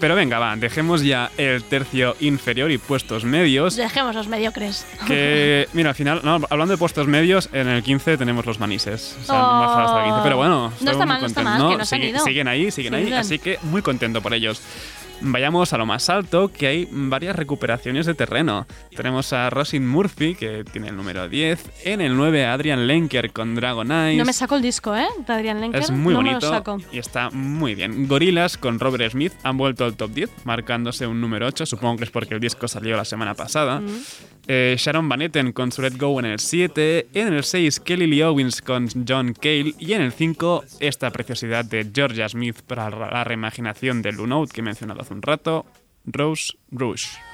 Pero 0.00 0.14
venga, 0.16 0.38
va, 0.38 0.56
dejemos 0.56 1.02
ya 1.02 1.30
el 1.38 1.62
tercio 1.64 2.16
inferior 2.20 2.70
y 2.70 2.78
puestos 2.78 3.24
medios. 3.24 3.76
Dejemos 3.76 4.14
los 4.14 4.28
mediocres. 4.28 4.84
Que, 5.06 5.68
mira, 5.72 5.90
al 5.90 5.94
final, 5.94 6.20
no, 6.24 6.40
hablando 6.50 6.72
de 6.72 6.78
puestos 6.78 7.06
medios, 7.06 7.48
en 7.52 7.68
el 7.68 7.82
15 7.82 8.18
tenemos 8.18 8.44
los 8.44 8.58
manises. 8.58 9.16
O 9.22 9.24
sea, 9.24 9.34
Oh. 9.42 9.62
hasta 9.80 9.98
el 10.00 10.04
15. 10.06 10.20
Pero 10.24 10.36
bueno, 10.36 10.72
No 10.80 10.90
está 10.90 11.06
mal, 11.06 11.20
no 11.20 11.26
está 11.26 11.42
mal, 11.42 11.70
que 11.70 11.78
no 11.78 11.84
se 11.84 11.94
han 11.94 12.00
sigue- 12.00 12.10
ido. 12.10 12.24
siguen 12.24 12.48
ahí, 12.48 12.70
siguen 12.70 12.94
ahí. 12.94 13.04
Siguen. 13.04 13.18
Así 13.18 13.38
que 13.38 13.58
muy 13.62 13.82
contento 13.82 14.20
por 14.20 14.34
ellos. 14.34 14.60
Vayamos 15.20 15.72
a 15.72 15.78
lo 15.78 15.86
más 15.86 16.10
alto, 16.10 16.50
que 16.52 16.66
hay 16.66 16.88
varias 16.90 17.36
recuperaciones 17.36 18.06
de 18.06 18.14
terreno. 18.14 18.66
Tenemos 18.94 19.32
a 19.32 19.50
Rosin 19.50 19.86
Murphy, 19.86 20.34
que 20.34 20.64
tiene 20.64 20.88
el 20.88 20.96
número 20.96 21.28
10. 21.28 21.84
En 21.84 22.00
el 22.00 22.16
9, 22.16 22.46
a 22.46 22.52
Adrian 22.52 22.86
Lenker 22.86 23.32
con 23.32 23.54
Dragon 23.54 23.90
Eyes. 23.90 24.18
No 24.18 24.24
me 24.24 24.32
saco 24.32 24.56
el 24.56 24.62
disco, 24.62 24.94
¿eh? 24.94 25.06
De 25.26 25.32
Adrian 25.32 25.60
Lenker. 25.60 25.80
Es 25.80 25.90
muy 25.90 26.14
no 26.14 26.22
me 26.22 26.30
bonito 26.30 26.46
lo 26.46 26.52
saco. 26.52 26.78
y 26.92 26.98
está 26.98 27.30
muy 27.30 27.74
bien. 27.74 28.06
Gorilas 28.06 28.56
con 28.56 28.78
Robert 28.78 29.12
Smith 29.12 29.32
han 29.42 29.56
vuelto 29.56 29.84
al 29.84 29.96
top 29.96 30.10
10, 30.10 30.30
marcándose 30.44 31.06
un 31.06 31.20
número 31.20 31.46
8. 31.46 31.66
Supongo 31.66 31.98
que 31.98 32.04
es 32.04 32.10
porque 32.10 32.34
el 32.34 32.40
disco 32.40 32.68
salió 32.68 32.96
la 32.96 33.04
semana 33.04 33.34
pasada. 33.34 33.80
Mm. 33.80 34.02
Eh, 34.46 34.76
Sharon 34.78 35.08
Van 35.08 35.22
Etten 35.22 35.52
con 35.52 35.72
su 35.72 35.80
Let 35.80 35.96
Go 35.96 36.18
en 36.18 36.26
el 36.26 36.38
7. 36.38 37.08
En 37.14 37.32
el 37.32 37.44
6, 37.44 37.80
Kelly 37.80 38.06
Lee 38.06 38.22
Owens 38.22 38.60
con 38.60 38.88
John 39.06 39.32
Cale. 39.32 39.74
Y 39.78 39.92
en 39.94 40.02
el 40.02 40.12
5, 40.12 40.64
esta 40.80 41.10
preciosidad 41.10 41.64
de 41.64 41.88
Georgia 41.92 42.28
Smith 42.28 42.60
para 42.66 42.90
la 42.90 43.24
reimaginación 43.24 44.02
de 44.02 44.10
Blue 44.10 44.26
Note 44.26 44.52
que 44.52 44.60
he 44.60 44.64
mencionado 44.64 45.03
hace 45.04 45.12
un 45.12 45.22
rato, 45.22 45.66
Rose 46.06 46.56
Rouge. 46.72 47.33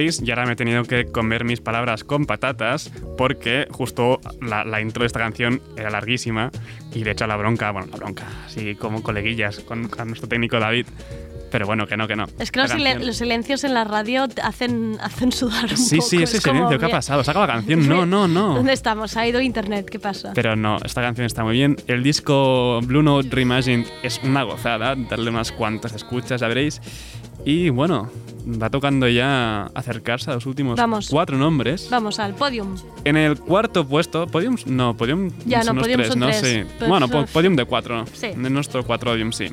Y 0.00 0.30
ahora 0.30 0.46
me 0.46 0.52
he 0.52 0.56
tenido 0.56 0.84
que 0.84 1.06
comer 1.06 1.44
mis 1.44 1.60
palabras 1.60 2.04
con 2.04 2.24
patatas 2.24 2.92
porque 3.16 3.66
justo 3.70 4.20
la, 4.40 4.80
intro 4.80 5.02
de 5.02 5.08
esta 5.08 5.18
canción 5.18 5.60
era 5.76 5.90
larguísima 5.90 6.52
y 6.94 7.02
le 7.02 7.10
he 7.10 7.12
hecho 7.14 7.26
la 7.26 7.36
bronca, 7.36 7.72
bueno, 7.72 7.88
la 7.90 7.96
bronca, 7.96 8.24
así 8.46 8.76
como 8.76 9.02
coleguillas 9.02 9.58
con, 9.60 9.90
nuestro 10.06 10.28
técnico 10.28 10.60
David. 10.60 10.86
Pero 11.50 11.66
bueno, 11.66 11.86
que 11.86 11.96
no, 11.96 12.06
que 12.06 12.14
no. 12.16 12.26
Es 12.38 12.50
que 12.50 12.60
los, 12.60 12.70
silen- 12.70 13.06
los 13.06 13.16
silencios 13.16 13.64
en 13.64 13.72
la 13.74 13.84
radio 13.84 14.26
hacen, 14.42 14.98
hacen 15.00 15.32
sudar 15.32 15.64
un 15.70 15.76
Sí, 15.76 15.96
poco. 15.96 16.08
sí, 16.08 16.22
ese 16.22 16.36
es 16.38 16.42
como 16.44 16.54
silencio, 16.68 16.78
¿qué 16.78 16.86
ha 16.86 16.90
pasado? 16.90 17.24
¿Se 17.24 17.30
acaba 17.30 17.46
la 17.46 17.54
canción? 17.54 17.88
No, 17.88 18.04
no, 18.04 18.28
no. 18.28 18.54
¿Dónde 18.56 18.72
estamos? 18.74 19.16
Ha 19.16 19.26
ido 19.26 19.40
internet, 19.40 19.88
¿qué 19.90 19.98
pasa? 19.98 20.32
Pero 20.34 20.56
no, 20.56 20.76
esta 20.84 21.00
canción 21.00 21.24
está 21.26 21.44
muy 21.44 21.54
bien. 21.54 21.76
El 21.86 22.02
disco 22.02 22.80
Blue 22.82 23.02
Note 23.02 23.28
Reimagined 23.30 23.86
es 24.02 24.20
una 24.22 24.42
gozada, 24.42 24.94
darle 24.96 25.30
unas 25.30 25.52
cuantas 25.52 25.92
escuchas, 25.94 26.40
ya 26.40 26.48
veréis. 26.48 26.80
Y 27.44 27.70
bueno, 27.70 28.10
va 28.60 28.68
tocando 28.68 29.08
ya 29.08 29.70
acercarse 29.74 30.30
a 30.30 30.34
los 30.34 30.44
últimos 30.44 30.76
Vamos. 30.76 31.08
cuatro 31.08 31.38
nombres. 31.38 31.88
Vamos 31.88 32.18
al 32.18 32.34
podium. 32.34 32.76
En 33.04 33.16
el 33.16 33.38
cuarto 33.38 33.86
puesto, 33.86 34.26
podium, 34.26 34.56
no, 34.66 34.96
podium 34.96 35.30
Ya, 35.46 35.62
son 35.62 35.76
no, 35.76 35.80
los 35.80 35.84
podium 35.88 35.98
tres, 36.00 36.08
son 36.10 36.18
¿no? 36.18 36.26
tres. 36.26 36.40
Sí. 36.40 36.62
Pues, 36.78 36.90
bueno, 36.90 37.08
po- 37.08 37.24
podium 37.26 37.54
de 37.56 37.64
cuatro. 37.64 38.04
Sí. 38.12 38.26
En 38.26 38.52
nuestro 38.52 38.84
cuatro 38.84 39.12
podium, 39.12 39.32
sí. 39.32 39.46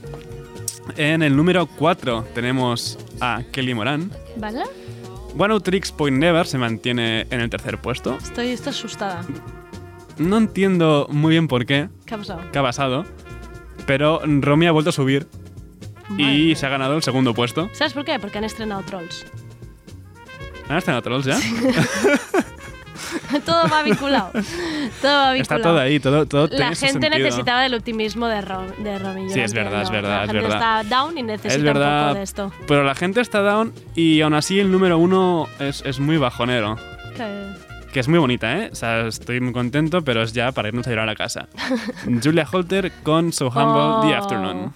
En 0.97 1.21
el 1.21 1.35
número 1.35 1.65
cuatro 1.65 2.25
tenemos 2.33 2.97
a 3.19 3.41
Kelly 3.51 3.73
Moran. 3.73 4.11
¿Vale? 4.37 4.63
One 5.37 5.59
Tricks 5.59 5.91
Point 5.91 6.17
Never 6.17 6.47
se 6.47 6.57
mantiene 6.57 7.27
en 7.29 7.41
el 7.41 7.49
tercer 7.49 7.79
puesto. 7.81 8.17
Estoy, 8.17 8.49
estoy 8.49 8.69
asustada. 8.69 9.25
No 10.17 10.37
entiendo 10.37 11.07
muy 11.09 11.31
bien 11.31 11.47
por 11.47 11.65
qué. 11.65 11.89
¿Qué 12.05 12.15
ha 12.15 12.17
pasado? 12.17 12.41
qué 12.51 12.59
ha 12.59 12.61
pasado, 12.63 13.05
pero 13.85 14.21
Romy 14.23 14.67
ha 14.67 14.71
vuelto 14.71 14.91
a 14.91 14.93
subir 14.93 15.27
y 16.17 16.55
se 16.55 16.65
ha 16.65 16.69
ganado 16.69 16.95
el 16.95 17.03
segundo 17.03 17.33
puesto. 17.33 17.69
¿Sabes 17.73 17.93
por 17.93 18.05
qué? 18.05 18.17
Porque 18.19 18.37
han 18.37 18.45
estrenado 18.45 18.81
Trolls. 18.83 19.25
¿Han 20.69 20.77
estrenado 20.77 21.01
Trolls 21.01 21.25
ya? 21.25 21.37
todo 23.45 23.67
va 23.71 23.83
vinculado. 23.83 24.31
Todo 25.01 25.11
va 25.13 25.31
vinculado. 25.33 25.41
Está 25.41 25.61
todo 25.61 25.79
ahí, 25.79 25.99
todo, 25.99 26.25
todo 26.25 26.47
La 26.51 26.73
gente 26.75 27.09
necesitaba 27.09 27.61
del 27.61 27.73
optimismo 27.73 28.27
de, 28.27 28.41
Rom, 28.41 28.67
de 28.79 28.99
yo 28.99 29.29
Sí, 29.33 29.39
es 29.41 29.53
verdad, 29.53 29.81
es 29.83 29.89
verdad, 29.89 30.09
La 30.17 30.23
es 30.25 30.31
gente 30.31 30.47
verdad. 30.47 30.81
está 30.81 30.95
down 30.97 31.17
y 31.17 31.23
necesita 31.23 31.53
Es 31.53 31.61
un 31.61 31.73
poco 31.73 32.13
de 32.15 32.23
esto. 32.23 32.51
pero 32.67 32.83
la 32.83 32.95
gente 32.95 33.21
está 33.21 33.39
down 33.41 33.73
y 33.95 34.21
aún 34.21 34.33
así 34.33 34.59
el 34.59 34.71
número 34.71 34.97
uno 34.97 35.47
es, 35.59 35.81
es 35.85 35.99
muy 35.99 36.17
bajonero. 36.17 36.77
Que- 37.15 37.65
Que 37.93 37.99
es 38.01 38.07
muy 38.09 38.19
bonita, 38.19 38.57
¿eh? 38.57 38.69
O 38.71 38.75
sea, 38.75 39.07
estoy 39.07 39.39
muy 39.39 39.53
contento, 39.53 40.01
pero 40.01 40.21
es 40.21 40.33
ya 40.33 40.51
para 40.51 40.67
irnos 40.67 40.85
a 40.85 40.89
llorar 40.89 41.07
a 41.07 41.15
casa. 41.15 41.47
Julia 42.23 42.45
Holter 42.51 42.91
con 43.03 43.31
So 43.31 43.47
Humble 43.47 44.07
The 44.09 44.13
Oh. 44.15 44.17
Afternoon. 44.21 44.73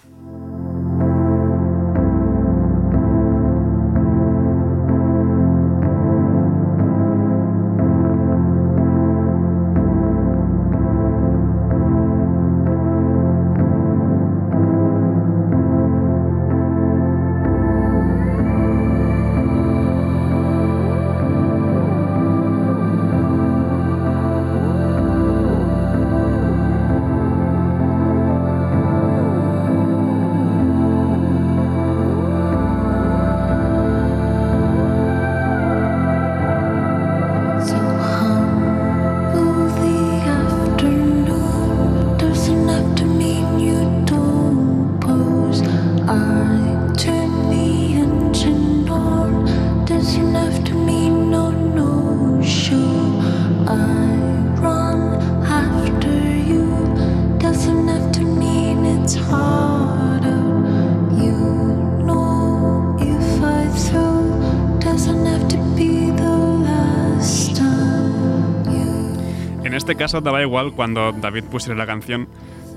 Caso 70.10 70.22
daba 70.22 70.42
igual 70.42 70.74
cuando 70.74 71.12
David 71.12 71.44
pusiera 71.46 71.78
la 71.78 71.86
canción, 71.86 72.28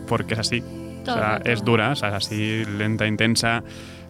porque 0.06 0.34
es 0.34 0.40
así. 0.40 0.62
Todo 1.04 1.16
o 1.16 1.18
sea, 1.18 1.40
es 1.44 1.64
dura, 1.64 1.90
o 1.92 1.96
sea, 1.96 2.10
es 2.10 2.14
así 2.14 2.64
lenta, 2.78 3.06
intensa. 3.06 3.64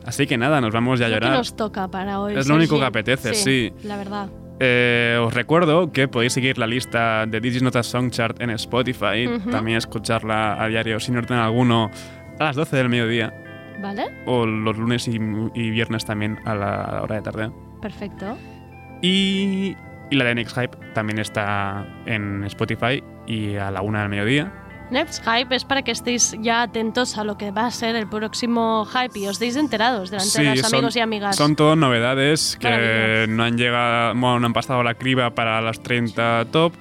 Así 0.05 0.27
que 0.27 0.37
nada, 0.37 0.61
nos 0.61 0.73
vamos 0.75 0.99
ya 0.99 1.07
a 1.07 1.09
Lo 1.09 1.15
que 1.15 1.21
llorar. 1.21 1.39
nos 1.39 1.55
toca 1.57 1.89
para 1.89 2.19
hoy. 2.21 2.35
Es 2.37 2.49
lo 2.49 2.57
único 2.57 2.79
que 2.79 2.85
apetece, 2.85 3.35
sí. 3.35 3.73
La 3.85 3.97
verdad. 3.97 4.29
Eh, 4.61 5.19
os 5.25 5.33
recuerdo 5.33 5.91
que 5.93 6.09
podéis 6.09 6.33
seguir 6.35 6.59
la 6.59 6.67
lista 6.67 7.25
de 7.27 7.41
Digis 7.41 7.63
Notas 7.63 7.87
Song 7.87 8.11
Chart 8.11 8.41
en 8.41 8.51
Spotify, 8.51 9.27
Ujú. 9.27 9.51
también 9.51 9.79
escucharla 9.79 10.63
a 10.63 10.69
diario 10.69 10.99
sin 11.01 11.17
orden 11.17 11.39
alguno 11.39 11.91
a 12.39 12.45
las 12.45 12.57
12 12.57 12.77
del 12.77 12.89
mediodía 12.89 13.33
¿Vale? 13.81 14.05
o 14.27 14.45
los 14.47 14.77
lunes 14.77 15.09
y, 15.09 15.19
y 15.55 15.71
viernes 15.71 16.05
también 16.05 16.39
a 16.45 16.55
la, 16.55 16.83
a 16.83 16.93
la 16.97 17.03
hora 17.03 17.17
de 17.17 17.23
tarde. 17.23 17.51
Perfecto. 17.81 18.37
Y, 19.01 19.75
y 20.11 20.17
la 20.17 20.25
de 20.27 20.35
Next 20.35 20.57
Hype 20.57 20.77
también 20.95 21.19
está 21.19 21.87
en 22.07 22.45
Spotify 22.45 23.03
y 23.27 23.57
a 23.57 23.71
la 23.71 23.83
una 23.83 24.01
del 24.01 24.09
mediodía. 24.09 24.53
Next 24.91 25.25
Hype 25.25 25.55
es 25.57 25.65
para 25.65 25.81
que 25.83 25.91
estéis 25.91 26.37
ya 26.41 26.61
atentos 26.61 27.17
a 27.17 27.25
lo 27.25 27.39
que 27.39 27.51
va 27.51 27.65
a 27.67 27.71
ser 27.71 27.97
el 27.97 28.07
próximo 28.07 28.85
hype 28.85 29.19
y 29.21 29.27
os 29.27 29.39
deis 29.39 29.57
enterados 29.57 30.11
delante 30.11 30.39
de 30.43 30.51
los 30.57 30.61
son- 30.61 30.75
amigos 30.75 30.97
y 30.97 31.01
amigas. 31.01 31.35
Son 31.37 31.57
todas 31.57 31.79
novedades 31.79 32.59
que 32.61 33.25
no 33.29 33.45
han 33.45 33.57
llegado, 33.57 34.13
bueno, 34.15 34.41
no 34.41 34.47
han 34.49 34.53
pasado 34.53 34.83
la 34.83 34.93
criba 34.95 35.31
para 35.31 35.63
las 35.63 35.83
30 35.83 36.45
top 36.51 36.75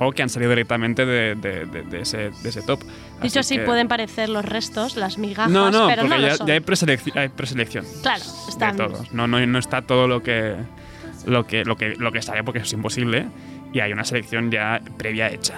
o 0.00 0.10
que 0.10 0.22
han 0.24 0.28
salido 0.28 0.50
directamente 0.50 1.06
de, 1.06 1.36
de- 1.36 1.66
de- 1.66 1.82
de 1.82 2.00
ese, 2.00 2.30
ese 2.42 2.62
top. 2.62 2.80
Dicho 3.22 3.38
así, 3.38 3.56
que- 3.58 3.62
pueden 3.62 3.86
parecer 3.86 4.28
los 4.28 4.44
restos, 4.44 4.96
las 4.96 5.16
migajas, 5.18 5.52
No, 5.52 5.70
no, 5.70 5.86
pero 5.86 6.02
porque 6.02 6.16
no 6.16 6.20
lo 6.20 6.26
ya, 6.26 6.34
son. 6.36 6.46
ya 6.48 6.54
hay, 6.54 6.60
preselecci- 6.60 7.14
hay 7.16 7.28
preselección 7.28 7.84
Claro, 8.02 8.24
están. 8.48 8.76
de 8.76 8.84
todos. 8.88 9.12
No, 9.12 9.28
no, 9.28 9.46
no 9.46 9.58
está 9.60 9.82
todo 9.82 10.08
lo 10.08 10.20
que, 10.24 10.56
lo 11.26 11.46
que, 11.46 11.64
lo 11.64 11.76
que, 11.76 11.94
lo 11.96 12.10
que 12.10 12.22
sale 12.22 12.42
porque 12.42 12.58
es 12.58 12.72
imposible 12.72 13.28
y 13.72 13.80
hay 13.80 13.92
una 13.92 14.04
selección 14.04 14.50
ya 14.50 14.80
previa 14.98 15.30
hecha. 15.30 15.54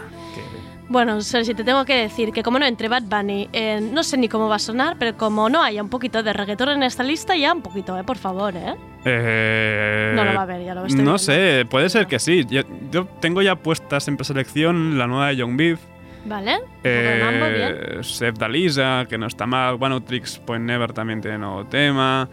Bueno, 0.87 1.21
Sergi, 1.23 1.55
te 1.55 1.65
tengo 1.65 1.85
que 1.87 1.97
decir 1.97 2.31
que 2.31 2.43
como 2.43 2.59
no 2.59 2.67
entre 2.67 2.89
Bad 2.89 3.05
Bunny, 3.05 3.49
eh, 3.55 3.81
no 3.81 4.03
sé 4.03 4.19
ni 4.19 4.29
cómo 4.29 4.49
va 4.51 4.57
a 4.57 4.59
sonar, 4.59 4.97
pero 4.99 5.17
como 5.17 5.49
no 5.49 5.63
haya 5.63 5.83
un 5.83 5.89
poquito 5.89 6.23
de 6.23 6.33
reggaetón 6.35 6.69
en 6.69 6.83
esta 6.83 7.03
lista, 7.03 7.35
ya 7.35 7.55
un 7.55 7.63
poquito, 7.63 7.99
eh, 7.99 8.05
por 8.05 8.19
favor, 8.19 8.55
¿eh? 8.55 8.75
Eh, 9.07 10.13
No 10.15 10.25
lo 10.25 10.35
va 10.35 10.43
a 10.43 10.47
ver, 10.47 10.63
ya 10.63 10.75
lo 10.75 10.83
estoy 10.85 10.99
No 10.99 11.03
viendo. 11.17 11.19
sé, 11.19 11.67
puede 11.71 11.89
ser 11.89 12.07
que 12.07 12.19
sí. 12.19 12.45
Yo, 12.49 12.63
yo 12.91 13.07
tengo 13.21 13.41
ya 13.41 13.57
puestas 13.57 14.07
en 14.09 14.17
preselección 14.19 14.99
la 14.99 15.07
nueva 15.07 15.29
de 15.29 15.37
Young 15.37 15.57
Beef. 15.57 15.81
¿Vale? 16.27 16.59
Eh, 16.85 17.99
Seth 18.03 18.39
Dalisa, 18.39 19.07
que 19.09 19.19
no 19.19 19.27
está 19.27 19.47
mal. 19.47 19.77
One 19.81 20.01
Tricks 20.03 20.39
Point 20.39 20.65
Never 20.65 20.93
también 20.93 21.21
tiene 21.21 21.39
nuevo 21.39 21.65
tema. 21.67 22.29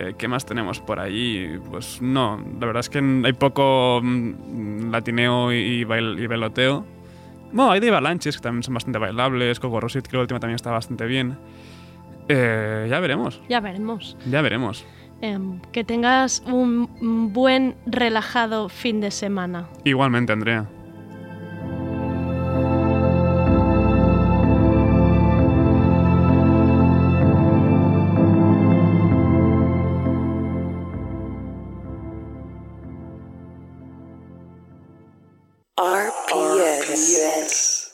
Eh, 0.00 0.14
¿Qué 0.16 0.28
más 0.28 0.46
tenemos 0.46 0.80
por 0.80 0.98
allí? 0.98 1.58
Pues 1.70 2.00
no, 2.00 2.42
la 2.58 2.66
verdad 2.66 2.80
es 2.80 2.88
que 2.88 2.98
hay 2.98 3.32
poco 3.34 4.00
mm, 4.02 4.90
latineo 4.90 5.52
y, 5.52 5.84
bail- 5.84 6.18
y 6.18 6.26
bailoteo. 6.26 6.86
Bueno, 7.52 7.70
hay 7.72 7.80
de 7.80 7.88
Avalanches 7.90 8.36
que 8.36 8.42
también 8.42 8.62
son 8.62 8.72
bastante 8.74 8.98
bailables. 8.98 9.60
Coco 9.60 9.78
Rosit, 9.80 10.06
que 10.06 10.16
la 10.16 10.22
última 10.22 10.40
también 10.40 10.54
está 10.56 10.70
bastante 10.70 11.04
bien. 11.04 11.36
Eh, 12.28 12.86
ya 12.88 12.98
veremos, 13.00 13.42
Ya 13.48 13.60
veremos. 13.60 14.16
ya 14.30 14.40
veremos. 14.40 14.86
Em, 15.20 15.60
que 15.72 15.84
tengas 15.84 16.42
un 16.46 17.32
buen, 17.34 17.74
relajado 17.84 18.68
fin 18.70 19.00
de 19.02 19.10
semana. 19.10 19.68
Igualmente, 19.84 20.32
Andrea. 20.32 20.66
Yes. 36.90 37.92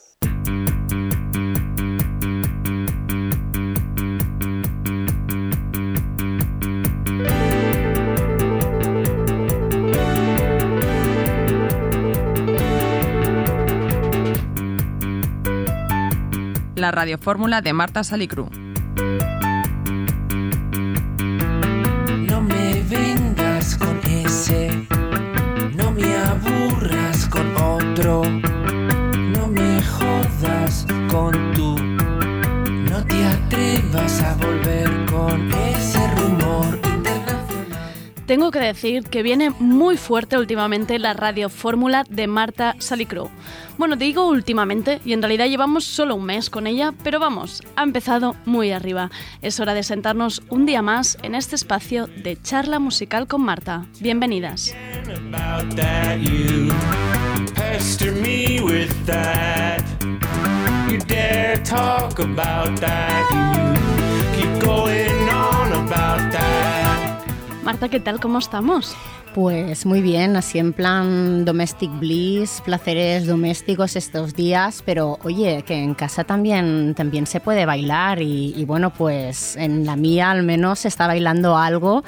La 16.75 16.91
radiofórmula 16.91 17.61
de 17.61 17.75
Marta 17.75 18.03
Salicru. 18.03 18.49
Tengo 38.27 38.51
que 38.51 38.59
decir 38.59 39.05
que 39.05 39.23
viene 39.23 39.51
muy 39.51 39.97
fuerte 39.97 40.37
últimamente 40.37 40.99
la 40.99 41.15
radiofórmula 41.15 42.05
de 42.11 42.27
Marta 42.27 42.75
Salicru. 42.81 43.31
Bueno, 43.79 43.95
digo 43.95 44.27
últimamente 44.29 45.01
y 45.05 45.13
en 45.13 45.23
realidad 45.23 45.47
llevamos 45.47 45.85
solo 45.85 46.17
un 46.17 46.25
mes 46.25 46.51
con 46.51 46.67
ella, 46.67 46.93
pero 47.05 47.21
vamos, 47.21 47.63
ha 47.77 47.85
empezado 47.85 48.35
muy 48.45 48.73
arriba. 48.73 49.13
Es 49.43 49.61
hora 49.61 49.75
de 49.75 49.85
sentarnos 49.85 50.43
un 50.49 50.67
día 50.67 50.83
más 50.83 51.19
en 51.23 51.37
este 51.37 51.55
espacio 51.55 52.09
de 52.09 52.37
charla 52.43 52.81
musical 52.81 53.29
con 53.29 53.43
Marta. 53.43 53.87
Bienvenidas. 54.01 54.75
Marta, 67.67 67.89
¿qué 67.89 67.99
tal? 67.99 68.21
¿Cómo 68.21 68.39
estamos? 68.39 68.95
Pues 69.35 69.87
muy 69.87 70.01
bien, 70.01 70.37
así 70.37 70.61
en 70.61 70.73
plan 70.73 71.45
domestic 71.45 71.91
bliss, 71.99 72.63
placeres 72.65 73.27
domésticos 73.27 73.97
estos 73.97 74.37
días, 74.37 74.85
pero 74.87 75.19
oye, 75.25 75.65
que 75.67 75.75
en 75.75 75.95
casa 75.95 76.23
también, 76.23 76.95
también 76.95 77.27
se 77.27 77.41
puede 77.41 77.67
bailar 77.67 78.23
y, 78.23 78.55
y 78.57 78.65
bueno, 78.65 78.93
pues 78.93 79.57
en 79.57 79.85
la 79.85 79.97
mía 79.97 80.31
al 80.31 80.45
menos 80.45 80.79
se 80.79 80.87
está 80.87 81.09
bailando 81.09 81.57
algo 81.57 82.05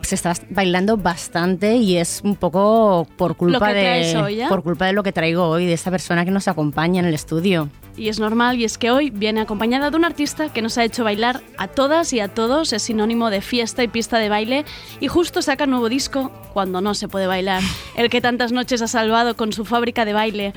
se 0.00 0.14
está 0.14 0.32
bailando 0.48 0.96
bastante 0.96 1.76
y 1.76 1.98
es 1.98 2.22
un 2.24 2.36
poco 2.36 3.06
por 3.18 3.36
culpa 3.36 3.74
de 3.74 4.16
hoy, 4.16 4.40
¿eh? 4.40 4.46
por 4.48 4.62
culpa 4.62 4.86
de 4.86 4.94
lo 4.94 5.02
que 5.02 5.12
traigo 5.12 5.48
hoy 5.48 5.66
de 5.66 5.74
esta 5.74 5.90
persona 5.90 6.24
que 6.24 6.30
nos 6.30 6.48
acompaña 6.48 7.00
en 7.00 7.06
el 7.06 7.14
estudio. 7.14 7.68
Y 7.96 8.08
es 8.08 8.18
normal, 8.18 8.58
y 8.58 8.64
es 8.64 8.76
que 8.76 8.90
hoy 8.90 9.10
viene 9.10 9.40
acompañada 9.40 9.90
de 9.90 9.96
un 9.96 10.04
artista 10.04 10.52
que 10.52 10.62
nos 10.62 10.78
ha 10.78 10.84
hecho 10.84 11.04
bailar 11.04 11.42
a 11.58 11.68
todas 11.68 12.12
y 12.12 12.20
a 12.20 12.28
todos, 12.28 12.72
es 12.72 12.82
sinónimo 12.82 13.30
de 13.30 13.40
fiesta 13.40 13.84
y 13.84 13.88
pista 13.88 14.18
de 14.18 14.28
baile, 14.28 14.64
y 15.00 15.08
justo 15.08 15.42
saca 15.42 15.66
nuevo 15.66 15.88
disco 15.88 16.32
cuando 16.52 16.80
no 16.80 16.94
se 16.94 17.06
puede 17.06 17.26
bailar, 17.26 17.62
el 17.96 18.10
que 18.10 18.20
tantas 18.20 18.50
noches 18.50 18.82
ha 18.82 18.88
salvado 18.88 19.36
con 19.36 19.52
su 19.52 19.64
fábrica 19.64 20.04
de 20.04 20.12
baile. 20.12 20.54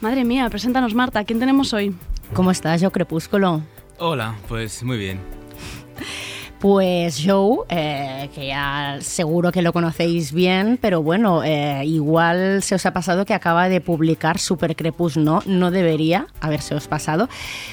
Madre 0.00 0.24
mía, 0.24 0.48
preséntanos 0.50 0.94
Marta, 0.94 1.24
¿quién 1.24 1.38
tenemos 1.38 1.72
hoy? 1.72 1.94
¿Cómo 2.32 2.50
estás, 2.50 2.80
yo 2.80 2.90
Crepúsculo? 2.90 3.62
Hola, 3.98 4.36
pues 4.48 4.82
muy 4.82 4.98
bien. 4.98 5.20
Pues 6.60 7.22
Joe, 7.24 7.60
eh, 7.70 8.28
que 8.34 8.48
ya 8.48 8.98
seguro 9.00 9.50
que 9.50 9.62
lo 9.62 9.72
conocéis 9.72 10.30
bien, 10.30 10.78
pero 10.78 11.02
bueno, 11.02 11.42
eh, 11.42 11.86
igual 11.86 12.62
se 12.62 12.74
os 12.74 12.84
ha 12.84 12.92
pasado 12.92 13.24
que 13.24 13.32
acaba 13.32 13.70
de 13.70 13.80
publicar 13.80 14.38
Super 14.38 14.76
Crepus 14.76 15.16
No, 15.16 15.42
no 15.46 15.70
debería 15.70 16.26
haberse 16.38 16.74
os 16.74 16.86
pasado. 16.86 17.30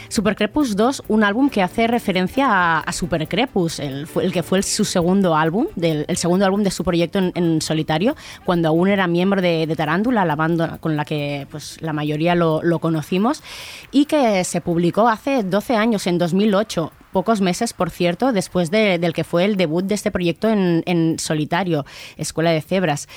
Super 0.08 0.38
Crepus 0.38 0.78
2, 0.78 1.04
un 1.10 1.26
álbum 1.26 1.50
que 1.50 1.62
hace 1.62 1.86
referencia 1.88 2.80
a, 2.80 2.94
Super 2.94 3.28
Crepus, 3.28 3.82
el, 3.82 4.08
que 4.32 4.42
fue 4.42 4.64
su 4.64 4.86
segundo 4.86 5.36
álbum, 5.36 5.68
el 5.76 6.16
segundo 6.16 6.46
álbum 6.46 6.64
de 6.64 6.72
su 6.72 6.86
proyecto 6.86 7.20
en, 7.20 7.62
solitario, 7.62 8.16
cuando 8.46 8.70
aún 8.70 8.88
era 8.88 9.06
miembro 9.06 9.42
de, 9.42 9.68
de 9.68 9.76
Tarántula, 9.76 10.24
la 10.24 10.38
banda 10.38 10.78
con 10.78 10.96
la 10.96 11.04
que 11.04 11.46
pues, 11.52 11.78
la 11.82 11.92
mayoría 11.92 12.36
lo, 12.36 12.64
lo 12.64 12.80
conocimos, 12.80 13.44
y 13.92 14.06
que 14.06 14.46
se 14.46 14.62
publicó 14.62 15.10
hace 15.10 15.44
12 15.44 15.76
años, 15.76 16.08
en 16.08 16.18
2008 16.18 16.94
pocos 17.18 17.42
meses, 17.42 17.74
por 17.74 17.90
cierto, 17.90 18.32
después 18.32 18.70
de- 18.70 19.00
del 19.00 19.14
que 19.14 19.24
fue 19.24 19.44
el 19.44 19.58
debut 19.58 19.84
de 19.84 19.96
este 19.96 20.12
proyecto 20.12 20.50
en, 20.50 20.84
en 20.86 21.18
solitario, 21.18 21.84
Escuela 22.16 22.52
de 22.52 22.62
Cebras. 22.62 23.08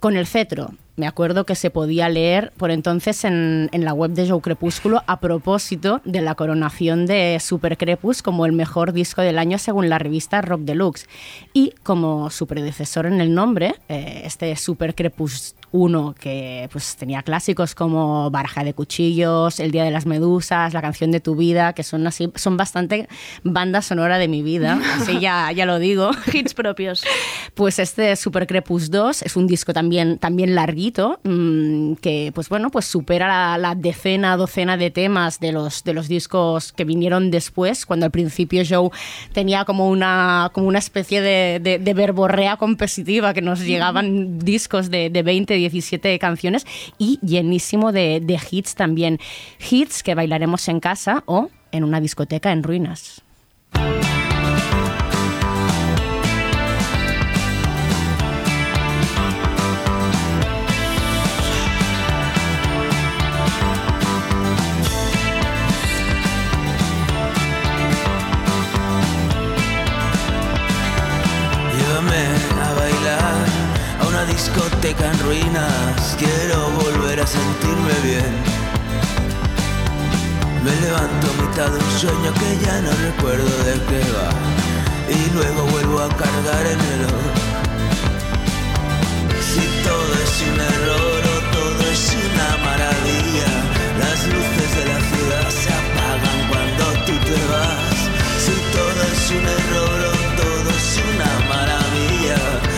Con 0.00 0.16
el 0.16 0.26
cetro, 0.26 0.72
me 0.96 1.06
acuerdo 1.06 1.46
que 1.46 1.54
se 1.54 1.70
podía 1.70 2.08
leer 2.08 2.52
por 2.56 2.72
entonces 2.72 3.24
en, 3.24 3.68
en 3.70 3.84
la 3.84 3.92
web 3.94 4.10
de 4.10 4.28
Joe 4.28 4.40
Crepúsculo 4.40 5.02
a 5.06 5.20
propósito 5.20 6.00
de 6.04 6.20
la 6.20 6.34
coronación 6.34 7.06
de 7.06 7.38
Super 7.40 7.78
Crepus 7.78 8.22
como 8.22 8.44
el 8.44 8.52
mejor 8.52 8.92
disco 8.92 9.22
del 9.22 9.38
año 9.38 9.56
según 9.58 9.88
la 9.88 9.98
revista 10.00 10.42
Rock 10.42 10.62
Deluxe. 10.62 11.06
Y 11.52 11.74
como 11.84 12.28
su 12.30 12.48
predecesor 12.48 13.06
en 13.06 13.20
el 13.20 13.32
nombre, 13.34 13.76
eh, 13.88 14.22
este 14.24 14.54
Super 14.56 14.96
Crepus 14.96 15.54
1 15.74 16.14
que 16.18 16.68
pues 16.70 16.96
tenía 16.96 17.22
clásicos 17.22 17.74
como 17.74 18.30
Baraja 18.30 18.62
de 18.62 18.74
Cuchillos, 18.74 19.58
El 19.58 19.72
Día 19.72 19.82
de 19.82 19.90
las 19.90 20.06
Medusas, 20.06 20.72
La 20.72 20.80
Canción 20.80 21.10
de 21.10 21.18
tu 21.18 21.34
Vida, 21.34 21.72
que 21.72 21.82
son 21.82 22.06
así, 22.06 22.30
son 22.36 22.56
bastante 22.56 23.08
banda 23.42 23.82
sonora 23.82 24.18
de 24.18 24.28
mi 24.28 24.42
vida, 24.42 24.80
así 24.94 25.18
ya, 25.18 25.50
ya 25.50 25.66
lo 25.66 25.80
digo. 25.80 26.12
Hits 26.32 26.54
propios. 26.54 27.02
Pues 27.54 27.80
este 27.80 28.14
Super 28.14 28.46
Crepus 28.46 28.90
2 28.90 29.22
es 29.22 29.36
un 29.36 29.48
disco 29.48 29.72
también, 29.72 30.18
también 30.18 30.54
larguito, 30.54 31.18
mmm, 31.24 31.94
que 31.94 32.30
pues 32.32 32.48
bueno, 32.48 32.70
pues 32.70 32.84
supera 32.84 33.26
la, 33.26 33.58
la, 33.58 33.74
decena, 33.74 34.36
docena 34.36 34.76
de 34.76 34.92
temas 34.92 35.40
de 35.40 35.50
los, 35.50 35.82
de 35.82 35.92
los 35.92 36.06
discos 36.06 36.72
que 36.72 36.84
vinieron 36.84 37.32
después, 37.32 37.84
cuando 37.84 38.06
al 38.06 38.12
principio 38.12 38.62
Joe 38.68 38.90
tenía 39.32 39.64
como 39.64 39.88
una, 39.88 40.50
como 40.52 40.68
una 40.68 40.78
especie 40.78 41.20
de, 41.20 41.58
de, 41.60 41.80
de 41.80 41.94
verborrea 41.94 42.56
competitiva, 42.58 43.34
que 43.34 43.42
nos 43.42 43.60
llegaban 43.60 44.38
discos 44.38 44.88
de, 44.88 45.10
de 45.10 45.22
20, 45.24 45.63
17 45.70 46.18
canciones 46.18 46.66
y 46.98 47.18
llenísimo 47.22 47.92
de, 47.92 48.20
de 48.22 48.38
hits 48.50 48.74
también. 48.74 49.18
Hits 49.70 50.02
que 50.02 50.14
bailaremos 50.14 50.68
en 50.68 50.80
casa 50.80 51.22
o 51.26 51.50
en 51.72 51.84
una 51.84 52.00
discoteca 52.00 52.52
en 52.52 52.62
ruinas. 52.62 53.22
Discoteca 74.26 75.10
en 75.10 75.18
ruinas. 75.20 76.16
Quiero 76.18 76.70
volver 76.70 77.20
a 77.20 77.26
sentirme 77.26 77.94
bien. 78.02 78.34
Me 80.64 80.74
levanto 80.80 81.26
a 81.30 81.42
mitad 81.42 81.70
de 81.70 81.78
un 81.78 81.90
sueño 81.98 82.32
que 82.32 82.64
ya 82.64 82.80
no 82.80 82.90
recuerdo 83.08 83.52
de 83.64 83.74
qué 83.88 84.00
va. 84.16 84.30
Y 85.08 85.30
luego 85.34 85.64
vuelvo 85.64 86.00
a 86.00 86.08
cargar 86.08 86.66
en 86.66 86.80
el 86.92 87.02
Si 89.48 89.64
todo 89.84 90.12
es 90.24 90.34
un 90.50 90.58
error 90.60 91.20
o 91.34 91.38
todo 91.56 91.82
es 91.92 92.16
una 92.24 92.48
maravilla, 92.64 93.50
las 94.00 94.18
luces 94.32 94.68
de 94.78 94.84
la 94.92 95.00
ciudad 95.10 95.46
se 95.50 95.68
apagan 95.82 96.38
cuando 96.48 96.84
tú 97.06 97.14
te 97.28 97.38
vas. 97.52 97.94
Si 98.44 98.54
todo 98.72 99.00
es 99.12 99.22
un 99.36 99.44
error 99.60 99.98
o 100.08 100.16
todo 100.40 100.68
es 100.80 100.88
una 101.12 101.30
maravilla, 101.52 102.73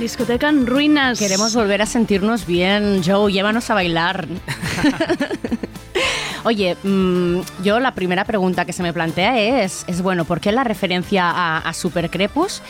Discoteca 0.00 0.48
en 0.48 0.66
ruinas. 0.66 1.18
Queremos 1.18 1.54
volver 1.54 1.82
a 1.82 1.86
sentirnos 1.86 2.46
bien. 2.46 3.02
Joe, 3.04 3.30
llévanos 3.30 3.68
a 3.70 3.74
bailar. 3.74 4.26
Oye, 6.44 6.74
mmm, 6.82 7.40
yo 7.62 7.80
la 7.80 7.94
primera 7.94 8.24
pregunta 8.24 8.64
que 8.64 8.72
se 8.72 8.82
me 8.82 8.94
plantea 8.94 9.38
es, 9.62 9.84
es 9.88 10.00
bueno, 10.00 10.24
¿por 10.24 10.40
qué 10.40 10.52
la 10.52 10.64
referencia 10.64 11.28
a, 11.30 11.58
a 11.58 11.74
Super 11.74 12.08
Crepus? 12.10 12.62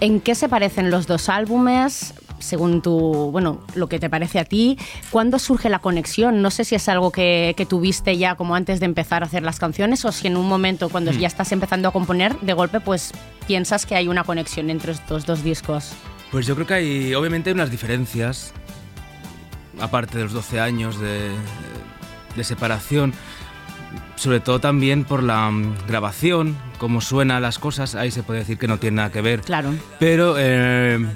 ¿En 0.00 0.20
qué 0.20 0.34
se 0.34 0.48
parecen 0.48 0.90
los 0.90 1.06
dos 1.06 1.28
álbumes? 1.28 2.14
Según 2.40 2.82
tu, 2.82 3.30
bueno, 3.30 3.60
lo 3.76 3.88
que 3.88 4.00
te 4.00 4.10
parece 4.10 4.40
a 4.40 4.44
ti, 4.44 4.76
¿cuándo 5.10 5.38
surge 5.38 5.68
la 5.68 5.78
conexión? 5.78 6.42
No 6.42 6.50
sé 6.50 6.64
si 6.64 6.74
es 6.74 6.88
algo 6.88 7.12
que, 7.12 7.54
que 7.56 7.64
tuviste 7.64 8.18
ya 8.18 8.34
como 8.34 8.56
antes 8.56 8.80
de 8.80 8.86
empezar 8.86 9.22
a 9.22 9.26
hacer 9.26 9.44
las 9.44 9.60
canciones 9.60 10.04
o 10.04 10.10
si 10.10 10.26
en 10.26 10.36
un 10.36 10.48
momento 10.48 10.88
cuando 10.88 11.12
Mm. 11.12 11.18
ya 11.18 11.28
estás 11.28 11.52
empezando 11.52 11.86
a 11.88 11.92
componer, 11.92 12.36
de 12.40 12.52
golpe 12.54 12.80
pues 12.80 13.12
piensas 13.46 13.86
que 13.86 13.94
hay 13.94 14.08
una 14.08 14.24
conexión 14.24 14.68
entre 14.70 14.90
estos 14.90 15.26
dos 15.26 15.44
discos. 15.44 15.92
Pues 16.32 16.46
yo 16.46 16.54
creo 16.54 16.66
que 16.66 16.74
hay, 16.74 17.14
obviamente, 17.14 17.50
hay 17.50 17.54
unas 17.54 17.70
diferencias, 17.70 18.54
aparte 19.78 20.16
de 20.16 20.24
los 20.24 20.32
12 20.32 20.60
años 20.60 20.98
de, 20.98 21.30
de 22.34 22.44
separación, 22.44 23.12
sobre 24.16 24.40
todo 24.40 24.58
también 24.58 25.04
por 25.04 25.22
la 25.22 25.50
mm, 25.50 25.86
grabación, 25.86 26.56
cómo 26.78 27.02
suenan 27.02 27.42
las 27.42 27.58
cosas, 27.58 27.94
ahí 27.94 28.10
se 28.10 28.22
puede 28.22 28.40
decir 28.40 28.56
que 28.56 28.66
no 28.66 28.78
tiene 28.78 28.96
nada 28.96 29.12
que 29.12 29.20
ver. 29.20 29.42
Claro. 29.42 29.74
Pero 29.98 30.36
eh, 30.38 31.06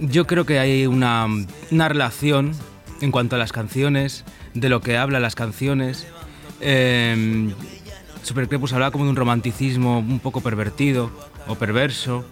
yo 0.00 0.26
creo 0.26 0.44
que 0.44 0.58
hay 0.58 0.86
una, 0.86 1.26
una 1.70 1.88
relación 1.88 2.52
en 3.00 3.10
cuanto 3.10 3.36
a 3.36 3.38
las 3.38 3.52
canciones, 3.52 4.26
de 4.52 4.68
lo 4.68 4.82
que 4.82 4.98
hablan 4.98 5.22
las 5.22 5.34
canciones. 5.34 6.06
Eh, 6.60 7.54
Super 8.22 8.48
Crepus 8.48 8.74
hablaba 8.74 8.90
como 8.90 9.04
de 9.04 9.10
un 9.10 9.16
romanticismo 9.16 10.00
un 10.00 10.18
poco 10.18 10.42
pervertido 10.42 11.10
o 11.46 11.54
perverso. 11.54 12.26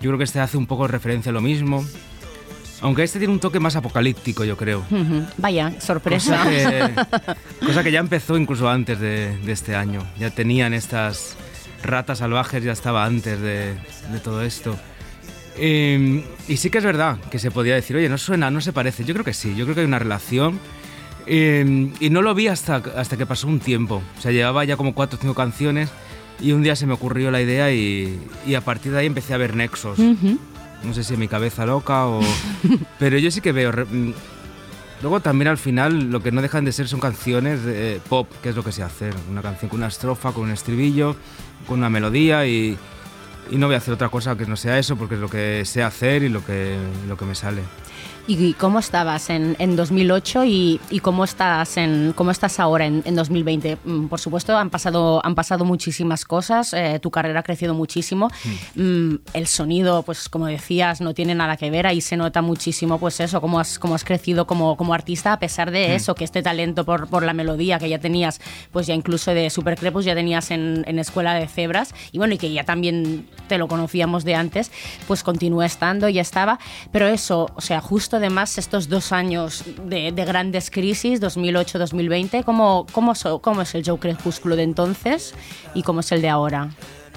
Yo 0.00 0.08
creo 0.10 0.18
que 0.18 0.24
este 0.24 0.40
hace 0.40 0.56
un 0.56 0.66
poco 0.66 0.86
referencia 0.88 1.30
a 1.30 1.32
lo 1.32 1.40
mismo. 1.40 1.84
Aunque 2.82 3.02
este 3.02 3.18
tiene 3.18 3.34
un 3.34 3.40
toque 3.40 3.60
más 3.60 3.76
apocalíptico, 3.76 4.44
yo 4.44 4.56
creo. 4.56 4.80
Ujú. 4.90 5.26
Vaya, 5.36 5.78
sorpresa. 5.80 6.38
Cosa 6.38 6.50
que, 6.50 6.94
cosa 7.66 7.82
que 7.84 7.92
ya 7.92 8.00
empezó 8.00 8.38
incluso 8.38 8.68
antes 8.70 8.98
de, 8.98 9.36
de 9.36 9.52
este 9.52 9.76
año. 9.76 10.00
Ya 10.18 10.30
tenían 10.30 10.72
estas 10.72 11.36
ratas 11.82 12.18
salvajes, 12.18 12.64
ya 12.64 12.72
estaba 12.72 13.04
antes 13.04 13.38
de, 13.40 13.74
de 14.12 14.20
todo 14.22 14.42
esto. 14.42 14.78
Eh, 15.56 16.24
y 16.48 16.56
sí 16.56 16.70
que 16.70 16.78
es 16.78 16.84
verdad 16.84 17.18
que 17.30 17.38
se 17.38 17.50
podía 17.50 17.74
decir, 17.74 17.96
oye, 17.96 18.08
no 18.08 18.16
suena, 18.16 18.50
no 18.50 18.62
se 18.62 18.72
parece. 18.72 19.04
Yo 19.04 19.12
creo 19.12 19.24
que 19.26 19.34
sí, 19.34 19.54
yo 19.54 19.66
creo 19.66 19.74
que 19.74 19.80
hay 19.82 19.86
una 19.86 19.98
relación. 19.98 20.58
Eh, 21.26 21.92
y 22.00 22.08
no 22.08 22.22
lo 22.22 22.34
vi 22.34 22.48
hasta, 22.48 22.76
hasta 22.96 23.18
que 23.18 23.26
pasó 23.26 23.46
un 23.46 23.60
tiempo. 23.60 24.02
O 24.18 24.20
sea, 24.22 24.32
llevaba 24.32 24.64
ya 24.64 24.78
como 24.78 24.94
cuatro 24.94 25.18
o 25.18 25.20
cinco 25.20 25.34
canciones 25.34 25.90
y 26.40 26.52
un 26.52 26.62
día 26.62 26.76
se 26.76 26.86
me 26.86 26.94
ocurrió 26.94 27.30
la 27.30 27.40
idea 27.40 27.72
y, 27.72 28.18
y 28.46 28.54
a 28.54 28.60
partir 28.60 28.92
de 28.92 28.98
ahí 28.98 29.06
empecé 29.06 29.34
a 29.34 29.36
ver 29.36 29.54
nexos. 29.54 29.98
No 29.98 30.94
sé 30.94 31.04
si 31.04 31.14
en 31.14 31.20
mi 31.20 31.28
cabeza 31.28 31.66
loca 31.66 32.06
o... 32.06 32.20
Pero 32.98 33.18
yo 33.18 33.30
sí 33.30 33.40
que 33.40 33.52
veo... 33.52 33.72
mm, 33.72 34.12
Luego 35.02 35.20
también 35.20 35.48
al 35.48 35.56
final 35.56 36.10
lo 36.10 36.22
que 36.22 36.30
no 36.30 36.42
dejan 36.42 36.66
de 36.66 36.72
ser 36.72 36.86
son 36.86 37.00
canciones 37.00 37.64
de 37.64 38.00
pop, 38.10 38.28
que 38.42 38.50
es 38.50 38.56
lo 38.56 38.62
que 38.62 38.70
sé 38.70 38.82
hacer. 38.82 39.14
Una 39.30 39.40
canción 39.40 39.70
con 39.70 39.78
una 39.80 39.86
estrofa, 39.86 40.32
con 40.32 40.44
un 40.44 40.50
estribillo, 40.50 41.16
con 41.66 41.78
una 41.78 41.88
melodía 41.88 42.46
y, 42.46 42.76
y 43.50 43.56
no 43.56 43.66
voy 43.66 43.74
a 43.74 43.78
hacer 43.78 43.94
otra 43.94 44.08
cosa 44.08 44.36
que 44.36 44.46
no 44.46 44.56
sea 44.56 44.78
eso 44.78 44.96
porque 44.96 45.14
es 45.16 45.20
lo 45.20 45.28
que 45.28 45.64
sé 45.64 45.82
hacer 45.82 46.22
y 46.22 46.28
lo 46.28 46.44
que, 46.44 46.76
lo 47.08 47.16
que 47.16 47.24
me 47.24 47.34
sale. 47.34 47.62
¿Y 48.26 48.52
cómo 48.52 48.78
estabas 48.78 49.28
en, 49.30 49.56
en 49.58 49.74
2008 49.74 50.44
y, 50.44 50.80
y 50.90 51.00
cómo, 51.00 51.24
estás 51.24 51.76
en, 51.78 52.12
cómo 52.14 52.30
estás 52.30 52.60
ahora 52.60 52.86
en, 52.86 53.02
en 53.04 53.16
2020? 53.16 53.78
Mm, 53.82 54.06
Por 54.06 54.20
supuesto, 54.20 54.56
han 54.56 54.70
pasado, 54.70 55.20
han 55.24 55.34
pasado 55.34 55.64
muchísimas 55.64 56.24
cosas, 56.24 56.72
eh, 56.74 57.00
tu 57.02 57.10
carrera 57.10 57.40
ha 57.40 57.42
crecido 57.42 57.74
muchísimo, 57.74 58.28
Mm, 58.76 59.14
el 59.32 59.46
sonido, 59.48 60.04
pues 60.04 60.28
como 60.28 60.46
decías, 60.46 61.00
no 61.00 61.12
tiene 61.12 61.34
nada 61.34 61.56
que 61.56 61.70
ver, 61.72 61.88
ahí 61.88 62.00
se 62.00 62.16
nota 62.16 62.40
muchísimo, 62.40 63.00
pues 63.00 63.18
eso, 63.18 63.40
cómo 63.40 63.58
has, 63.58 63.80
cómo 63.80 63.96
has 63.96 64.04
crecido 64.04 64.46
como, 64.46 64.76
como 64.76 64.94
artista, 64.94 65.32
a 65.32 65.38
pesar 65.40 65.72
de 65.72 65.88
Mm. 65.88 65.92
eso, 65.92 66.14
que 66.14 66.22
este 66.22 66.40
talento 66.42 66.84
por, 66.84 67.08
por 67.08 67.24
la 67.24 67.32
melodía 67.32 67.80
que 67.80 67.88
ya 67.88 67.98
tenías, 67.98 68.40
pues 68.70 68.86
ya 68.86 68.94
incluso 68.94 69.32
de 69.34 69.50
Supercrepus 69.50 70.04
ya 70.04 70.14
tenías 70.14 70.52
en, 70.52 70.84
en 70.86 71.00
Escuela 71.00 71.34
de 71.34 71.48
Cebras, 71.48 71.94
y 72.12 72.18
bueno, 72.18 72.34
y 72.34 72.38
que 72.38 72.52
ya 72.52 72.62
también 72.62 73.26
te 73.48 73.58
lo 73.58 73.68
conocíamos 73.68 74.24
de 74.24 74.34
antes, 74.34 74.70
pues 75.06 75.22
continúa 75.22 75.66
estando, 75.66 76.08
ya 76.08 76.22
estaba, 76.22 76.58
pero 76.92 77.06
eso, 77.06 77.48
o 77.54 77.60
sea, 77.60 77.80
justo 77.80 78.16
además 78.16 78.58
estos 78.58 78.88
dos 78.88 79.12
años 79.12 79.64
de, 79.84 80.12
de 80.12 80.24
grandes 80.24 80.70
crisis, 80.70 81.20
2008-2020, 81.20 82.44
¿cómo, 82.44 82.86
cómo, 82.92 83.14
so- 83.14 83.40
¿cómo 83.40 83.62
es 83.62 83.74
el 83.74 83.84
Joe 83.84 83.98
Crepúsculo 83.98 84.56
de 84.56 84.62
entonces 84.64 85.34
y 85.74 85.82
cómo 85.82 86.00
es 86.00 86.12
el 86.12 86.22
de 86.22 86.28
ahora? 86.28 86.70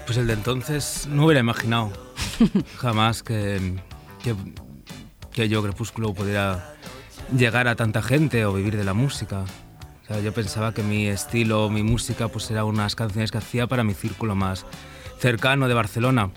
Pues 0.05 0.17
el 0.17 0.27
de 0.27 0.33
entonces 0.33 1.07
no 1.09 1.25
hubiera 1.25 1.39
imaginado 1.39 1.91
jamás 2.77 3.23
que, 3.23 3.79
que, 4.23 4.35
que 5.31 5.47
yo, 5.49 5.63
Crepúsculo, 5.63 6.13
pudiera 6.13 6.73
llegar 7.37 7.67
a 7.67 7.75
tanta 7.75 8.01
gente 8.01 8.45
o 8.45 8.53
vivir 8.53 8.75
de 8.77 8.83
la 8.83 8.93
música. 8.93 9.45
O 10.03 10.05
sea, 10.07 10.19
yo 10.19 10.33
pensaba 10.33 10.73
que 10.73 10.83
mi 10.83 11.07
estilo, 11.07 11.69
mi 11.69 11.83
música, 11.83 12.27
pues 12.27 12.51
era 12.51 12.65
unas 12.65 12.95
canciones 12.95 13.31
que 13.31 13.37
hacía 13.37 13.67
para 13.67 13.83
mi 13.85 13.93
círculo 13.93 14.35
más 14.35 14.65
cercano 15.23 15.69
de 15.69 15.73
Barcelona. 15.73 16.31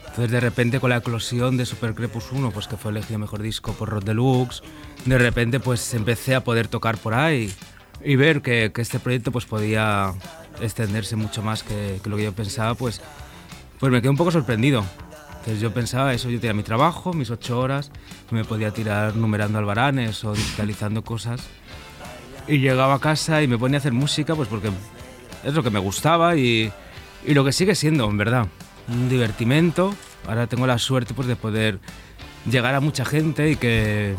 Entonces 0.00 0.30
de 0.30 0.40
repente 0.40 0.80
con 0.80 0.90
la 0.90 0.98
eclosión 0.98 1.56
de 1.56 1.64
Super 1.64 1.94
Crepus 1.94 2.30
1, 2.30 2.50
pues 2.50 2.68
que 2.68 2.76
fue 2.76 2.90
elegido 2.90 3.18
mejor 3.18 3.40
disco 3.40 3.72
por 3.72 3.88
Rod 3.88 4.04
Deluxe, 4.04 4.62
de 5.06 5.16
repente 5.16 5.60
pues 5.60 5.94
empecé 5.94 6.34
a 6.34 6.44
poder 6.44 6.68
tocar 6.68 6.98
por 6.98 7.14
ahí 7.14 7.50
y 8.04 8.16
ver 8.16 8.42
que, 8.42 8.70
este 8.76 8.98
proyecto 8.98 9.32
pues 9.32 9.46
podía 9.46 10.12
extenderse 10.60 11.16
mucho 11.16 11.42
más 11.42 11.62
que, 11.62 12.00
que 12.02 12.10
lo 12.10 12.18
que 12.18 12.24
yo 12.24 12.34
pensaba, 12.34 12.74
pues, 12.74 13.00
pues 13.78 13.90
me 13.90 14.02
quedé 14.02 14.10
un 14.10 14.18
poco 14.18 14.30
sorprendido. 14.30 14.84
Entonces 15.38 15.62
yo 15.62 15.72
pensaba 15.72 16.12
eso, 16.12 16.28
yo 16.28 16.38
tenía 16.38 16.52
mi 16.52 16.64
trabajo, 16.64 17.14
mis 17.14 17.30
ocho 17.30 17.58
horas, 17.58 17.90
me 18.30 18.44
podía 18.44 18.72
tirar 18.72 19.16
numerando 19.16 19.58
albaranes 19.58 20.22
o 20.24 20.34
digitalizando 20.34 21.02
cosas. 21.02 21.40
Y 22.46 22.58
llegaba 22.58 22.96
a 22.96 22.98
casa 22.98 23.42
y 23.42 23.48
me 23.48 23.56
ponía 23.56 23.78
a 23.78 23.80
hacer 23.80 23.94
música, 23.94 24.34
pues 24.34 24.48
porque 24.48 24.70
es 25.44 25.54
lo 25.54 25.62
que 25.62 25.70
me 25.70 25.78
gustaba 25.78 26.36
y, 26.36 26.70
y 27.26 27.34
lo 27.34 27.44
que 27.44 27.52
sigue 27.52 27.74
siendo, 27.74 28.08
en 28.08 28.16
verdad. 28.16 28.46
Un 28.88 29.08
divertimento. 29.08 29.94
Ahora 30.26 30.46
tengo 30.46 30.66
la 30.66 30.78
suerte 30.78 31.14
pues, 31.14 31.28
de 31.28 31.36
poder 31.36 31.78
llegar 32.50 32.74
a 32.74 32.80
mucha 32.80 33.04
gente 33.04 33.50
y 33.50 33.56
que, 33.56 34.14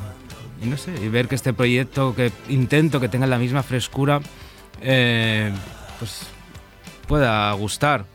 y 0.64 0.66
no 0.68 0.78
sé, 0.78 0.94
y 1.04 1.08
ver 1.10 1.28
que 1.28 1.36
este 1.36 1.54
proyecto 1.54 2.16
que 2.16 2.32
intento 2.50 3.00
que 3.00 3.10
tenga 3.10 3.28
la 3.28 3.38
misma 3.38 3.64
frescura, 3.64 4.20
eh, 4.82 5.52
pues 6.00 6.28
pueda 7.08 7.52
gustar. 7.54 8.06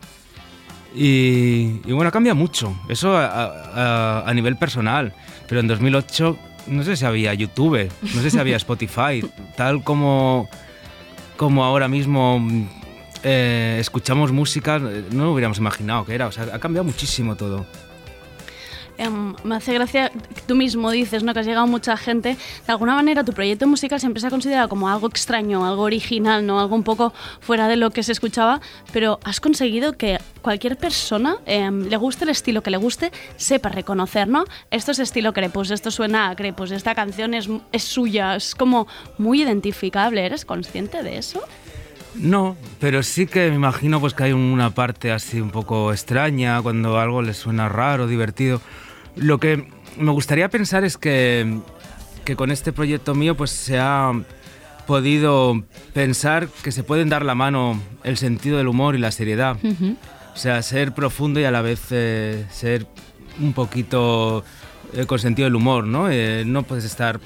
Y, 0.94 1.80
y 1.84 1.92
bueno, 1.92 2.10
cambia 2.12 2.34
mucho. 2.34 2.76
Eso 2.88 3.16
a, 3.16 3.26
a- 3.26 4.28
a 4.28 4.34
nivel 4.34 4.56
personal. 4.56 5.12
Pero 5.48 5.60
en 5.60 5.66
2008 5.68 6.38
no 6.68 6.82
sé 6.82 6.96
si 6.96 7.04
había 7.04 7.34
YouTube, 7.34 7.90
no 8.14 8.22
sé 8.22 8.30
si 8.30 8.38
había 8.38 8.56
Spotify. 8.58 9.24
Tal 9.56 9.82
como, 9.82 10.48
como 11.36 11.64
ahora 11.64 11.88
mismo 11.88 12.40
eh, 13.24 13.78
escuchamos 13.80 14.32
música, 14.32 14.76
eh, 14.76 15.04
no 15.10 15.24
lo 15.24 15.32
hubiéramos 15.32 15.58
imaginado 15.58 16.04
que 16.04 16.14
era. 16.14 16.26
O 16.26 16.32
sea, 16.32 16.44
ha 16.52 16.58
cambiado 16.58 16.84
muchísimo 16.84 17.34
todo. 17.34 17.66
Em, 18.96 19.34
me 19.42 19.56
hace 19.56 19.74
gracia, 19.74 20.12
tú 20.46 20.54
mismo 20.54 20.90
dices, 20.90 21.24
¿no? 21.24 21.34
Que 21.34 21.40
has 21.40 21.46
llegado 21.46 21.66
mucha 21.66 21.96
gente. 21.96 22.36
De 22.66 22.72
alguna 22.72 22.94
manera, 22.94 23.24
tu 23.24 23.32
proyecto 23.32 23.66
musical 23.66 23.98
siempre 23.98 24.20
se 24.20 24.28
ha 24.28 24.30
considerado 24.30 24.68
como 24.68 24.88
algo 24.88 25.08
extraño, 25.08 25.66
algo 25.66 25.82
original, 25.82 26.46
¿no? 26.46 26.60
Algo 26.60 26.76
un 26.76 26.84
poco 26.84 27.12
fuera 27.40 27.66
de 27.66 27.76
lo 27.76 27.90
que 27.90 28.04
se 28.04 28.12
escuchaba, 28.12 28.60
pero 28.92 29.18
has 29.24 29.40
conseguido 29.40 29.94
que 29.94 30.18
cualquier 30.42 30.76
persona, 30.76 31.38
em, 31.46 31.88
le 31.88 31.96
guste 31.96 32.24
el 32.24 32.30
estilo 32.30 32.62
que 32.62 32.70
le 32.70 32.76
guste, 32.76 33.10
sepa 33.36 33.68
reconocer, 33.68 34.28
¿no? 34.28 34.44
Esto 34.70 34.92
es 34.92 35.00
estilo 35.00 35.32
Crepus, 35.32 35.72
esto 35.72 35.90
suena 35.90 36.30
a 36.30 36.36
Crepus, 36.36 36.70
esta 36.70 36.94
canción 36.94 37.34
es, 37.34 37.48
es 37.72 37.82
suya, 37.82 38.36
es 38.36 38.54
como 38.54 38.86
muy 39.18 39.42
identificable. 39.42 40.24
¿Eres 40.24 40.44
consciente 40.44 41.02
de 41.02 41.18
eso? 41.18 41.42
No, 42.16 42.56
pero 42.80 43.02
sí 43.02 43.26
que 43.26 43.50
me 43.50 43.56
imagino 43.56 44.00
pues 44.00 44.14
que 44.14 44.24
hay 44.24 44.32
una 44.32 44.70
parte 44.70 45.12
así 45.12 45.40
un 45.40 45.50
poco 45.50 45.92
extraña 45.92 46.62
cuando 46.62 46.98
algo 46.98 47.22
les 47.22 47.36
suena 47.36 47.68
raro, 47.68 48.06
divertido. 48.06 48.60
Lo 49.16 49.38
que 49.38 49.68
me 49.96 50.12
gustaría 50.12 50.48
pensar 50.48 50.84
es 50.84 50.96
que, 50.96 51.58
que 52.24 52.36
con 52.36 52.50
este 52.50 52.72
proyecto 52.72 53.14
mío 53.14 53.36
pues 53.36 53.50
se 53.50 53.78
ha 53.78 54.12
podido 54.86 55.64
pensar 55.92 56.48
que 56.62 56.72
se 56.72 56.84
pueden 56.84 57.08
dar 57.08 57.24
la 57.24 57.34
mano 57.34 57.80
el 58.02 58.16
sentido 58.16 58.58
del 58.58 58.68
humor 58.68 58.94
y 58.94 58.98
la 58.98 59.10
seriedad. 59.10 59.56
O 60.34 60.36
sea, 60.36 60.62
ser 60.62 60.92
profundo 60.92 61.40
y 61.40 61.44
a 61.44 61.50
la 61.50 61.62
vez 61.62 61.80
eh, 61.90 62.44
ser 62.50 62.86
un 63.40 63.52
poquito 63.52 64.44
eh, 64.92 65.06
con 65.06 65.18
sentido 65.18 65.46
del 65.46 65.54
humor, 65.54 65.84
¿no? 65.84 66.10
Eh, 66.10 66.44
no 66.44 66.64
puedes 66.64 66.84
estar 66.84 67.20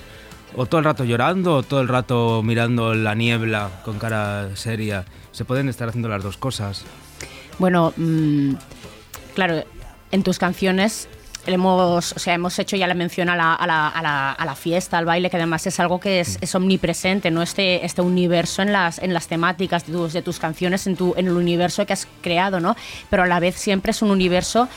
o 0.56 0.66
todo 0.66 0.78
el 0.78 0.84
rato 0.84 1.04
llorando 1.04 1.56
o 1.56 1.62
todo 1.62 1.80
el 1.80 1.88
rato 1.88 2.42
mirando 2.42 2.94
la 2.94 3.14
niebla 3.14 3.70
con 3.84 3.98
cara 3.98 4.48
seria. 4.56 5.04
Se 5.32 5.44
pueden 5.44 5.68
estar 5.68 5.88
haciendo 5.88 6.08
las 6.08 6.22
dos 6.22 6.36
cosas. 6.36 6.84
Bueno, 7.58 7.92
mm, 7.96 8.54
claro, 9.34 9.62
en 10.10 10.22
tus 10.22 10.38
canciones 10.38 11.08
hemos, 11.46 12.12
o 12.12 12.18
sea, 12.18 12.34
hemos 12.34 12.58
hecho 12.58 12.76
ya 12.76 12.86
la 12.86 12.94
mención 12.94 13.28
a 13.30 13.36
la, 13.36 13.54
a 13.54 13.66
la- 13.66 13.88
a 13.88 14.44
la- 14.44 14.54
fiesta, 14.54 14.98
al 14.98 15.04
baile, 15.06 15.30
que 15.30 15.36
además 15.36 15.66
es 15.66 15.78
algo 15.80 15.98
que 16.00 16.20
es, 16.20 16.36
es 16.40 16.54
omnipresente, 16.54 17.30
¿no? 17.30 17.42
Este, 17.42 17.84
este 17.86 18.02
universo 18.02 18.60
en 18.62 18.72
las, 18.72 18.98
en 18.98 19.14
las 19.14 19.28
temáticas 19.28 19.86
de 19.86 19.92
tus, 19.92 20.12
de 20.12 20.20
tus 20.22 20.38
canciones, 20.38 20.86
en, 20.86 20.96
tu, 20.96 21.14
en 21.16 21.26
el 21.28 21.32
universo 21.34 21.86
que 21.86 21.92
has 21.92 22.06
creado, 22.22 22.60
¿no? 22.60 22.76
Pero 23.08 23.22
a 23.22 23.26
la 23.26 23.40
vez 23.40 23.54
siempre 23.54 23.92
es 23.92 24.02
un 24.02 24.10
universo 24.10 24.68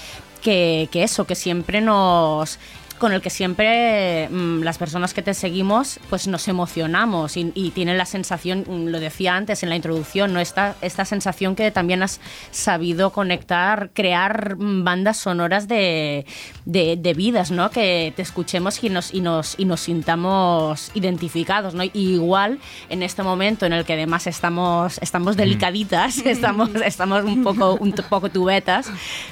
que, 0.42 0.88
que 0.92 1.04
eso, 1.04 1.26
que 1.26 1.36
siempre 1.36 1.82
nos 1.82 2.58
con 3.02 3.14
el 3.14 3.22
que 3.22 3.32
siempre 3.32 4.30
mm, 4.30 4.62
las 4.62 4.78
personas 4.78 5.16
que 5.16 5.24
te 5.24 5.34
seguimos 5.34 6.00
pues 6.08 6.28
nos 6.28 6.48
emocionamos 6.48 7.36
y, 7.36 7.52
y 7.56 7.72
tienen 7.72 7.98
la 7.98 8.06
sensación, 8.06 8.64
mm, 8.68 8.90
lo 8.90 9.00
decía 9.00 9.36
antes 9.36 9.64
en 9.64 9.70
la 9.70 9.76
introducción, 9.76 10.34
¿no? 10.34 10.40
esta, 10.40 10.76
esta 10.82 11.04
sensación 11.04 11.56
que 11.56 11.72
también 11.72 12.04
has 12.04 12.20
sabido 12.52 13.10
conectar, 13.12 13.90
crear 13.96 14.56
mm, 14.56 14.84
bandas 14.84 15.18
sonoras 15.18 15.68
de, 15.68 16.28
de, 16.66 16.96
de 16.96 17.14
vidas, 17.16 17.50
¿no? 17.50 17.72
que 17.72 18.14
te 18.16 18.22
escuchemos 18.22 18.84
y 18.84 18.90
nos, 18.90 19.12
y 19.16 19.22
nos, 19.22 19.56
y 19.58 19.66
nos 19.66 19.82
sintamos 19.82 20.92
identificados. 20.94 21.74
¿no? 21.74 21.84
Y 21.84 21.90
igual 21.94 22.60
en 22.90 23.02
este 23.02 23.24
momento 23.24 23.66
en 23.66 23.74
el 23.74 23.84
que 23.84 23.94
además 23.94 24.28
estamos, 24.28 25.00
estamos 25.02 25.36
delicaditas, 25.38 26.18
estamos, 26.26 26.70
estamos 26.86 27.24
un 27.24 27.44
poco, 27.44 27.78
un 27.80 27.94
poco 27.94 28.30
tubetas, 28.30 28.92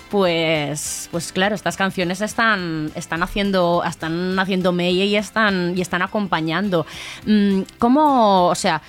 pues, 0.09 1.07
pues 1.11 1.31
claro, 1.31 1.53
estas 1.53 1.77
canciones 1.77 2.21
están, 2.21 2.91
están 2.95 3.21
haciendo, 3.21 3.58
están 3.85 4.37
haciendo 4.39 4.71
mella 4.71 5.03
y 5.05 5.15
están, 5.15 5.77
y 5.77 5.81
están 5.81 6.01
acompañando. 6.01 6.85
Mm, 7.25 7.61
¿Cómo, 7.77 8.47
o 8.47 8.55
sea, 8.55 8.81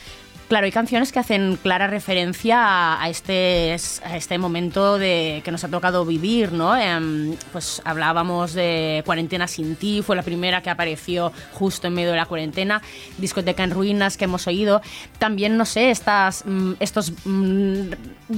Claro, 0.50 0.64
hay 0.64 0.72
canciones 0.72 1.12
que 1.12 1.20
hacen 1.20 1.56
clara 1.62 1.86
referencia 1.86 2.58
a, 2.60 3.04
a 3.04 3.08
este, 3.08 3.76
a 4.04 4.16
este 4.16 4.36
momento 4.36 4.98
de, 4.98 5.42
que 5.44 5.52
nos 5.52 5.62
ha 5.62 5.68
tocado 5.68 6.04
vivir, 6.04 6.50
¿no? 6.50 6.76
Em, 6.76 7.36
pues 7.52 7.80
hablábamos 7.84 8.52
de 8.54 9.04
Cuarentena 9.06 9.46
sin 9.46 9.76
ti, 9.76 10.02
fue 10.04 10.16
la 10.16 10.22
primera 10.24 10.60
que 10.60 10.68
apareció 10.68 11.32
justo 11.52 11.86
en 11.86 11.94
medio 11.94 12.10
de 12.10 12.16
la 12.16 12.26
cuarentena, 12.26 12.82
Discoteca 13.18 13.62
en 13.62 13.70
Ruinas 13.70 14.16
que 14.16 14.24
hemos 14.24 14.48
oído. 14.48 14.82
También, 15.20 15.56
no 15.56 15.64
sé, 15.64 15.92
estas, 15.92 16.44
mm, 16.44 16.72
estos, 16.80 17.12
mm, 17.24 17.90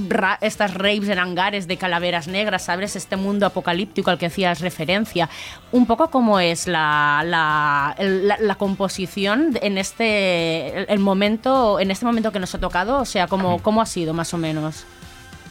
ra- 0.07 0.37
estas 0.39 0.75
raves 0.75 1.09
en 1.09 1.17
hangares 1.17 1.67
de 1.67 1.77
calaveras 1.77 2.27
negras, 2.27 2.61
¿sabes? 2.65 2.95
Este 2.95 3.15
mundo 3.15 3.47
apocalíptico 3.47 4.11
al 4.11 4.19
que 4.19 4.27
hacías 4.27 4.59
referencia. 4.61 5.29
Un 5.71 5.87
poco 5.87 6.11
como 6.11 6.39
es 6.39 6.67
la, 6.67 7.23
la, 7.25 7.95
la- 7.97 8.37
la 8.39 8.55
composición 8.55 9.57
en 9.63 9.79
este 9.79 10.91
el 10.93 10.99
momento 10.99 11.79
en 11.79 11.89
este 11.89 12.02
momento 12.05 12.31
que 12.31 12.39
nos 12.39 12.53
ha 12.55 12.59
tocado, 12.59 12.99
o 12.99 13.05
sea, 13.05 13.27
¿cómo, 13.27 13.61
cómo 13.61 13.81
ha 13.81 13.85
sido 13.85 14.13
más 14.13 14.33
o 14.33 14.37
menos? 14.37 14.85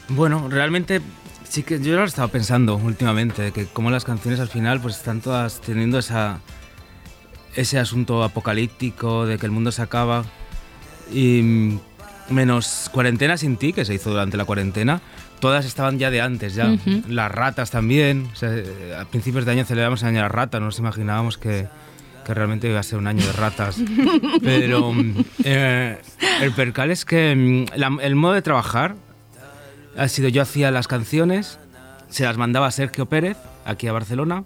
Bueno, 0.09 0.48
realmente 0.48 1.00
sí 1.48 1.62
que 1.62 1.80
yo 1.80 1.96
lo 1.96 2.03
he 2.03 2.07
estado 2.07 2.28
pensando 2.28 2.76
últimamente, 2.76 3.53
que 3.53 3.66
como 3.66 3.90
las 3.90 4.05
canciones 4.05 4.40
al 4.40 4.48
final 4.48 4.80
pues 4.80 4.96
están 4.96 5.20
todas 5.20 5.61
teniendo 5.61 5.98
esa, 5.98 6.40
ese 7.55 7.78
asunto 7.78 8.22
apocalíptico 8.22 9.26
de 9.26 9.38
que 9.38 9.46
el 9.46 9.53
mundo 9.53 9.72
se 9.72 9.82
acaba 9.82 10.24
y 11.12 11.42
mm, 11.42 11.80
menos 12.30 12.88
Cuarentena 12.92 13.36
sin 13.36 13.57
ti, 13.57 13.72
que 13.72 13.84
se 13.84 13.94
hizo 13.94 14.11
durante 14.11 14.36
la 14.36 14.44
cuarentena, 14.44 15.00
todas 15.40 15.64
estaban 15.64 15.98
ya 15.98 16.11
de 16.11 16.20
antes, 16.20 16.55
ya. 16.55 16.76
Las 17.09 17.30
ratas 17.30 17.70
también, 17.70 18.28
o 18.32 18.36
sea, 18.36 18.50
eh, 18.55 18.96
a 18.98 19.05
principios 19.05 19.44
de 19.44 19.53
año 19.53 19.64
celebramos 19.64 20.03
el 20.03 20.09
año 20.09 20.18
de 20.18 20.22
la 20.22 20.28
rata, 20.28 20.61
no 20.61 20.66
nos 20.66 20.78
imaginábamos 20.78 21.36
que, 21.36 21.68
que 22.24 22.34
realmente 22.34 22.68
iba 22.68 22.80
a 22.80 22.82
ser 22.82 22.98
un 22.98 23.06
año 23.06 23.24
de 23.24 23.32
ratas. 23.32 23.76
Pero 24.42 24.92
eh, 25.44 25.98
el 26.40 26.52
percal 26.52 26.90
es 26.90 27.04
que 27.04 27.34
mm, 27.34 28.00
el 28.00 28.14
modo 28.14 28.34
de 28.34 28.42
trabajar 28.42 28.94
ha 29.96 30.08
sido 30.08 30.28
yo 30.28 30.42
hacía 30.42 30.70
las 30.70 30.88
canciones, 30.88 31.58
se 32.08 32.24
las 32.24 32.36
mandaba 32.36 32.66
a 32.66 32.70
Sergio 32.70 33.06
Pérez, 33.06 33.36
aquí 33.64 33.86
a 33.86 33.92
Barcelona, 33.92 34.44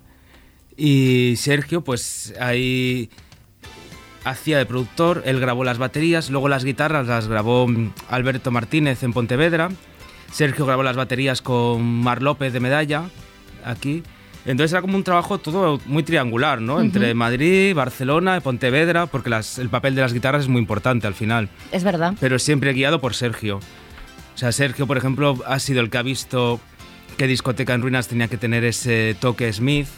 y 0.77 1.35
Sergio 1.37 1.83
pues 1.83 2.35
ahí 2.41 3.11
hacía 4.25 4.59
de 4.59 4.67
productor, 4.67 5.23
él 5.25 5.39
grabó 5.39 5.63
las 5.63 5.79
baterías, 5.79 6.31
luego 6.31 6.49
las 6.49 6.65
guitarras 6.65 7.07
las 7.07 7.29
grabó 7.29 7.69
mm, 7.69 7.93
Alberto 8.11 8.51
Martínez 8.51 9.03
en 9.03 9.13
Pontevedra, 9.13 9.71
Sergio 10.33 10.67
grabó 10.67 10.83
las 10.83 10.97
baterías 10.97 11.43
con 11.43 11.83
Mar 11.83 12.23
López 12.23 12.53
de 12.53 12.61
Medalla, 12.61 13.05
aquí. 13.65 14.03
Entonces 14.47 14.73
era 14.73 14.81
como 14.81 14.97
un 14.97 15.03
trabajo 15.05 15.39
todo 15.39 15.81
muy 15.87 16.03
triangular, 16.05 16.61
¿no? 16.61 16.81
Entre 16.81 17.09
Ujú. 17.11 17.17
Madrid, 17.19 17.75
Barcelona, 17.75 18.41
Pontevedra, 18.41 19.07
porque 19.07 19.29
las- 19.29 19.59
el 19.59 19.69
papel 19.69 19.95
de 19.97 20.03
las 20.03 20.13
guitarras 20.13 20.43
es 20.43 20.49
muy 20.49 20.61
importante 20.61 21.07
al 21.07 21.15
final 21.15 21.49
Es 21.73 21.83
verdad. 21.85 22.15
pero 22.21 22.39
siempre 22.39 22.73
guiado 22.73 23.01
por 23.01 23.15
Sergio. 23.15 23.57
O 23.59 24.39
sea, 24.39 24.53
Sergio, 24.53 24.87
por 24.87 24.97
ejemplo, 24.99 25.39
ha 25.47 25.59
sido 25.59 25.81
el 25.81 25.91
que 25.91 25.99
ha 25.99 26.03
visto 26.03 26.61
que 27.17 27.27
Discoteca 27.27 27.75
en 27.75 27.83
Ruinas 27.83 28.07
tenía 28.09 28.29
que 28.29 28.37
tener 28.37 28.65
ese 28.65 29.17
toque 29.19 29.53
Smith 29.53 29.89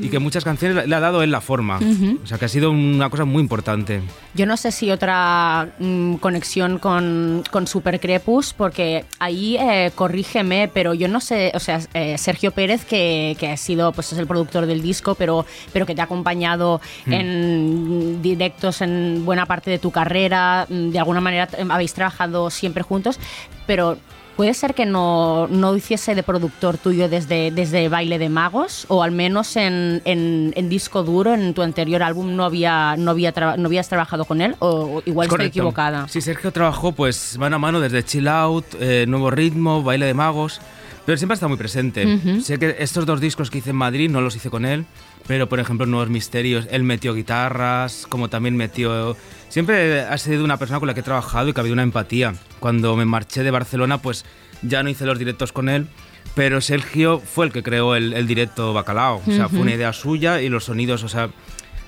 y 0.00 0.08
que 0.08 0.18
muchas 0.18 0.44
canciones 0.44 0.86
le 0.86 0.94
ha 0.94 1.00
dado 1.00 1.22
él 1.22 1.30
la 1.30 1.40
forma. 1.40 1.78
Ujú. 1.78 2.20
O 2.22 2.26
sea, 2.26 2.38
que 2.38 2.44
ha 2.46 2.48
sido 2.48 2.70
una 2.70 3.10
cosa 3.10 3.24
muy 3.24 3.40
importante. 3.42 4.00
Yo 4.34 4.46
no 4.46 4.56
sé 4.56 4.72
si 4.72 4.90
otra 4.90 5.68
mm, 5.78 6.14
conexión 6.14 6.78
con, 6.78 7.42
con 7.50 7.66
Super 7.66 8.00
Crepus, 8.00 8.52
porque 8.52 9.04
ahí 9.18 9.56
eh, 9.56 9.90
corrígeme, 9.94 10.70
pero 10.72 10.94
yo 10.94 11.08
no 11.08 11.20
sé, 11.20 11.52
o 11.54 11.60
sea, 11.60 11.80
eh, 11.94 12.16
Sergio 12.18 12.52
Pérez, 12.52 12.84
que, 12.84 13.36
que 13.38 13.48
ha 13.50 13.56
sido, 13.56 13.92
pues 13.92 14.12
es 14.12 14.18
el 14.18 14.26
productor 14.26 14.66
del 14.66 14.82
disco, 14.82 15.14
pero, 15.14 15.44
pero 15.72 15.86
que 15.86 15.94
te 15.94 16.00
ha 16.00 16.04
acompañado 16.04 16.80
Mm. 17.06 17.12
en 17.12 18.22
directos 18.22 18.80
en 18.80 19.24
buena 19.24 19.46
parte 19.46 19.70
de 19.70 19.78
tu 19.78 19.90
carrera, 19.90 20.66
mm, 20.68 20.90
de 20.90 20.98
alguna 20.98 21.20
manera 21.20 21.48
eh, 21.56 21.64
habéis 21.68 21.94
trabajado 21.94 22.50
siempre 22.50 22.82
juntos, 22.82 23.18
pero 23.66 23.98
¿Puede 24.36 24.54
ser 24.54 24.74
que 24.74 24.86
no, 24.86 25.46
no 25.48 25.76
hiciese 25.76 26.14
de 26.14 26.22
productor 26.22 26.78
tuyo 26.78 27.08
desde, 27.08 27.50
desde 27.50 27.88
Baile 27.88 28.18
de 28.18 28.28
Magos? 28.30 28.86
O 28.88 29.02
al 29.02 29.10
menos 29.12 29.56
en, 29.56 30.00
en- 30.04 30.52
en 30.56 30.68
disco 30.68 31.02
duro, 31.02 31.34
en 31.34 31.52
tu 31.54 31.62
anterior 31.62 32.02
álbum, 32.02 32.34
no, 32.34 32.44
había, 32.44 32.96
no, 32.96 33.10
había 33.10 33.32
traba- 33.32 33.56
no 33.58 33.66
habías 33.66 33.88
trabajado 33.88 34.24
con 34.24 34.40
él? 34.40 34.56
¿O 34.60 35.02
igual 35.04 35.26
estoy 35.26 35.36
Correcto. 35.38 35.58
equivocada? 35.58 36.08
Sí, 36.08 36.20
Sergio 36.22 36.50
trabajó 36.50 36.92
pues 36.92 37.36
mano 37.38 37.56
a 37.56 37.58
mano 37.58 37.78
desde 37.80 38.02
Chill 38.04 38.26
Out, 38.26 38.64
eh, 38.80 39.04
Nuevo 39.06 39.30
Ritmo, 39.30 39.82
Baile 39.82 40.06
de 40.06 40.14
Magos, 40.14 40.60
pero 41.04 41.18
siempre 41.18 41.34
ha 41.34 41.36
estado 41.36 41.50
muy 41.50 41.58
presente. 41.58 42.40
Sé 42.40 42.58
que 42.58 42.76
estos 42.78 43.04
dos 43.04 43.20
discos 43.20 43.50
que 43.50 43.58
hice 43.58 43.70
en 43.70 43.76
Madrid 43.76 44.08
no 44.10 44.20
los 44.22 44.34
hice 44.36 44.50
con 44.50 44.64
él, 44.64 44.86
pero 45.26 45.48
por 45.48 45.60
ejemplo 45.60 45.84
Nuevos 45.84 46.08
Misterios 46.08 46.66
él 46.70 46.84
metió 46.84 47.12
guitarras, 47.14 48.06
como 48.08 48.28
también 48.30 48.56
metió... 48.56 49.16
Siempre 49.52 50.00
ha 50.00 50.16
sido 50.16 50.44
una 50.44 50.56
persona 50.56 50.78
con 50.78 50.88
la 50.88 50.94
que 50.94 51.00
he 51.00 51.02
trabajado 51.02 51.46
y 51.46 51.52
que 51.52 51.60
ha 51.60 51.62
habido 51.62 51.74
una 51.74 51.82
empatía. 51.82 52.32
Cuando 52.58 52.96
me 52.96 53.04
marché 53.04 53.42
de 53.42 53.50
Barcelona 53.50 53.98
pues 53.98 54.24
ya 54.62 54.82
no 54.82 54.88
hice 54.88 55.04
los 55.04 55.18
directos 55.18 55.52
con 55.52 55.68
él, 55.68 55.88
pero 56.34 56.62
Sergio 56.62 57.18
fue 57.18 57.44
el 57.44 57.52
que 57.52 57.62
creó 57.62 57.94
el, 57.94 58.14
el 58.14 58.26
directo 58.26 58.72
Bacalao. 58.72 59.20
O 59.26 59.30
sea, 59.30 59.50
fue 59.50 59.58
una 59.58 59.74
idea 59.74 59.92
suya 59.92 60.40
y 60.40 60.48
los 60.48 60.64
sonidos, 60.64 61.04
o 61.04 61.08
sea, 61.10 61.28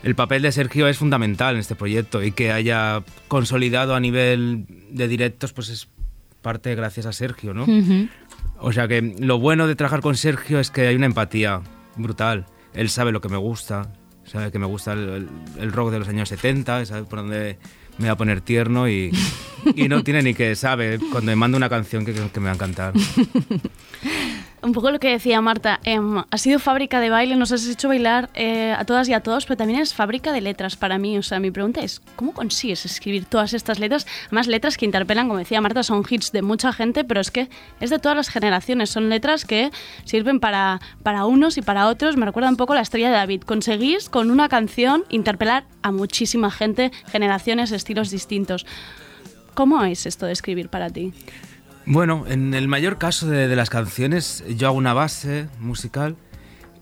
el 0.02 0.14
papel 0.14 0.42
de 0.42 0.52
Sergio 0.52 0.88
es 0.88 0.98
fundamental 0.98 1.54
en 1.54 1.60
este 1.60 1.74
proyecto 1.74 2.22
y 2.22 2.32
que 2.32 2.52
haya 2.52 3.02
consolidado 3.28 3.94
a 3.94 4.00
nivel 4.00 4.66
de 4.90 5.08
directos, 5.08 5.54
pues 5.54 5.70
es 5.70 5.88
parte 6.42 6.74
gracias 6.74 7.06
a 7.06 7.14
Sergio, 7.14 7.54
¿no? 7.54 7.62
Ujú. 7.62 8.08
O 8.58 8.72
sea 8.72 8.88
que 8.88 9.14
lo 9.18 9.38
bueno 9.38 9.66
de 9.66 9.74
trabajar 9.74 10.02
con 10.02 10.18
Sergio 10.18 10.60
es 10.60 10.70
que 10.70 10.86
hay 10.86 10.96
una 10.96 11.06
empatía 11.06 11.62
brutal. 11.96 12.44
Él 12.74 12.90
sabe 12.90 13.10
lo 13.10 13.22
que 13.22 13.30
me 13.30 13.38
gusta, 13.38 13.90
sabe 14.26 14.50
que 14.50 14.58
me 14.58 14.66
gusta 14.66 14.92
el, 14.92 15.72
rock 15.72 15.90
de 15.90 15.98
los 15.98 16.08
años 16.08 16.28
70, 16.28 16.86
sabe 16.86 17.04
por 17.04 17.20
dónde 17.20 17.58
me 17.98 18.06
va 18.06 18.12
a 18.12 18.16
poner 18.16 18.40
tierno 18.40 18.88
y, 18.88 19.12
y 19.74 19.88
no 19.88 20.02
tiene 20.02 20.22
ni 20.22 20.34
que 20.34 20.56
sabe 20.56 20.98
cuando 21.10 21.30
me 21.30 21.36
manda 21.36 21.56
una 21.56 21.68
canción 21.68 22.04
que, 22.04 22.12
que 22.12 22.40
me 22.40 22.46
va 22.46 22.52
a 22.52 22.54
encantar. 22.54 22.94
Un 24.64 24.72
poco 24.72 24.90
lo 24.90 24.98
que 24.98 25.10
decía 25.10 25.42
Marta, 25.42 25.78
em, 25.84 26.22
ha 26.30 26.38
sido 26.38 26.58
fábrica 26.58 26.98
de 26.98 27.10
baile, 27.10 27.36
nos 27.36 27.52
has 27.52 27.66
hecho 27.66 27.88
bailar 27.88 28.30
eh, 28.32 28.74
a 28.74 28.86
todas 28.86 29.06
y 29.10 29.12
a 29.12 29.20
todos, 29.20 29.44
pero 29.44 29.58
también 29.58 29.78
es 29.78 29.92
fábrica 29.92 30.32
de 30.32 30.40
letras 30.40 30.74
para 30.74 30.96
mí. 30.96 31.18
O 31.18 31.22
sea, 31.22 31.38
mi 31.38 31.50
pregunta 31.50 31.82
es, 31.82 32.00
¿cómo 32.16 32.32
consigues 32.32 32.86
escribir 32.86 33.26
todas 33.26 33.52
estas 33.52 33.78
letras? 33.78 34.06
Además, 34.28 34.46
letras 34.46 34.78
que 34.78 34.86
interpelan, 34.86 35.28
como 35.28 35.38
decía 35.38 35.60
Marta, 35.60 35.82
son 35.82 36.02
hits 36.08 36.32
de 36.32 36.40
mucha 36.40 36.72
gente, 36.72 37.04
pero 37.04 37.20
es 37.20 37.30
que 37.30 37.50
es 37.78 37.90
de 37.90 37.98
todas 37.98 38.16
las 38.16 38.30
generaciones. 38.30 38.88
Son 38.88 39.10
letras 39.10 39.44
que 39.44 39.70
sirven 40.04 40.40
para, 40.40 40.80
para 41.02 41.26
unos 41.26 41.58
y 41.58 41.62
para 41.62 41.86
otros. 41.86 42.16
Me 42.16 42.24
recuerda 42.24 42.48
un 42.48 42.56
poco 42.56 42.74
la 42.74 42.80
estrella 42.80 43.08
de 43.08 43.16
David. 43.16 43.42
Conseguís 43.42 44.08
con 44.08 44.30
una 44.30 44.48
canción 44.48 45.04
interpelar 45.10 45.66
a 45.82 45.92
muchísima 45.92 46.50
gente, 46.50 46.90
generaciones, 47.12 47.70
estilos 47.70 48.08
distintos. 48.08 48.64
¿Cómo 49.52 49.84
es 49.84 50.06
esto 50.06 50.24
de 50.24 50.32
escribir 50.32 50.70
para 50.70 50.88
ti? 50.88 51.12
Bueno, 51.86 52.24
en 52.28 52.54
el 52.54 52.66
mayor 52.68 52.96
caso 52.98 53.26
de, 53.28 53.46
de 53.48 53.56
las 53.56 53.68
canciones, 53.70 54.42
yo 54.56 54.68
hago 54.68 54.76
una 54.78 54.94
base 54.94 55.48
musical 55.60 56.16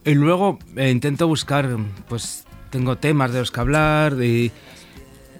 y 0.04 0.14
luego 0.14 0.58
eh, 0.76 0.90
intento 0.90 1.26
buscar, 1.26 1.68
pues 2.08 2.44
tengo 2.70 2.96
temas 2.96 3.32
de 3.32 3.40
los 3.40 3.50
que 3.50 3.60
hablar 3.60 4.14
y, 4.22 4.52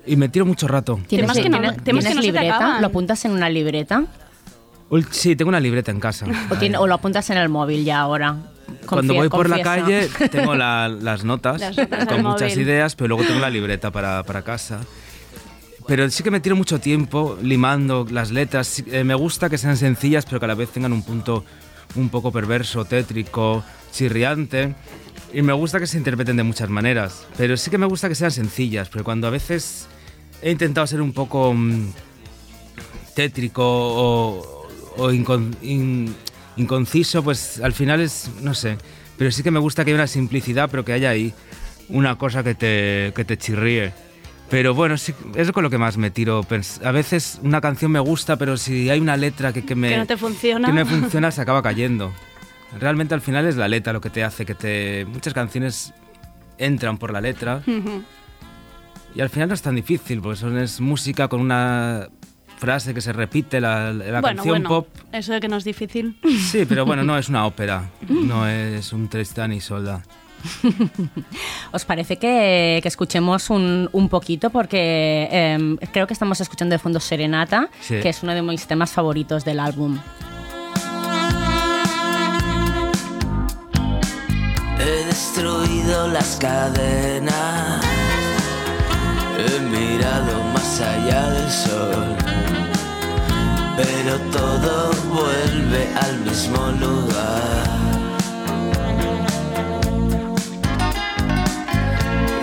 y 0.04 0.16
me 0.16 0.28
tiro 0.28 0.46
mucho 0.46 0.66
rato. 0.66 0.98
¿Tienes, 1.06 1.26
Temas 1.30 1.38
que 1.42 1.48
no- 1.48 1.58
tienes- 1.60 1.82
temas 1.84 2.04
que 2.04 2.10
tienes 2.10 2.16
no 2.16 2.22
se 2.22 2.26
te 2.28 2.32
libreta? 2.32 2.56
acaban. 2.56 2.80
¿Lo 2.82 2.86
apuntas 2.88 3.24
en 3.24 3.30
una 3.32 3.48
libreta? 3.48 4.04
Sí, 5.10 5.36
tengo 5.36 5.48
una 5.48 5.60
libreta 5.60 5.90
en 5.92 6.00
casa. 6.00 6.26
¿O, 6.50 6.56
tiene- 6.56 6.76
o 6.78 6.86
lo 6.88 6.94
apuntas 6.94 7.30
en 7.30 7.38
el 7.38 7.48
móvil 7.48 7.84
ya 7.84 8.00
ahora? 8.00 8.36
Cuando 8.86 9.14
Confía- 9.14 9.20
voy 9.20 9.28
por 9.28 9.48
la 9.48 9.62
calle 9.62 10.08
tengo 10.32 10.56
la- 10.56 10.88
las 10.88 11.22
notas 11.24 11.60
Las 11.60 11.76
notas 11.76 12.06
con 12.06 12.22
muchas 12.22 12.50
móvil. 12.50 12.60
ideas, 12.66 12.96
pero 12.96 13.08
luego 13.08 13.22
tengo 13.24 13.38
la 13.40 13.50
libreta 13.50 13.92
para, 13.92 14.24
para 14.24 14.42
casa. 14.42 14.80
Pero 15.86 16.08
sí 16.10 16.22
que 16.22 16.30
me 16.30 16.40
tiro 16.40 16.56
mucho 16.56 16.78
tiempo 16.80 17.38
limando 17.42 18.06
las 18.10 18.30
letras. 18.30 18.82
Eh, 18.90 19.04
me 19.04 19.14
gusta 19.14 19.50
que 19.50 19.58
sean 19.58 19.76
sencillas, 19.76 20.24
pero 20.26 20.38
que 20.38 20.44
a 20.44 20.48
la 20.48 20.54
vez 20.54 20.70
tengan 20.70 20.92
un 20.92 21.02
punto 21.02 21.44
un 21.96 22.08
poco 22.08 22.30
perverso, 22.32 22.84
tétrico, 22.84 23.62
chirriante. 23.92 24.74
Y 25.32 25.42
me 25.42 25.52
gusta 25.52 25.80
que 25.80 25.86
se 25.86 25.98
interpreten 25.98 26.36
de 26.36 26.42
muchas 26.42 26.68
maneras. 26.70 27.26
Pero 27.36 27.56
sí 27.56 27.70
que 27.70 27.78
me 27.78 27.86
gusta 27.86 28.08
que 28.08 28.14
sean 28.14 28.30
sencillas, 28.30 28.88
pero 28.90 29.02
cuando 29.04 29.26
a 29.26 29.30
veces 29.30 29.86
he 30.40 30.50
intentado 30.50 30.86
ser 30.86 31.00
un 31.00 31.12
poco 31.12 31.52
mm, 31.54 31.90
tétrico 33.14 33.62
o, 33.64 34.68
o 34.96 35.10
incon- 35.12 35.54
in- 35.62 36.14
inconciso, 36.56 37.22
pues 37.22 37.60
al 37.60 37.72
final 37.72 38.00
es, 38.00 38.30
no 38.42 38.54
sé, 38.54 38.76
pero 39.16 39.30
sí 39.30 39.42
que 39.42 39.50
me 39.50 39.58
gusta 39.58 39.84
que 39.84 39.90
haya 39.90 39.98
una 40.00 40.06
simplicidad, 40.06 40.68
pero 40.70 40.84
que 40.84 40.92
haya 40.92 41.10
ahí 41.10 41.32
una 41.88 42.16
cosa 42.18 42.42
que 42.42 42.54
te, 42.54 43.12
que 43.14 43.24
te 43.24 43.36
chirríe. 43.36 43.92
Pero 44.52 44.74
bueno, 44.74 44.98
sí, 44.98 45.14
es 45.34 45.50
con 45.50 45.62
lo 45.62 45.70
que 45.70 45.78
más 45.78 45.96
me 45.96 46.10
tiro. 46.10 46.46
A 46.84 46.92
veces 46.92 47.40
una 47.42 47.62
canción 47.62 47.90
me 47.90 48.00
gusta, 48.00 48.36
pero 48.36 48.58
si 48.58 48.90
hay 48.90 49.00
una 49.00 49.16
letra 49.16 49.50
que, 49.50 49.64
que 49.64 49.74
me, 49.74 49.88
Que 49.88 49.96
no 49.96 50.06
te 50.06 50.18
funciona. 50.18 50.68
que 50.68 50.74
no 50.74 50.84
me 50.84 50.90
funciona, 51.00 51.30
se 51.30 51.40
acaba 51.40 51.62
cayendo. 51.62 52.12
Realmente 52.78 53.14
al 53.14 53.22
final 53.22 53.46
es 53.46 53.56
la 53.56 53.66
letra 53.66 53.94
lo 53.94 54.02
que 54.02 54.10
te 54.10 54.22
hace 54.22 54.44
que 54.44 54.54
te... 54.54 55.06
Muchas 55.06 55.32
canciones 55.32 55.94
entran 56.58 56.98
por 56.98 57.14
la 57.14 57.22
letra 57.22 57.62
y 59.14 59.20
al 59.22 59.30
final 59.30 59.48
no 59.48 59.54
es 59.54 59.62
tan 59.62 59.74
difícil, 59.74 60.20
porque 60.20 60.38
son, 60.38 60.58
es 60.58 60.82
música 60.82 61.28
con 61.28 61.40
una 61.40 62.08
frase 62.58 62.92
que 62.92 63.00
se 63.00 63.14
repite, 63.14 63.58
la, 63.58 63.90
la 63.94 64.20
bueno, 64.20 64.36
canción 64.36 64.48
bueno, 64.48 64.68
pop. 64.68 64.88
eso 65.12 65.32
de 65.32 65.40
que 65.40 65.48
no 65.48 65.56
es 65.56 65.64
difícil. 65.64 66.20
Sí, 66.50 66.66
pero 66.68 66.84
bueno, 66.84 67.04
no 67.04 67.16
es 67.16 67.30
una 67.30 67.46
ópera, 67.46 67.90
no 68.06 68.46
es 68.46 68.92
un 68.92 69.08
Tristán 69.08 69.52
y 69.54 69.60
Solda. 69.60 70.02
¿Os 71.72 71.84
parece 71.84 72.16
que, 72.18 72.80
que 72.82 72.88
escuchemos 72.88 73.50
un, 73.50 73.88
un 73.92 74.08
poquito? 74.08 74.50
Porque 74.50 75.28
em, 75.30 75.76
creo 75.92 76.06
que 76.06 76.12
estamos 76.14 76.40
escuchando 76.40 76.74
de 76.74 76.78
fondo 76.78 77.00
Serenata, 77.00 77.68
Sí. 77.80 78.00
que 78.00 78.08
es 78.08 78.22
uno 78.22 78.34
de 78.34 78.42
mis 78.42 78.66
temas 78.66 78.90
favoritos 78.92 79.44
del 79.44 79.60
álbum. 79.60 79.98
He 84.78 85.04
destruido 85.06 86.08
las 86.08 86.36
cadenas. 86.40 87.80
He 89.38 89.60
mirado 89.60 90.42
más 90.52 90.80
allá 90.80 91.30
del 91.30 91.50
sol. 91.50 92.16
Pero 93.76 94.18
todo 94.30 94.92
vuelve 95.12 95.88
al 96.02 96.18
mismo 96.20 96.66
lugar. 96.80 97.91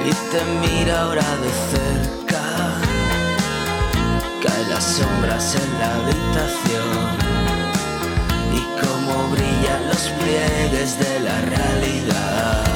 Y 0.05 0.11
te 0.31 0.43
mira 0.61 1.01
ahora 1.01 1.23
de 1.43 1.51
cerca. 1.71 2.41
Caen 4.43 4.69
las 4.69 4.83
sombras 4.83 5.55
en 5.55 5.79
la 5.79 5.95
habitación 5.95 7.09
y 8.53 8.61
cómo 8.81 9.29
brillan 9.29 9.87
los 9.87 10.09
pliegues 10.19 10.99
de 10.99 11.19
la 11.19 11.41
realidad. 11.41 12.68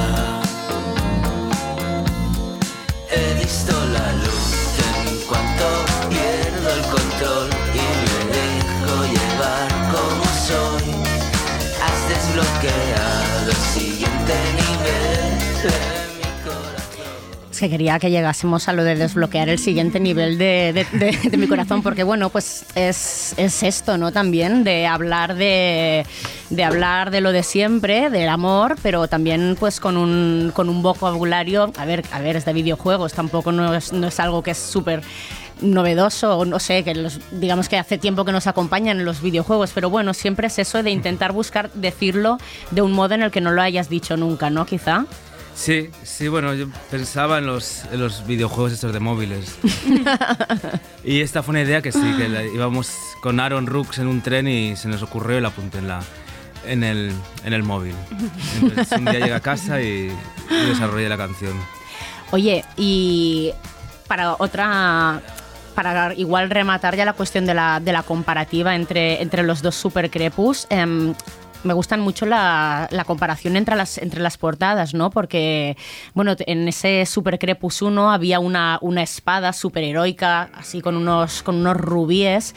Que 17.60 17.70
quería 17.70 18.00
que 18.00 18.10
llegásemos 18.12 18.68
a 18.68 18.74
lo 18.74 18.84
de 18.84 18.96
desbloquear 18.96 19.50
el 19.50 19.60
siguiente 19.60 20.00
nivel 20.00 20.38
de- 20.38 20.86
de 21.24 21.38
mi 21.38 21.48
corazón, 21.48 21.82
porque 21.84 22.04
bueno, 22.04 22.30
pues 22.30 22.66
es, 22.76 23.34
es 23.38 23.64
esto, 23.64 23.98
¿no? 23.98 24.12
También 24.12 24.64
de 24.64 24.88
hablar 24.88 25.36
de, 25.36 26.06
de 26.50 26.64
hablar 26.64 27.12
de 27.12 27.22
lo 27.22 27.32
de 27.32 27.44
siempre, 27.44 28.10
del 28.10 28.30
amor, 28.30 28.76
pero 28.82 29.08
también 29.08 29.56
pues 29.60 29.80
con 29.80 29.98
un, 29.98 30.52
con 30.54 30.70
un 30.70 30.82
vocabulario, 30.84 31.72
a 31.78 31.86
ver, 31.86 32.04
a 32.12 32.20
ver, 32.20 32.36
es 32.36 32.46
de 32.46 32.54
videojuegos, 32.54 33.14
tampoco 33.14 33.52
no 33.52 33.74
es, 33.76 33.94
no 33.94 34.08
es 34.08 34.20
algo 34.20 34.42
que 34.44 34.52
es 34.52 34.58
súper 34.58 35.02
novedoso, 35.62 36.38
o 36.40 36.46
no 36.46 36.60
sé, 36.60 36.84
que 36.84 36.94
los, 36.96 37.20
digamos 37.32 37.70
que 37.70 37.78
hace 37.78 37.98
tiempo 37.98 38.26
que 38.26 38.32
nos 38.32 38.48
acompañan 38.48 39.00
en 39.00 39.06
los 39.06 39.22
videojuegos, 39.22 39.72
pero 39.74 39.90
bueno, 39.90 40.14
siempre 40.14 40.48
es 40.48 40.60
eso 40.60 40.84
de 40.84 40.92
intentar 40.92 41.32
buscar 41.32 41.72
decirlo 41.74 42.38
de 42.72 42.82
un 42.82 42.92
modo 42.92 43.14
en 43.16 43.22
el 43.22 43.32
que 43.32 43.40
no 43.42 43.52
lo 43.52 43.62
hayas 43.62 43.88
dicho 43.90 44.18
nunca, 44.18 44.50
¿no? 44.50 44.66
Quizá. 44.66 45.06
Sí, 45.56 45.90
sí, 46.04 46.28
bueno, 46.28 46.54
yo 46.56 46.66
pensaba 46.90 47.38
en 47.38 47.46
los, 47.46 47.84
en 47.92 48.00
los 48.00 48.26
videojuegos 48.26 48.72
estos 48.74 48.92
de 48.92 49.00
móviles. 49.00 49.56
y 51.04 51.22
esta 51.22 51.44
fue 51.44 51.52
una 51.54 51.62
idea 51.62 51.82
que 51.82 51.92
sí, 51.92 52.14
que 52.18 52.28
la- 52.28 52.44
íbamos 52.44 52.92
con 53.22 53.40
Aaron 53.40 53.68
Rooks 53.68 54.00
en 54.00 54.08
un 54.08 54.22
tren 54.22 54.48
y 54.48 54.76
se 54.76 54.88
nos 54.88 55.02
ocurrió 55.04 55.38
y 55.38 55.42
la 55.42 55.50
apunté 55.50 55.78
en, 55.78 55.88
la, 55.88 56.02
en, 56.66 56.84
el, 56.84 57.14
en 57.46 57.54
el 57.54 57.64
móvil. 57.64 57.96
Entonces 58.62 58.98
un 58.98 59.06
día 59.06 59.20
llegué 59.20 59.34
a 59.34 59.40
casa 59.40 59.80
y, 59.82 60.12
y 60.50 60.66
desarrollé 60.70 61.08
la 61.08 61.18
canción. 61.18 61.54
Oye, 62.32 62.66
y 62.78 63.52
para 64.08 64.34
otra. 64.34 65.22
Para 65.76 66.14
igual 66.14 66.52
rematar 66.52 66.96
ya 66.96 67.04
la 67.04 67.14
cuestión 67.14 67.48
de 67.48 67.56
la, 67.56 67.80
de 67.80 67.92
la 67.92 68.04
comparativa 68.04 68.76
entre, 68.76 69.24
entre 69.24 69.42
los 69.42 69.64
dos 69.64 69.74
supercrepus, 69.74 70.68
em, 70.70 71.16
me 71.64 71.74
gustan 71.74 72.00
mucho 72.00 72.26
la, 72.26 72.88
la 72.92 73.06
comparación 73.06 73.56
entre 73.56 73.76
las, 73.76 73.98
entre 73.98 74.22
las 74.22 74.38
portadas, 74.38 74.94
¿no? 74.94 75.10
Porque, 75.10 75.78
bueno, 76.14 76.36
en 76.40 76.68
ese 76.68 77.06
Supercrepus 77.06 77.82
1 77.82 78.12
había 78.12 78.40
una, 78.40 78.80
una 78.82 79.04
espada 79.04 79.54
superheroica, 79.54 80.50
así 80.54 80.82
con 80.82 80.96
unos, 80.96 81.44
con 81.44 81.56
unos 81.56 81.78
rubíes. 81.78 82.56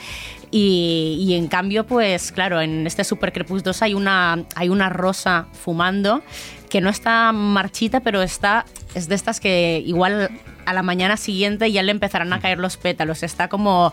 Y, 0.51 1.19
y 1.21 1.35
en 1.35 1.49
cambio, 1.49 1.87
pues 1.87 2.33
claro, 2.33 2.61
en 2.61 2.87
este 2.87 3.05
Supercrepus 3.05 3.63
2 3.63 3.83
hay 3.83 3.95
una, 3.95 4.45
hay 4.55 4.69
una 4.69 4.89
rosa 4.89 5.47
fumando 5.53 6.23
que 6.71 6.81
no 6.81 6.91
está 6.91 7.33
marchita, 7.33 8.01
pero 8.01 8.23
está 8.23 8.65
es 8.95 9.09
de 9.09 9.15
estas 9.15 9.41
que 9.41 9.83
igual 9.85 10.31
a 10.67 10.73
la 10.75 10.83
mañana 10.83 11.17
siguiente 11.17 11.71
ya 11.73 11.83
le 11.83 11.93
empezarán 11.93 12.33
a 12.33 12.41
caer 12.41 12.59
los 12.59 12.77
pétalos. 12.77 13.23
Está 13.23 13.49
como, 13.49 13.93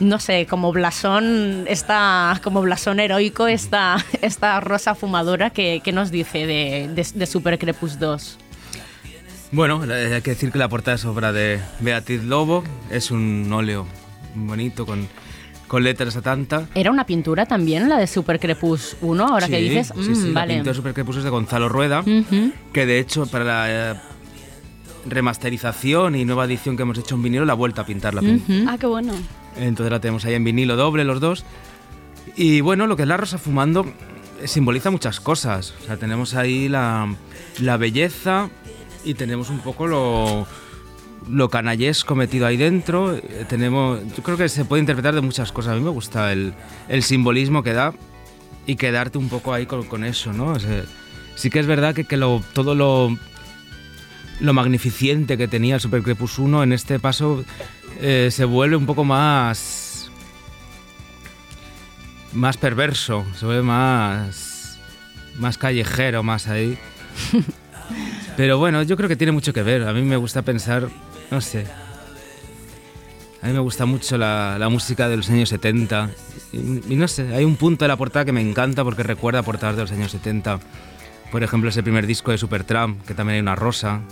no 0.00 0.18
sé, 0.18 0.46
como 0.46 0.72
blasón, 0.72 1.64
está 1.68 2.40
como 2.42 2.62
blasón 2.62 2.98
heroico 3.00 3.46
esta, 3.46 3.96
esta 4.22 4.58
rosa 4.60 4.94
fumadora 4.94 5.50
que, 5.50 5.80
que 5.84 5.92
nos 5.92 6.10
dice 6.10 6.46
de, 6.46 6.88
de, 6.94 7.06
de 7.14 7.26
Supercrepus 7.26 7.98
2. 7.98 8.38
Bueno, 9.52 9.82
hay 9.82 10.20
que 10.22 10.30
decir 10.30 10.50
que 10.50 10.58
la 10.58 10.68
portada 10.68 10.96
es 10.96 11.04
obra 11.04 11.32
de 11.32 11.60
Beatriz 11.80 12.24
Lobo, 12.24 12.64
es 12.90 13.12
un 13.12 13.48
óleo 13.52 13.86
bonito 14.34 14.84
con, 14.84 15.06
con 15.68 15.84
letras 15.84 16.16
a 16.16 16.22
tanta. 16.22 16.66
¿Era 16.74 16.90
una 16.90 17.06
pintura 17.06 17.46
también 17.46 17.88
la 17.88 17.98
de 17.98 18.08
Supercrepus 18.08 18.96
1? 19.00 19.24
Ahora 19.28 19.46
que 19.46 19.58
dices, 19.58 19.92
Mm, 19.94 20.02
sí, 20.14 20.26
la 20.32 20.40
vale. 20.40 20.54
pintura 20.54 20.72
de 20.72 20.76
Supercrepus 20.76 21.16
es 21.18 21.24
de 21.24 21.30
Gonzalo 21.30 21.68
Rueda, 21.68 22.02
que 22.72 22.86
de 22.86 22.98
hecho 22.98 23.26
para 23.26 23.44
la 23.44 24.02
remasterización 25.06 26.14
y 26.16 26.24
nueva 26.24 26.44
edición 26.44 26.76
que 26.76 26.82
hemos 26.82 26.98
hecho 26.98 27.14
en 27.14 27.22
vinilo 27.22 27.44
la 27.44 27.52
ha 27.52 27.56
vuelto 27.56 27.80
a 27.80 27.86
pintar 27.86 28.14
la 28.14 28.20
pintura. 28.20 28.72
Ah, 28.72 28.78
qué 28.78 28.86
bueno. 28.86 29.12
Entonces 29.56 29.90
la 29.90 30.00
tenemos 30.00 30.24
ahí 30.24 30.34
en 30.34 30.44
vinilo 30.44 30.76
doble 30.76 31.04
los 31.04 31.20
dos. 31.20 31.44
Y 32.36 32.60
bueno, 32.60 32.86
lo 32.86 32.96
que 32.96 33.02
es 33.02 33.08
la 33.08 33.16
rosa 33.16 33.38
fumando 33.38 33.86
simboliza 34.44 34.90
muchas 34.90 35.20
cosas. 35.20 35.74
O 35.82 35.86
sea, 35.86 35.96
tenemos 35.96 36.34
ahí 36.34 36.68
la, 36.68 37.14
la 37.60 37.76
belleza 37.76 38.50
y 39.04 39.14
tenemos 39.14 39.50
un 39.50 39.60
poco 39.60 39.86
lo, 39.86 40.46
lo 41.30 41.48
canallesco 41.48 42.14
metido 42.14 42.46
ahí 42.46 42.56
dentro. 42.56 43.14
Eh, 43.14 43.46
Tenemos, 43.48 44.00
yo 44.16 44.22
creo 44.22 44.36
que 44.36 44.48
se 44.48 44.64
puede 44.64 44.80
interpretar 44.80 45.14
de 45.14 45.20
muchas 45.20 45.52
cosas. 45.52 45.74
A 45.74 45.76
mí 45.76 45.82
me 45.82 45.90
gusta 45.90 46.32
el, 46.32 46.54
el 46.88 47.02
simbolismo 47.02 47.62
que 47.62 47.72
da 47.72 47.92
y 48.66 48.76
quedarte 48.76 49.18
un 49.18 49.28
poco 49.28 49.52
ahí 49.52 49.66
con, 49.66 49.84
con 49.84 50.04
eso, 50.04 50.32
¿no? 50.32 50.46
O 50.46 50.58
sea, 50.58 50.84
sí 51.36 51.50
que 51.50 51.60
es 51.60 51.66
verdad 51.66 51.94
que, 51.94 52.04
que 52.04 52.16
lo, 52.16 52.42
todo 52.54 52.74
lo, 52.74 53.16
lo 54.40 54.52
magnificente 54.52 55.36
que 55.36 55.48
tenía 55.48 55.76
el 55.76 55.80
Super 55.80 56.02
Crepus 56.02 56.38
1 56.38 56.62
en 56.62 56.72
este 56.72 56.98
paso 56.98 57.44
eh, 58.00 58.28
se 58.30 58.44
vuelve 58.44 58.76
un 58.76 58.86
poco 58.86 59.04
más 59.04 60.10
más 62.32 62.56
perverso, 62.56 63.24
se 63.38 63.46
vuelve 63.46 63.62
más 63.62 64.78
más 65.38 65.58
callejero, 65.58 66.22
más 66.22 66.48
ahí. 66.48 66.78
Pero 68.36 68.58
bueno, 68.58 68.82
yo 68.82 68.96
creo 68.96 69.08
que 69.08 69.16
tiene 69.16 69.32
mucho 69.32 69.52
que 69.52 69.62
ver. 69.62 69.82
A 69.84 69.92
mí 69.92 70.02
me 70.02 70.16
gusta 70.16 70.42
pensar, 70.42 70.88
no 71.30 71.40
sé. 71.40 71.66
A 73.42 73.46
mí 73.46 73.52
me 73.52 73.58
gusta 73.60 73.84
mucho 73.84 74.16
la, 74.16 74.56
la 74.58 74.68
música 74.68 75.08
de 75.08 75.16
los 75.16 75.30
años 75.30 75.48
70. 75.50 76.10
Y, 76.52 76.92
y 76.92 76.96
no 76.96 77.06
sé, 77.06 77.34
hay 77.34 77.44
un 77.44 77.56
punto 77.56 77.84
de 77.84 77.88
la 77.88 77.96
portada 77.96 78.24
que 78.24 78.32
me 78.32 78.40
encanta 78.40 78.82
porque 78.82 79.02
recuerda 79.02 79.42
portadas 79.42 79.76
de 79.76 79.82
los 79.82 79.92
años 79.92 80.10
70. 80.10 80.60
Por 81.34 81.42
ejemplo, 81.42 81.68
ese 81.68 81.82
primer 81.82 82.06
disco 82.06 82.30
de 82.30 82.38
Supertramp, 82.38 83.04
que 83.04 83.12
también 83.12 83.34
hay 83.34 83.40
una 83.40 83.56
rosa. 83.56 84.02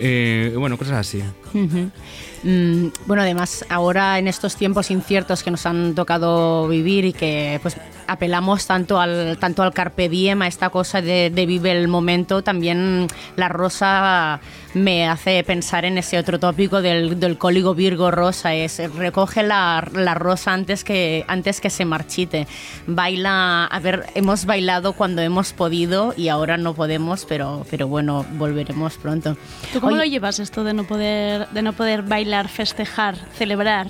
Eh, 0.00 0.52
bueno, 0.58 0.76
cosas 0.76 0.96
así. 0.96 1.22
Mm, 1.52 2.88
bueno, 3.06 3.22
además, 3.22 3.64
ahora 3.68 4.18
en 4.18 4.26
estos 4.26 4.56
tiempos 4.56 4.90
inciertos 4.90 5.44
que 5.44 5.52
nos 5.52 5.64
han 5.64 5.94
tocado 5.94 6.66
vivir 6.66 7.04
y 7.04 7.12
que 7.12 7.60
pues 7.62 7.76
apelamos 8.08 8.66
tanto 8.66 8.98
al, 8.98 9.38
tanto 9.38 9.62
al 9.62 9.72
carpe 9.72 10.08
diem, 10.08 10.42
a 10.42 10.48
esta 10.48 10.70
cosa 10.70 11.00
de, 11.00 11.30
de 11.30 11.46
vive 11.46 11.70
el 11.70 11.86
momento, 11.86 12.42
también 12.42 13.06
la 13.36 13.48
rosa 13.48 14.40
me 14.74 15.08
hace 15.08 15.42
pensar 15.44 15.84
en 15.84 15.98
ese 15.98 16.18
otro 16.18 16.38
tópico 16.38 16.82
del, 16.82 17.18
del 17.20 17.38
código 17.38 17.74
Virgo 17.74 18.10
rosa, 18.10 18.54
es 18.54 18.78
recoge 18.94 19.42
la, 19.42 19.88
la 19.92 20.14
rosa 20.14 20.52
antes 20.52 20.84
que, 20.84 21.24
antes 21.28 21.60
que 21.60 21.70
se 21.70 21.84
marchite. 21.84 22.46
Baila, 22.86 23.66
a 23.66 23.78
ver, 23.80 24.06
hemos 24.14 24.44
bailado 24.46 24.92
cuando 24.94 25.22
hemos 25.22 25.52
podido 25.52 26.12
y 26.16 26.28
ahora 26.28 26.56
no 26.56 26.74
podemos, 26.74 27.24
pero, 27.24 27.64
pero 27.70 27.88
bueno, 27.88 28.26
volveremos 28.32 28.96
pronto. 28.96 29.36
¿Tú 29.72 29.80
cómo 29.80 29.96
lo 29.96 30.04
llevas 30.04 30.38
esto 30.40 30.64
de 30.64 30.74
no 30.74 30.84
poder, 30.84 31.48
de 31.50 31.62
no 31.62 31.72
poder 31.72 32.02
bailar, 32.02 32.48
festejar, 32.48 33.16
celebrar? 33.36 33.88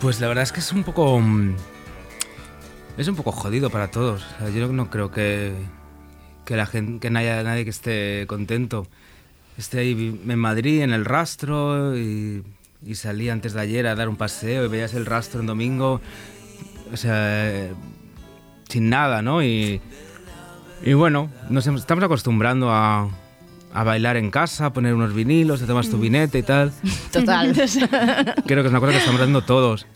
Pues 0.00 0.20
la 0.20 0.28
verdad 0.28 0.44
es 0.44 0.52
que 0.52 0.60
es 0.60 0.72
un 0.72 0.84
poco. 0.84 1.18
mm, 1.18 1.56
Es 2.98 3.08
un 3.08 3.16
poco 3.16 3.32
jodido 3.32 3.70
para 3.70 3.90
todos. 3.90 4.24
O 4.36 4.38
sea, 4.38 4.50
yo 4.50 4.68
no 4.68 4.90
creo 4.90 5.10
que, 5.10 5.52
que 6.48 6.56
la 6.56 6.64
gente, 6.64 6.98
que 6.98 7.10
no 7.10 7.18
haya 7.18 7.42
nadie 7.42 7.64
que 7.64 7.70
esté 7.70 8.24
contento. 8.26 8.86
Esté 9.58 9.80
ahí 9.80 10.18
en 10.26 10.38
Madrid, 10.38 10.80
en 10.80 10.94
el 10.94 11.04
rastro, 11.04 11.94
y, 11.94 12.42
y 12.86 12.94
salí 12.94 13.28
antes 13.28 13.52
de 13.52 13.60
ayer 13.60 13.86
a 13.86 13.94
dar 13.94 14.08
un 14.08 14.16
paseo 14.16 14.64
y 14.64 14.68
veías 14.68 14.94
el 14.94 15.04
rastro 15.04 15.40
en 15.40 15.46
domingo. 15.46 16.00
O 16.90 16.96
sea, 16.96 17.68
sin 18.66 18.88
nada, 18.88 19.20
¿no? 19.20 19.42
Y, 19.42 19.82
y 20.82 20.94
bueno, 20.94 21.30
nos 21.50 21.66
estamos 21.66 22.02
acostumbrando 22.02 22.70
a, 22.70 23.10
a 23.74 23.84
bailar 23.84 24.16
en 24.16 24.30
casa, 24.30 24.66
a 24.66 24.72
poner 24.72 24.94
unos 24.94 25.12
vinilos, 25.12 25.60
te 25.60 25.66
tomas 25.66 25.90
tu 25.90 25.98
vinete 25.98 26.38
y 26.38 26.42
tal. 26.44 26.72
Total. 27.12 27.52
Creo 27.52 28.62
que 28.62 28.68
es 28.68 28.70
una 28.70 28.80
cosa 28.80 28.92
que 28.92 28.98
estamos 28.98 29.20
haciendo 29.20 29.42
todos. 29.42 29.86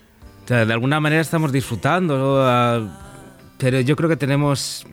O 0.44 0.48
sea, 0.48 0.66
de 0.66 0.72
alguna 0.74 1.00
manera 1.00 1.22
estamos 1.22 1.50
disfrutando, 1.50 2.18
¿no? 2.18 2.34
Ah, 2.40 2.98
pero 3.56 3.80
yo 3.80 3.96
creo 3.96 4.10
que 4.10 4.16
tenemos 4.16 4.84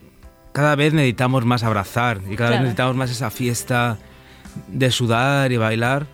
cada 0.59 0.75
vez 0.75 0.93
necesitamos 0.93 1.45
más 1.45 1.63
abrazar 1.63 2.19
y 2.29 2.35
cada 2.35 2.49
vez 2.49 2.59
necesitamos 2.63 2.95
más 2.97 3.09
esa 3.09 3.29
fiesta 3.29 3.97
de 4.67 4.91
sudar 4.91 5.53
y 5.53 5.57
bailar. 5.57 6.05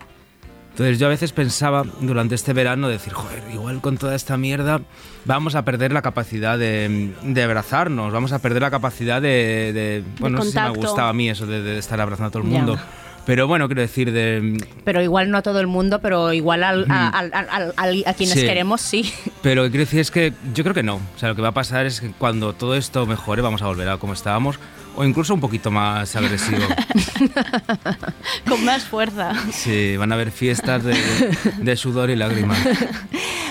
Entonces 0.70 1.00
yo 1.00 1.06
a 1.06 1.10
veces 1.10 1.32
pensaba 1.32 1.82
durante 2.00 2.36
este 2.36 2.52
verano 2.52 2.86
decir, 2.86 3.12
joder, 3.12 3.42
igual 3.52 3.80
con 3.80 3.96
toda 3.98 4.14
esta 4.14 4.36
mierda 4.36 4.82
vamos 5.24 5.56
a 5.56 5.64
perder 5.64 5.92
la 5.92 6.00
capacidad 6.02 6.56
de, 6.60 7.12
de 7.24 7.42
abrazarnos, 7.42 8.12
vamos 8.12 8.30
a 8.32 8.38
perder 8.38 8.62
la 8.62 8.70
capacidad 8.70 9.20
de... 9.20 9.72
de- 9.72 10.04
bueno, 10.20 10.36
no 10.38 10.44
sé 10.44 10.50
si 10.50 10.54
me 10.58 10.62
gustaba 10.86 11.08
a 11.08 11.12
mí 11.12 11.28
eso 11.28 11.44
de, 11.46 11.62
de 11.62 11.78
estar 11.78 12.00
abrazando 12.00 12.28
a 12.28 12.30
todo 12.30 12.42
el 12.44 12.48
mundo. 12.48 12.78
Pero 13.26 13.46
bueno, 13.48 13.66
quiero 13.66 13.82
decir, 13.82 14.12
de, 14.12 14.56
Pero 14.84 15.02
igual 15.02 15.30
no 15.30 15.38
a 15.38 15.42
todo 15.42 15.58
el 15.60 15.66
mundo, 15.66 16.00
pero 16.00 16.32
igual 16.32 16.62
al- 16.62 16.86
a, 16.88 17.08
al- 17.08 18.04
a 18.06 18.14
quienes 18.14 18.38
Sí. 18.38 18.46
queremos, 18.46 18.80
sí. 18.80 19.12
Pero 19.42 19.62
lo 19.62 19.66
que 19.66 19.70
quiero 19.72 19.84
decir 19.84 20.00
es 20.00 20.10
que 20.12 20.32
yo 20.54 20.62
creo 20.64 20.74
que 20.74 20.84
no. 20.84 20.94
O 20.96 21.18
sea, 21.18 21.30
lo 21.30 21.34
que 21.36 21.42
va 21.42 21.48
a 21.48 21.52
pasar 21.54 21.86
es 21.86 22.00
que 22.00 22.10
cuando 22.16 22.52
todo 22.52 22.76
esto 22.76 23.04
mejore 23.04 23.42
vamos 23.42 23.62
a 23.62 23.66
volver 23.66 23.88
a 23.88 23.98
como 23.98 24.12
estábamos 24.12 24.58
o 24.96 25.04
incluso 25.04 25.34
un 25.34 25.40
poquito 25.40 25.70
más 25.70 26.16
agresivo. 26.16 26.62
Con 28.48 28.64
más 28.64 28.84
fuerza. 28.84 29.32
Sí, 29.52 29.96
van 29.96 30.10
a 30.12 30.14
haber 30.14 30.30
fiestas 30.30 30.82
de, 30.84 30.96
de 31.58 31.76
sudor 31.76 32.10
y 32.10 32.16
lágrimas. 32.16 32.58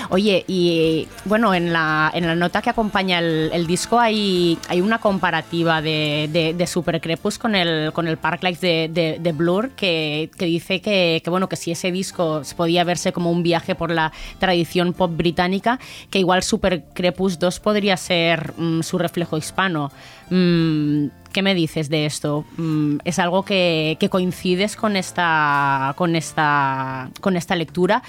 Oye, 0.08 0.44
y 0.46 1.08
bueno, 1.24 1.54
en 1.54 1.72
la, 1.72 2.10
en 2.14 2.26
la 2.26 2.34
nota 2.34 2.62
que 2.62 2.70
acompaña 2.70 3.18
el, 3.18 3.50
el 3.52 3.66
disco 3.66 3.98
hay, 3.98 4.58
hay 4.68 4.80
una 4.80 4.98
comparativa 4.98 5.82
de, 5.82 6.28
de, 6.32 6.54
de 6.54 6.66
Super 6.66 7.00
Crepus 7.00 7.38
con 7.38 7.54
el, 7.54 7.92
con 7.92 8.06
el 8.06 8.16
Parklife 8.16 8.66
de, 8.66 8.88
de, 8.92 9.18
de 9.20 9.32
Blur 9.32 9.70
que, 9.70 10.30
que 10.38 10.44
dice 10.46 10.80
que, 10.80 11.20
que, 11.24 11.30
bueno, 11.30 11.48
que 11.48 11.56
si 11.56 11.72
ese 11.72 11.90
disco 11.90 12.42
podía 12.56 12.84
verse 12.84 13.12
como 13.12 13.30
un 13.30 13.42
viaje 13.42 13.74
por 13.74 13.90
la 13.90 14.12
tradición 14.38 14.92
pop 14.92 15.10
británica, 15.16 15.80
que 16.10 16.18
igual 16.18 16.42
Super 16.42 16.84
Crepus 16.94 17.38
2 17.38 17.60
podría 17.60 17.96
ser 17.96 18.54
mm, 18.56 18.82
su 18.82 18.98
reflejo 18.98 19.36
hispano. 19.36 19.90
Mm, 20.30 21.06
¿Qué 21.36 21.42
me 21.42 21.54
dices 21.54 21.90
de 21.90 22.06
esto? 22.06 22.46
Mm, 22.56 22.96
¿Es 23.04 23.18
algo 23.18 23.44
que, 23.44 23.98
que 24.00 24.08
coincides 24.08 24.74
con 24.74 24.96
esta, 24.96 25.92
con, 25.94 26.16
esta, 26.16 27.10
con 27.20 27.36
esta 27.36 27.54
lectura? 27.54 28.02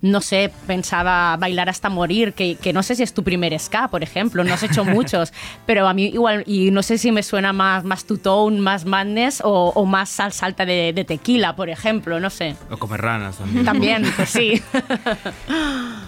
No 0.00 0.20
sé, 0.20 0.52
pensaba 0.68 1.36
bailar 1.38 1.68
hasta 1.68 1.88
morir, 1.88 2.34
que, 2.34 2.54
que 2.54 2.72
no 2.72 2.84
sé 2.84 2.94
si 2.94 3.02
es 3.02 3.12
tu 3.12 3.24
primer 3.24 3.58
ska, 3.58 3.88
por 3.88 4.04
ejemplo, 4.04 4.44
no 4.44 4.54
has 4.54 4.62
hecho 4.62 4.84
muchos, 4.84 5.32
pero 5.66 5.88
a 5.88 5.92
mí 5.92 6.04
igual, 6.04 6.44
y 6.46 6.70
no 6.70 6.84
sé 6.84 6.98
si 6.98 7.10
me 7.10 7.24
suena 7.24 7.52
más, 7.52 7.82
más 7.82 8.04
Tone, 8.04 8.60
más 8.60 8.84
Madness 8.84 9.40
o, 9.44 9.72
o 9.74 9.84
más 9.84 10.08
sal 10.08 10.32
salta 10.32 10.64
de, 10.64 10.92
de 10.92 11.04
tequila, 11.04 11.56
por 11.56 11.70
ejemplo, 11.70 12.20
no 12.20 12.30
sé. 12.30 12.54
O 12.70 12.76
comer 12.76 13.00
ranas 13.00 13.38
también. 13.38 13.64
También, 13.64 14.04
pues 14.14 14.30
sí. 14.30 14.62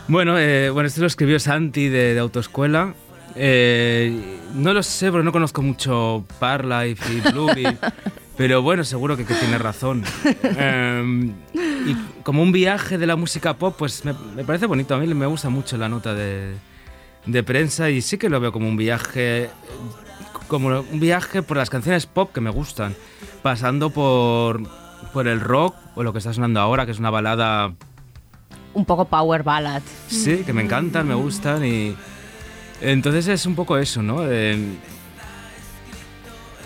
Bueno, 0.06 0.38
eh, 0.38 0.70
bueno, 0.70 0.86
esto 0.88 1.00
lo 1.00 1.06
escribió 1.08 1.38
Santi 1.40 1.88
de, 1.88 2.14
de 2.14 2.20
Autoescuela. 2.20 2.94
Eh, 3.36 4.38
no 4.54 4.72
lo 4.72 4.82
sé 4.82 5.10
porque 5.10 5.24
no 5.24 5.32
conozco 5.32 5.62
mucho 5.62 6.24
Parlife 6.38 7.12
y 7.12 7.20
Blur, 7.20 7.58
y- 7.58 7.64
pero 8.36 8.62
bueno, 8.62 8.84
seguro 8.84 9.16
que, 9.16 9.24
que 9.24 9.34
tiene 9.34 9.58
razón. 9.58 10.02
Eh, 10.42 11.32
y 11.86 11.94
como 12.22 12.42
un 12.42 12.52
viaje 12.52 12.98
de 12.98 13.06
la 13.06 13.16
música 13.16 13.54
pop, 13.54 13.74
pues 13.78 14.04
me, 14.04 14.12
me 14.36 14.44
parece 14.44 14.66
bonito. 14.66 14.94
A 14.94 14.98
mí 14.98 15.06
me 15.14 15.26
gusta 15.26 15.48
mucho 15.48 15.76
la 15.78 15.88
nota 15.88 16.12
de, 16.14 16.54
de 17.26 17.42
prensa 17.42 17.88
y 17.90 18.02
sí 18.02 18.18
que 18.18 18.28
lo 18.28 18.40
veo 18.40 18.52
como 18.52 18.68
un 18.68 18.76
viaje, 18.76 19.48
como 20.48 20.68
un 20.80 21.00
viaje 21.00 21.42
por 21.42 21.56
las 21.56 21.70
canciones 21.70 22.06
pop 22.06 22.30
que 22.32 22.40
me 22.40 22.50
gustan, 22.50 22.94
pasando 23.42 23.90
por, 23.90 24.62
por 25.12 25.26
el 25.28 25.40
rock 25.40 25.74
o 25.94 26.02
lo 26.02 26.12
que 26.12 26.18
está 26.18 26.32
sonando 26.34 26.60
ahora, 26.60 26.84
que 26.84 26.92
es 26.92 26.98
una 26.98 27.10
balada 27.10 27.72
Un 28.74 28.84
poco 28.84 29.06
power 29.06 29.42
ballad. 29.42 29.82
Sí, 30.08 30.42
que 30.44 30.52
me 30.52 30.62
encantan, 30.62 31.08
me 31.08 31.14
gustan 31.14 31.64
y... 31.64 31.94
Entonces 32.80 33.28
es 33.28 33.46
un 33.46 33.54
poco 33.54 33.76
eso, 33.78 34.02
¿no? 34.02 34.20
Eh, 34.30 34.56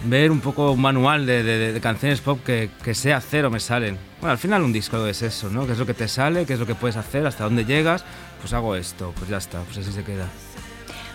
ver 0.06 0.30
un 0.30 0.40
poco 0.40 0.70
un 0.72 0.80
manual 0.80 1.24
de, 1.26 1.42
de- 1.42 1.80
canciones 1.80 2.20
pop 2.20 2.38
que, 2.44 2.70
que 2.82 2.94
sé 2.94 3.12
hacer 3.12 3.44
o 3.46 3.50
me 3.50 3.58
salen. 3.60 3.96
Bueno, 4.20 4.32
al 4.32 4.38
final 4.38 4.62
un 4.62 4.72
disco 4.72 5.06
es 5.06 5.22
eso, 5.22 5.48
¿no? 5.50 5.66
¿Qué 5.66 5.72
es 5.72 5.78
lo 5.78 5.86
que 5.86 5.94
te 5.94 6.08
sale? 6.08 6.44
¿Qué 6.46 6.52
es 6.54 6.60
lo 6.60 6.66
que 6.66 6.74
puedes 6.74 6.96
hacer? 6.96 7.26
¿Hasta 7.26 7.44
dónde 7.44 7.64
llegas? 7.64 8.04
Pues 8.40 8.52
hago 8.52 8.76
esto, 8.76 9.12
pues 9.16 9.30
ya 9.30 9.38
está, 9.38 9.60
pues 9.62 9.78
así 9.78 9.92
se 9.92 10.04
queda. 10.04 10.28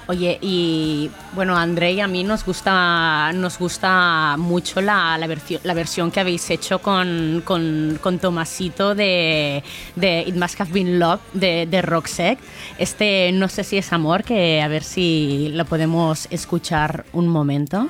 Oye, 0.10 0.40
y 0.42 1.12
bueno, 1.36 1.56
André 1.56 1.92
y 1.92 2.00
a 2.00 2.08
mí 2.08 2.24
nos 2.24 2.44
gusta, 2.44 3.32
nos 3.32 3.60
gusta 3.60 4.38
mucho 4.40 4.82
la, 4.82 5.16
la, 5.20 5.28
versión, 5.28 5.62
la 5.64 5.76
versión 5.76 6.10
que 6.10 6.20
habéis 6.20 6.50
hecho 6.50 6.80
con, 6.80 7.44
con, 7.46 8.00
con 8.02 8.18
Tomasito 8.18 8.96
de, 8.96 9.64
de 9.96 10.24
It 10.26 10.36
Must 10.36 10.62
Have 10.62 10.72
Been 10.72 10.98
Love 10.98 11.22
de, 11.34 11.68
de. 11.68 12.38
Este 12.80 13.32
no 13.34 13.48
sé 13.50 13.64
si 13.64 13.78
es 13.78 13.94
amor, 13.94 14.24
que 14.24 14.64
a 14.64 14.68
ver 14.68 14.82
si 14.82 15.52
lo 15.54 15.66
podemos 15.66 16.28
escuchar 16.32 17.06
un 17.14 17.28
momento. 17.28 17.88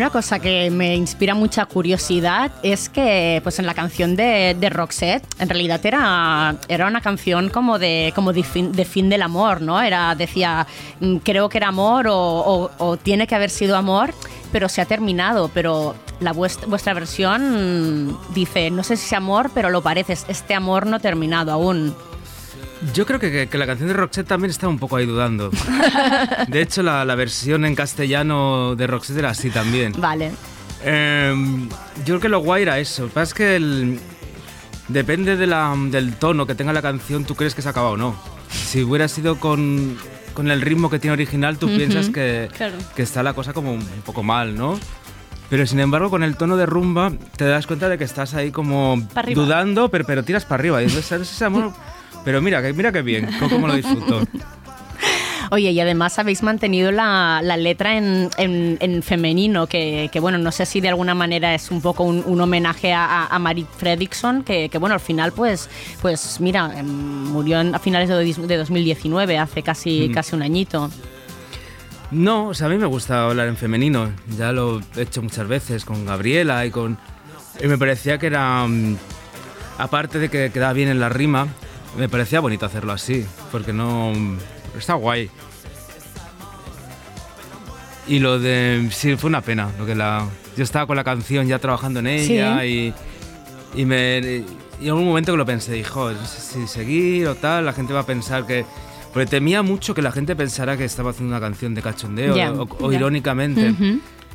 Una 0.00 0.10
cosa 0.10 0.38
que 0.38 0.70
me 0.70 0.96
inspira 0.96 1.34
mucha 1.34 1.66
curiosidad 1.66 2.50
es 2.62 2.88
que 2.88 3.40
pues 3.42 3.58
en 3.58 3.66
la 3.66 3.74
canción 3.74 4.16
de, 4.16 4.56
de 4.58 4.70
Roxette 4.70 5.24
en 5.38 5.48
realidad 5.48 5.84
era, 5.84 6.56
era 6.68 6.86
una 6.86 7.00
canción 7.02 7.50
como 7.50 7.78
de, 7.78 8.12
como 8.14 8.32
de, 8.32 8.42
fin, 8.42 8.72
de 8.72 8.84
fin 8.84 9.08
del 9.10 9.20
amor, 9.22 9.60
¿no? 9.60 9.80
Era, 9.80 10.14
decía, 10.14 10.66
mm, 11.00 11.16
creo 11.16 11.48
que 11.48 11.58
era 11.58 11.68
amor 11.68 12.08
o, 12.08 12.16
o- 12.18 12.70
o 12.78 12.96
tiene 12.96 13.26
que 13.26 13.34
haber 13.34 13.50
sido 13.50 13.76
amor, 13.76 14.14
pero 14.52 14.68
se 14.68 14.80
ha 14.80 14.86
terminado. 14.86 15.50
Pero 15.52 15.94
la 16.20 16.32
vuestra, 16.32 16.66
vuestra 16.66 16.94
versión 16.94 18.18
dice, 18.34 18.70
no 18.70 18.82
sé 18.82 18.96
si 18.96 19.04
es 19.06 19.12
amor, 19.12 19.50
pero 19.54 19.68
lo 19.70 19.82
parece, 19.82 20.16
este 20.28 20.54
amor 20.54 20.86
no 20.86 20.98
terminado 21.00 21.52
aún. 21.52 21.94
Yo 22.94 23.04
creo 23.06 23.20
que, 23.20 23.30
que- 23.30 23.46
que 23.48 23.58
la 23.58 23.66
canción 23.66 23.88
de 23.88 23.94
Roxette 23.94 24.26
también 24.26 24.50
está 24.50 24.66
un 24.68 24.78
poco 24.78 24.96
ahí 24.96 25.06
dudando. 25.06 25.50
De 26.48 26.60
hecho, 26.62 26.82
la, 26.82 27.04
la 27.04 27.14
versión 27.14 27.64
en 27.64 27.74
castellano 27.74 28.74
de 28.74 28.86
Roxette 28.86 29.18
era 29.18 29.30
así 29.30 29.50
también. 29.50 29.92
Vale. 29.98 30.32
Eh, 30.82 31.34
yo 31.98 32.04
creo 32.04 32.20
que 32.20 32.28
lo 32.30 32.38
guay 32.40 32.62
era 32.62 32.78
eso. 32.78 33.02
Lo 33.02 33.08
que 33.08 33.14
pasa 33.14 33.24
es 33.24 33.34
que 33.34 33.56
el- 33.56 34.00
depende 34.88 35.36
de 35.36 35.46
la- 35.46 35.74
del 35.76 36.14
tono 36.16 36.46
que 36.46 36.54
tenga 36.54 36.72
la 36.72 36.82
canción, 36.82 37.24
tú 37.24 37.34
crees 37.34 37.54
que 37.54 37.62
se 37.62 37.68
acaba 37.68 37.90
o 37.90 37.96
no. 37.96 38.16
Si 38.50 38.82
hubiera 38.82 39.06
sido 39.08 39.36
con, 39.38 39.96
con 40.34 40.50
el 40.50 40.60
ritmo 40.62 40.88
que 40.90 40.98
tiene 40.98 41.12
original, 41.12 41.58
tú 41.58 41.66
Ujú, 41.66 41.76
piensas 41.76 42.08
que, 42.08 42.48
claro. 42.56 42.76
que 42.96 43.02
está 43.02 43.22
la 43.22 43.34
cosa 43.34 43.52
como 43.52 43.72
un 43.74 43.84
poco 44.04 44.22
mal, 44.22 44.56
¿no? 44.56 44.80
Pero 45.50 45.66
sin 45.66 45.80
embargo, 45.80 46.10
con 46.10 46.22
el 46.22 46.36
tono 46.36 46.56
de 46.56 46.64
rumba, 46.64 47.12
te 47.36 47.44
das 47.44 47.66
cuenta 47.66 47.88
de 47.88 47.98
que 47.98 48.04
estás 48.04 48.34
ahí 48.34 48.50
como 48.52 48.96
dudando, 49.34 49.90
pero, 49.90 50.04
pero 50.06 50.22
tiras 50.24 50.44
para 50.44 50.60
arriba. 50.60 50.80
Y 50.80 50.86
dices, 50.86 51.04
"¿Sabes 51.04 51.30
ese 51.30 51.44
amor?". 51.44 51.72
Pero 52.24 52.40
mira, 52.42 52.62
que- 52.62 52.72
mira 52.72 52.92
qué 52.92 53.02
bien, 53.02 53.28
cómo, 53.38 53.66
lo 53.66 53.74
disfruto. 53.74 54.20
Oye, 55.52 55.72
y 55.72 55.80
además 55.80 56.16
habéis 56.20 56.44
mantenido 56.44 56.92
la, 56.92 57.40
la 57.42 57.56
letra 57.56 57.96
en, 57.96 58.30
en- 58.36 58.76
en 58.80 59.02
femenino, 59.02 59.66
que, 59.66 60.08
que, 60.12 60.20
bueno, 60.20 60.38
no 60.38 60.52
sé 60.52 60.64
si 60.64 60.80
de 60.80 60.88
alguna 60.90 61.14
manera 61.14 61.54
es 61.54 61.72
un 61.72 61.80
poco 61.80 62.04
un, 62.04 62.22
un 62.24 62.40
homenaje 62.40 62.92
a, 62.92 63.26
a, 63.26 63.38
Marit 63.40 63.66
Fredriksson, 63.68 64.44
que, 64.44 64.68
que, 64.68 64.78
bueno, 64.78 64.94
al 64.94 65.00
final, 65.00 65.32
pues, 65.32 65.68
pues 66.00 66.38
mira, 66.40 66.70
em, 66.78 66.86
murió 66.86 67.60
en- 67.60 67.74
a 67.74 67.80
finales 67.80 68.08
de, 68.08 68.46
de 68.46 68.56
2019, 68.58 69.38
hace 69.38 69.62
casi, 69.64 70.08
Mm. 70.10 70.12
casi 70.14 70.36
un 70.36 70.42
añito. 70.42 70.88
No, 72.12 72.48
o 72.48 72.54
sea, 72.54 72.66
a 72.66 72.70
mí 72.70 72.76
me 72.76 72.86
gusta 72.86 73.26
hablar 73.28 73.48
en 73.48 73.56
femenino. 73.56 74.10
Ya 74.36 74.52
lo 74.52 74.80
he 74.96 75.02
hecho 75.02 75.22
muchas 75.22 75.48
veces 75.48 75.84
con 75.84 76.04
Gabriela 76.06 76.64
y 76.66 76.70
con... 76.70 76.96
Y 77.62 77.66
me 77.66 77.78
parecía 77.78 78.18
que 78.18 78.26
era... 78.26 78.66
mm, 78.66 78.96
Aparte 79.78 80.18
de 80.18 80.28
que 80.28 80.50
quedaba 80.52 80.74
bien 80.74 80.88
en 80.90 81.00
la 81.00 81.08
rima, 81.08 81.48
me 81.96 82.08
parecía 82.08 82.40
bonito 82.40 82.66
hacerlo 82.66 82.92
así, 82.92 83.26
porque 83.50 83.72
no... 83.72 84.12
Está 84.76 84.94
guay. 84.94 85.30
Y 88.06 88.18
lo 88.18 88.38
de... 88.38 88.88
Sí, 88.92 89.16
fue 89.16 89.28
una 89.28 89.40
pena. 89.40 89.70
Lo 89.78 89.86
que 89.86 89.94
la... 89.94 90.26
Yo 90.56 90.64
estaba 90.64 90.86
con 90.86 90.96
la 90.96 91.04
canción 91.04 91.46
ya 91.46 91.58
trabajando 91.58 92.00
en 92.00 92.06
ella 92.06 92.64
y... 92.64 92.94
Y 93.74 93.84
me... 93.84 94.44
Y 94.80 94.88
en 94.88 94.94
un 94.94 95.04
momento 95.04 95.32
que 95.32 95.38
lo 95.38 95.44
pensé, 95.44 95.74
dijo, 95.74 96.10
no 96.10 96.26
sé 96.26 96.40
si 96.40 96.66
seguir 96.66 97.28
o 97.28 97.34
tal, 97.34 97.66
la 97.66 97.72
gente 97.72 97.92
va 97.92 98.00
a 98.00 98.06
pensar 98.06 98.46
que... 98.46 98.64
Porque 99.12 99.26
temía 99.26 99.62
mucho 99.62 99.92
que 99.92 100.02
la 100.02 100.12
gente 100.12 100.36
pensara 100.36 100.76
que 100.76 100.84
estaba 100.84 101.10
haciendo 101.10 101.34
una 101.34 101.40
canción 101.40 101.74
de 101.74 101.82
cachondeo 101.82 102.66
o, 102.80 102.92
irónicamente. 102.92 103.74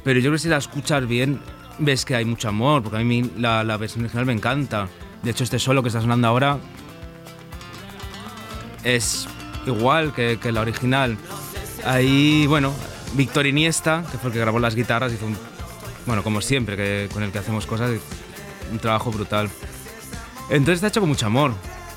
Pero 0.03 0.19
yo 0.19 0.25
creo 0.25 0.33
que 0.33 0.39
si 0.39 0.49
la 0.49 0.57
escuchas 0.57 1.07
bien, 1.07 1.39
ves 1.79 2.03
que 2.03 2.15
hay 2.15 2.25
mucho 2.25 2.49
amor, 2.49 2.83
porque 2.83 2.97
a 2.97 3.01
mí 3.01 3.31
la, 3.37 3.63
la 3.63 3.77
versión 3.77 4.03
original 4.03 4.25
me 4.25 4.33
encanta. 4.33 4.87
De 5.23 5.31
hecho, 5.31 5.45
este 5.45 5.59
solo 5.59 5.81
que 5.81 5.87
está 5.87 6.01
sonando 6.01 6.27
ahora 6.27 6.59
es 8.85 9.27
igual 9.65 10.13
que, 10.13 10.39
que 10.39 10.53
la 10.53 10.61
original. 10.61 11.17
Ahí, 11.83 12.47
bueno, 12.47 12.73
Víctor 13.15 13.45
Iniesta, 13.45 14.05
que 14.09 14.17
fue 14.17 14.29
el 14.29 14.33
que 14.33 14.39
grabó 14.39 14.59
las 14.59 14.75
guitarras, 14.75 15.11
hizo 15.11 15.25
un, 15.25 15.37
bueno, 16.05 16.23
como 16.23 16.41
siempre, 16.41 16.77
que, 16.77 17.09
con 17.11 17.23
el 17.23 17.31
que 17.31 17.39
hacemos 17.39 17.65
cosas, 17.65 17.91
un 18.71 18.79
trabajo 18.79 19.11
brutal. 19.11 19.49
Entonces 20.49 20.75
está 20.75 20.87
hecho 20.87 21.01
con 21.01 21.09
mucho 21.09 21.25
amor. 21.25 21.53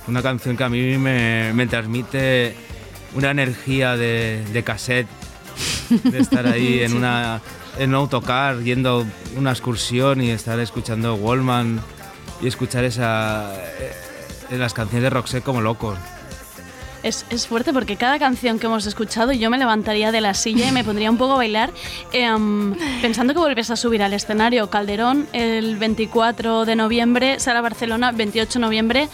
Una 0.06 0.22
canción 0.22 0.56
que 0.56 0.64
a 0.64 0.68
mí 0.68 0.96
me, 0.96 1.52
me 1.52 1.66
transmite 1.66 2.56
una 3.14 3.30
energía 3.30 3.96
de, 3.96 4.44
de 4.52 4.62
cassette, 4.62 5.08
de 6.04 6.18
estar 6.18 6.46
ahí 6.46 6.80
en, 6.82 6.96
una, 6.96 7.42
en 7.78 7.90
un 7.90 7.96
autocar, 7.96 8.60
yendo 8.60 9.06
una 9.36 9.50
excursión 9.50 10.22
y 10.22 10.30
estar 10.30 10.58
escuchando 10.60 11.14
Wallman 11.14 11.80
y 12.40 12.46
escuchar 12.46 12.84
esa, 12.84 13.52
eh, 13.54 14.56
las 14.56 14.72
canciones 14.72 15.02
de 15.02 15.10
Roxette 15.10 15.44
como 15.44 15.60
locos. 15.60 15.98
Es, 17.02 17.24
es 17.30 17.46
fuerte 17.46 17.72
porque 17.72 17.96
cada 17.96 18.18
canción 18.18 18.58
que 18.58 18.66
hemos 18.66 18.86
escuchado 18.86 19.32
yo 19.32 19.50
me 19.50 19.58
levantaría 19.58 20.10
de 20.10 20.20
la 20.20 20.34
silla 20.34 20.68
y 20.68 20.72
me 20.72 20.84
pondría 20.84 21.10
un 21.10 21.16
poco 21.16 21.34
a 21.34 21.36
bailar 21.36 21.70
em, 22.12 22.74
pensando 23.00 23.34
que 23.34 23.40
vuelves 23.40 23.70
a 23.70 23.76
subir 23.76 24.02
al 24.02 24.12
escenario 24.12 24.68
Calderón 24.68 25.28
el 25.32 25.76
24 25.76 26.64
de 26.64 26.76
noviembre, 26.76 27.38
Sala 27.40 27.60
Barcelona 27.60 28.12
28 28.12 28.58
de 28.58 28.60
noviembre. 28.60 29.08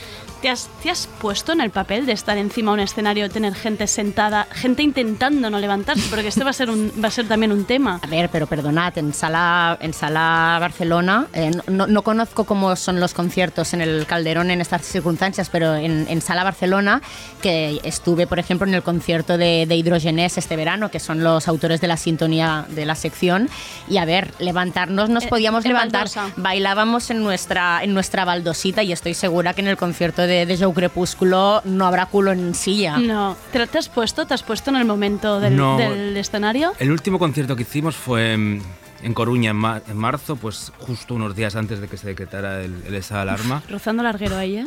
¿Te 0.44 0.50
has, 0.50 0.68
¿Te 0.82 0.90
has 0.90 1.06
puesto 1.06 1.52
en 1.52 1.62
el 1.62 1.70
papel 1.70 2.04
de 2.04 2.12
estar 2.12 2.36
encima 2.36 2.72
de 2.72 2.74
un 2.74 2.80
escenario, 2.80 3.30
tener 3.30 3.54
gente 3.54 3.86
sentada, 3.86 4.46
gente 4.52 4.82
intentando 4.82 5.48
no 5.48 5.58
levantarse? 5.58 6.06
Porque 6.10 6.28
este 6.28 6.44
va 6.44 6.50
a 6.50 6.52
ser, 6.52 6.68
un, 6.68 6.92
va 7.02 7.08
a 7.08 7.10
ser 7.10 7.26
también 7.26 7.50
un 7.50 7.64
tema. 7.64 7.98
A 8.02 8.06
ver, 8.06 8.28
pero 8.28 8.46
perdonad, 8.46 8.98
en 8.98 9.14
Sala, 9.14 9.78
en 9.80 9.94
sala 9.94 10.58
Barcelona, 10.60 11.28
eh, 11.32 11.50
no, 11.68 11.86
no 11.86 12.02
conozco 12.02 12.44
cómo 12.44 12.76
son 12.76 13.00
los 13.00 13.14
conciertos 13.14 13.72
en 13.72 13.80
el 13.80 14.04
Calderón 14.04 14.50
en 14.50 14.60
estas 14.60 14.82
circunstancias, 14.82 15.48
pero 15.48 15.76
en, 15.76 16.04
en 16.10 16.20
Sala 16.20 16.44
Barcelona, 16.44 17.00
que 17.40 17.80
estuve, 17.82 18.26
por 18.26 18.38
ejemplo, 18.38 18.66
en 18.66 18.74
el 18.74 18.82
concierto 18.82 19.38
de, 19.38 19.64
de 19.66 19.76
Hidrogenés 19.76 20.36
este 20.36 20.56
verano, 20.56 20.90
que 20.90 21.00
son 21.00 21.24
los 21.24 21.48
autores 21.48 21.80
de 21.80 21.88
la 21.88 21.96
sintonía 21.96 22.66
de 22.68 22.84
la 22.84 22.96
sección, 22.96 23.48
y 23.88 23.96
a 23.96 24.04
ver, 24.04 24.34
levantarnos 24.40 25.08
nos 25.08 25.24
Eh, 25.24 25.28
podíamos 25.28 25.64
levantar, 25.64 26.00
baldosa. 26.14 26.30
bailábamos 26.36 27.08
en 27.08 27.22
nuestra, 27.22 27.82
en 27.82 27.94
nuestra 27.94 28.26
baldosita 28.26 28.82
y 28.82 28.92
estoy 28.92 29.14
segura 29.14 29.54
que 29.54 29.62
en 29.62 29.68
el 29.68 29.78
concierto 29.78 30.20
de, 30.20 30.33
de 30.46 30.56
Joe 30.58 30.72
Crepúsculo 30.74 31.62
no 31.64 31.86
habrá 31.86 32.06
culo 32.06 32.32
en 32.32 32.54
silla. 32.54 32.98
No, 32.98 33.36
¿te, 33.52 33.66
te 33.66 33.78
has 33.78 33.88
puesto? 33.88 34.26
¿Te 34.26 34.34
has 34.34 34.42
puesto 34.42 34.70
en 34.70 34.76
el 34.76 34.84
momento 34.84 35.40
del, 35.40 35.56
No. 35.56 35.76
del 35.78 36.16
escenario? 36.16 36.72
El 36.78 36.90
último 36.90 37.18
concierto 37.18 37.56
que 37.56 37.62
hicimos 37.62 37.96
fue 37.96 38.32
en, 38.34 38.62
en 39.02 39.14
Coruña 39.14 39.50
en, 39.50 39.56
ma- 39.56 39.80
en 39.88 39.96
marzo, 39.96 40.36
pues 40.36 40.72
justo 40.78 41.14
unos 41.14 41.34
días 41.36 41.56
antes 41.56 41.80
de 41.80 41.88
que 41.88 41.96
se 41.96 42.06
decretara 42.08 42.62
el, 42.62 42.82
de 42.82 43.04
alarma. 43.10 43.62
Rozando 43.70 44.02
larguero 44.02 44.36
ahí, 44.36 44.56
¿eh? 44.58 44.66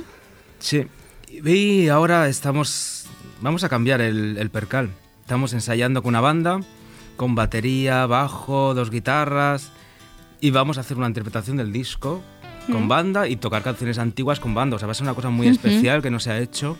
Sí. 0.60 0.88
Y 1.30 1.90
ahora 1.90 2.28
estamos. 2.30 3.06
Vamos 3.42 3.64
a 3.64 3.70
cambiar 3.70 4.02
el, 4.02 4.38
el 4.38 4.50
percal. 4.50 4.90
Estamos 5.22 5.54
ensayando 5.54 6.02
con 6.02 6.10
una 6.10 6.22
banda, 6.22 6.62
con 7.18 7.36
batería, 7.36 8.06
bajo, 8.06 8.74
dos 8.74 8.90
guitarras. 8.90 9.72
Y 10.40 10.52
vamos 10.52 10.78
a 10.78 10.82
hacer 10.82 10.98
una 10.98 11.08
interpretación 11.08 11.58
del 11.58 11.74
disco 11.74 12.22
con 12.72 12.88
banda 12.88 13.28
y 13.28 13.36
tocar 13.38 13.64
canciones 13.64 13.98
antiguas 13.98 14.40
con 14.40 14.54
banda. 14.54 14.76
O 14.76 14.80
sea, 14.80 14.88
va 14.88 14.92
a 14.92 14.96
ser 14.96 15.04
una 15.04 15.14
cosa 15.14 15.30
muy 15.30 15.48
especial 15.48 16.02
que 16.02 16.10
no 16.12 16.20
se 16.20 16.32
ha 16.32 16.40
hecho. 16.40 16.78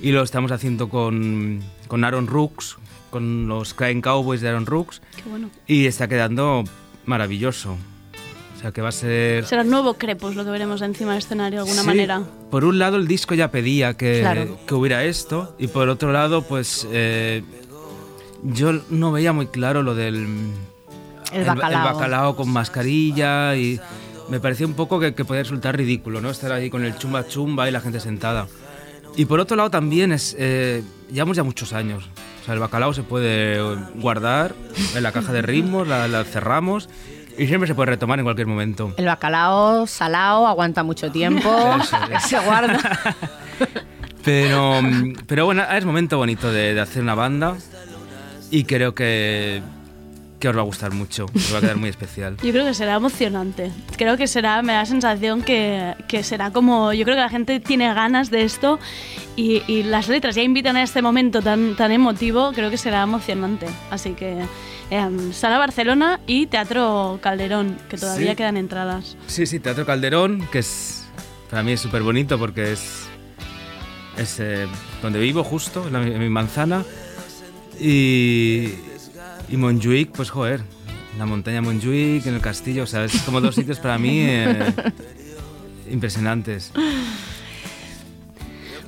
Y 0.00 0.12
lo 0.12 0.22
estamos 0.22 0.52
haciendo 0.52 0.88
con, 0.88 1.60
con 1.88 2.04
Aaron 2.04 2.26
Rooks, 2.28 2.76
con 3.10 3.48
los 3.48 3.74
Crying 3.74 4.00
Cowboys 4.00 4.40
de 4.40 4.48
Aaron 4.48 4.66
Rooks. 4.66 5.02
Qué 5.16 5.28
bueno. 5.28 5.50
Y 5.66 5.86
está 5.86 6.08
quedando 6.08 6.64
maravilloso. 7.06 7.76
O 8.56 8.60
sea, 8.60 8.72
que 8.72 8.80
va 8.82 8.88
a 8.88 8.92
ser... 8.92 9.44
Será 9.44 9.62
el 9.62 9.70
nuevo 9.70 9.94
Crepus 9.94 10.34
lo 10.34 10.44
que 10.44 10.50
veremos 10.50 10.82
encima 10.82 11.12
del 11.12 11.18
escenario 11.20 11.58
de 11.62 11.70
alguna 11.70 11.82
Sí, 11.82 11.86
manera. 11.86 12.22
Por 12.50 12.64
un 12.64 12.78
lado, 12.80 12.96
el 12.96 13.06
disco 13.06 13.34
ya 13.34 13.50
pedía 13.52 13.94
que, 13.94 14.20
Claro. 14.20 14.58
que 14.66 14.74
hubiera 14.74 15.04
esto, 15.04 15.54
y 15.60 15.68
por 15.68 15.88
otro 15.88 16.10
lado, 16.12 16.42
pues 16.42 16.86
eh, 16.90 17.44
yo 18.42 18.72
no 18.90 19.12
veía 19.12 19.32
muy 19.32 19.46
claro 19.46 19.82
lo 19.84 19.94
del 19.94 20.26
El 21.32 21.44
bacalao. 21.44 21.94
bacalao 21.94 22.36
con 22.36 22.50
mascarilla 22.50 23.54
y 23.56 23.80
me 24.30 24.40
parecía 24.40 24.66
un 24.66 24.74
poco 24.74 25.00
que, 25.00 25.14
que 25.14 25.24
podía 25.24 25.42
resultar 25.42 25.76
ridículo, 25.76 26.20
¿no? 26.20 26.30
Estar 26.30 26.52
ahí 26.52 26.70
con 26.70 26.84
el 26.84 26.96
chumba 26.96 27.26
chumba 27.26 27.68
y 27.68 27.72
la 27.72 27.80
gente 27.80 28.00
sentada. 28.00 28.46
Y 29.16 29.24
por 29.24 29.40
otro 29.40 29.56
lado 29.56 29.70
también 29.70 30.12
es, 30.12 30.36
eh, 30.38 30.82
llevamos 31.10 31.36
ya 31.36 31.42
muchos 31.42 31.72
años. 31.72 32.08
O 32.42 32.44
sea, 32.44 32.54
el 32.54 32.60
bacalao 32.60 32.94
se 32.94 33.02
puede 33.02 33.58
guardar 33.96 34.54
en 34.94 35.02
la 35.02 35.12
caja 35.12 35.32
de 35.32 35.42
ritmos, 35.42 35.88
la, 35.88 36.08
la 36.08 36.24
cerramos 36.24 36.88
y 37.36 37.46
siempre 37.46 37.66
se 37.66 37.74
puede 37.74 37.90
retomar 37.90 38.18
en 38.18 38.24
cualquier 38.24 38.46
momento. 38.46 38.94
El 38.96 39.06
bacalao 39.06 39.86
salao 39.86 40.46
aguanta 40.46 40.82
mucho 40.82 41.10
tiempo, 41.10 41.50
se 42.28 42.38
guarda. 42.38 42.78
Pero, 44.24 44.82
mm, 44.82 45.14
pero 45.26 45.46
bueno, 45.46 45.62
es 45.62 45.84
momento 45.84 46.18
bonito 46.18 46.52
de, 46.52 46.74
de 46.74 46.80
hacer 46.80 47.02
una 47.02 47.14
banda 47.14 47.56
y 48.50 48.64
creo 48.64 48.94
que, 48.94 49.62
que 50.38 50.48
os 50.48 50.56
va 50.56 50.60
a 50.60 50.64
gustar 50.64 50.92
mucho, 50.92 51.26
os 51.34 51.52
va 51.52 51.58
a 51.58 51.60
quedar 51.60 51.76
muy 51.76 51.88
especial. 51.88 52.36
Yo 52.42 52.52
creo 52.52 52.64
que 52.64 52.74
será 52.74 52.94
emocionante. 52.94 53.70
Creo 53.96 54.16
que 54.16 54.26
será, 54.28 54.62
me 54.62 54.72
da 54.72 54.80
la 54.80 54.86
sensación 54.86 55.42
que, 55.42 55.94
que 56.08 56.22
será 56.22 56.52
como. 56.52 56.92
Yo 56.92 57.04
creo 57.04 57.16
que 57.16 57.22
la 57.22 57.28
gente 57.28 57.58
tiene 57.60 57.92
ganas 57.92 58.30
de 58.30 58.42
esto 58.44 58.78
y, 59.36 59.62
y 59.66 59.82
las 59.82 60.08
letras 60.08 60.34
ya 60.36 60.42
invitan 60.42 60.76
a 60.76 60.82
este 60.82 61.02
momento 61.02 61.42
tan, 61.42 61.74
tan 61.76 61.90
emotivo. 61.92 62.52
Creo 62.54 62.70
que 62.70 62.76
será 62.78 63.02
emocionante. 63.02 63.66
Así 63.90 64.12
que. 64.12 64.38
em, 64.90 65.32
Sala 65.32 65.58
Barcelona 65.58 66.20
y 66.26 66.46
Teatro 66.46 67.18
Calderón, 67.20 67.76
que 67.90 67.98
todavía 67.98 68.30
Sí. 68.30 68.36
quedan 68.36 68.56
entradas. 68.56 69.16
Sí, 69.26 69.44
sí, 69.46 69.58
Teatro 69.60 69.84
Calderón, 69.84 70.46
que 70.52 70.60
es 70.60 71.04
para 71.50 71.62
mí 71.62 71.72
es 71.72 71.80
súper 71.80 72.02
bonito 72.02 72.38
porque 72.38 72.72
es, 72.72 73.06
es 74.16 74.38
eh, 74.40 74.66
donde 75.02 75.18
vivo 75.18 75.42
justo, 75.44 75.86
en, 75.86 75.92
la- 75.94 76.02
en 76.02 76.18
mi 76.20 76.28
manzana. 76.30 76.84
Y, 77.80 78.70
y 79.48 79.56
Montjuic, 79.56 80.12
pues 80.12 80.30
joder, 80.30 80.62
la 81.18 81.26
montaña 81.26 81.62
Montjuic, 81.62 82.26
en 82.26 82.34
el 82.34 82.40
castillo, 82.40 82.84
o 82.84 82.86
sea, 82.86 83.04
es 83.04 83.22
como 83.22 83.40
dos 83.40 83.54
sitios 83.54 83.78
para 83.78 83.98
mí 83.98 84.20
eh, 84.20 84.72
impresionantes. 85.90 86.72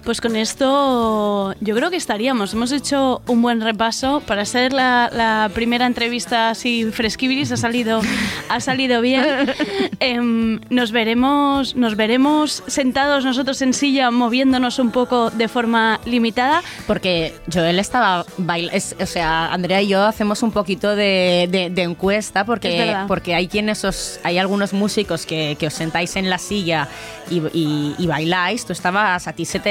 Pues 0.04 0.20
con 0.20 0.34
esto 0.34 1.54
yo 1.60 1.74
creo 1.76 1.90
que 1.90 1.96
estaríamos. 1.96 2.54
Hemos 2.54 2.72
hecho 2.72 3.22
un 3.26 3.42
buen 3.42 3.60
repaso. 3.60 4.20
Para 4.26 4.44
ser 4.44 4.72
la, 4.72 5.10
la 5.12 5.50
primera 5.54 5.86
entrevista 5.86 6.50
así 6.50 6.86
fresquibilis 6.90 7.52
ha 7.52 7.56
salido, 7.56 8.00
ha 8.48 8.60
salido 8.60 9.00
bien. 9.00 9.24
Em, 10.02 10.60
nos, 10.70 10.92
veremos, 10.92 11.76
nos 11.76 11.94
veremos 11.94 12.62
sentados 12.66 13.22
nosotros 13.24 13.60
en 13.60 13.74
silla 13.74 14.10
moviéndonos 14.10 14.78
un 14.78 14.90
poco 14.92 15.28
de 15.30 15.46
forma 15.46 16.00
limitada. 16.06 16.62
Porque 16.86 17.34
Joel 17.52 17.78
estaba 17.78 18.24
bailando, 18.38 18.78
o 18.98 19.06
sea, 19.06 19.52
Andrea 19.52 19.82
y 19.82 19.88
yo 19.88 20.02
hacemos 20.04 20.42
un 20.42 20.52
poquito 20.52 20.96
de, 20.96 21.48
de- 21.50 21.68
de 21.68 21.82
encuesta 21.82 22.40
Es 22.40 22.46
porque, 22.46 22.96
porque 23.08 23.34
hay 23.34 23.46
quienes 23.46 23.84
os, 23.84 24.20
hay 24.22 24.38
algunos 24.38 24.72
músicos 24.72 25.26
que, 25.26 25.56
que 25.60 25.66
os 25.66 25.74
sentáis 25.74 26.16
en 26.16 26.30
la 26.30 26.38
silla 26.38 26.88
y, 27.30 27.40
y- 27.52 27.94
y 27.98 28.06
bailáis, 28.06 28.64
tú 28.64 28.72
estabas, 28.72 29.28
a 29.28 29.32
ti 29.34 29.44
se 29.44 29.58
te, 29.60 29.70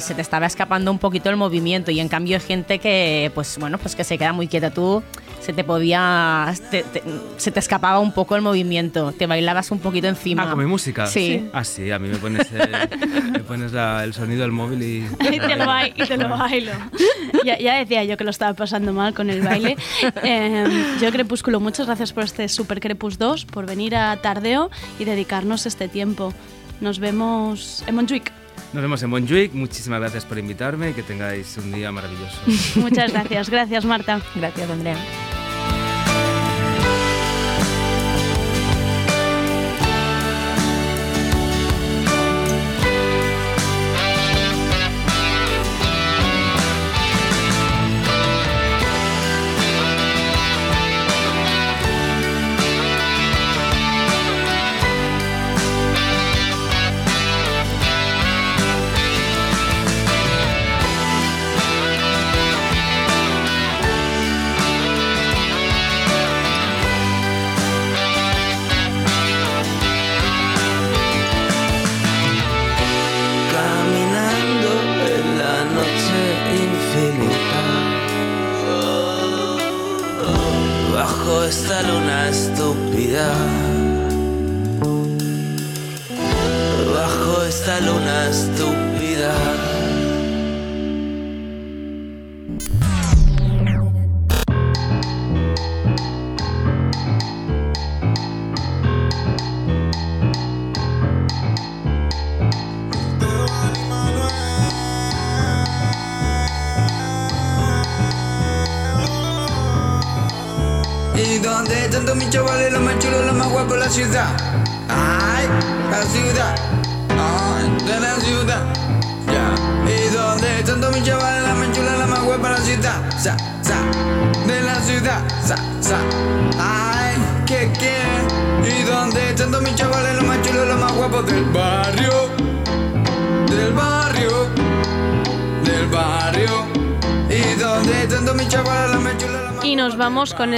se 0.00 0.14
te 0.14 0.22
estaba 0.22 0.46
escapando 0.46 0.90
un 0.90 0.98
poquito 0.98 1.30
el 1.30 1.36
movimiento 1.36 1.90
y 1.90 2.00
en 2.00 2.08
cambio 2.08 2.36
hay 2.36 2.42
gente 2.42 2.78
que, 2.78 3.30
pues 3.34 3.56
bueno, 3.58 3.78
pues 3.78 3.94
que 3.94 4.04
se 4.04 4.16
queda 4.18 4.32
muy 4.32 4.48
quieta 4.48 4.70
tú. 4.70 5.02
Se 5.40 5.54
te 5.54 5.64
podía. 5.64 6.52
te- 6.70 6.82
te- 6.82 7.02
se 7.38 7.50
te 7.50 7.58
escapaba 7.60 7.98
un 7.98 8.12
poco 8.12 8.36
el 8.36 8.42
movimiento, 8.42 9.12
te 9.12 9.26
bailabas 9.26 9.70
un 9.70 9.78
poquito 9.78 10.06
encima. 10.06 10.42
Ah, 10.44 10.50
con 10.50 10.58
mi 10.58 10.66
música. 10.66 11.06
Sí. 11.06 11.48
Ah, 11.54 11.64
sí, 11.64 11.90
a 11.90 11.98
mí 11.98 12.08
me 12.10 12.16
pones, 12.18 12.46
eh, 12.52 12.88
me 13.32 13.40
pones 13.40 13.72
la- 13.72 14.04
el 14.04 14.12
sonido 14.12 14.42
del 14.42 14.52
móvil 14.52 14.82
y... 14.82 15.06
Y 15.34 15.40
te 15.40 15.56
lo, 15.56 15.64
bai- 15.64 15.94
y 15.96 16.06
te 16.06 16.16
lo 16.18 16.28
bailo. 16.28 16.72
Ya, 17.44 17.58
ya 17.58 17.76
decía 17.76 18.04
yo 18.04 18.18
que 18.18 18.24
lo 18.24 18.30
estaba 18.30 18.52
pasando 18.52 18.92
mal 18.92 19.14
con 19.14 19.30
el 19.30 19.40
baile. 19.40 19.76
Eh, 20.22 20.84
yo, 21.00 21.10
Crepúsculo, 21.10 21.58
muchas 21.58 21.86
gracias 21.86 22.12
por 22.12 22.24
este 22.24 22.46
Super 22.48 22.78
Crepus 22.80 23.16
2, 23.18 23.46
por 23.46 23.64
venir 23.64 23.96
a 23.96 24.14
Tardeo 24.18 24.70
y 24.98 25.04
dedicarnos 25.04 25.64
este 25.64 25.88
tiempo. 25.88 26.34
Nos 26.82 26.98
vemos 26.98 27.82
en 27.86 27.94
Montjuic. 27.94 28.30
Nos 28.72 28.82
vemos 28.82 29.02
en 29.02 29.10
Montjuic. 29.10 29.52
Muchísimas 29.52 30.00
gracias 30.00 30.24
por 30.24 30.38
invitarme 30.38 30.90
y 30.90 30.92
que 30.94 31.02
tengáis 31.02 31.56
un 31.58 31.72
día 31.72 31.90
maravilloso. 31.90 32.40
Muchas 32.76 33.12
gracias. 33.12 33.50
Gracias, 33.50 33.84
Marta. 33.84 34.20
Gracias, 34.34 34.70
Andrea. 34.70 34.96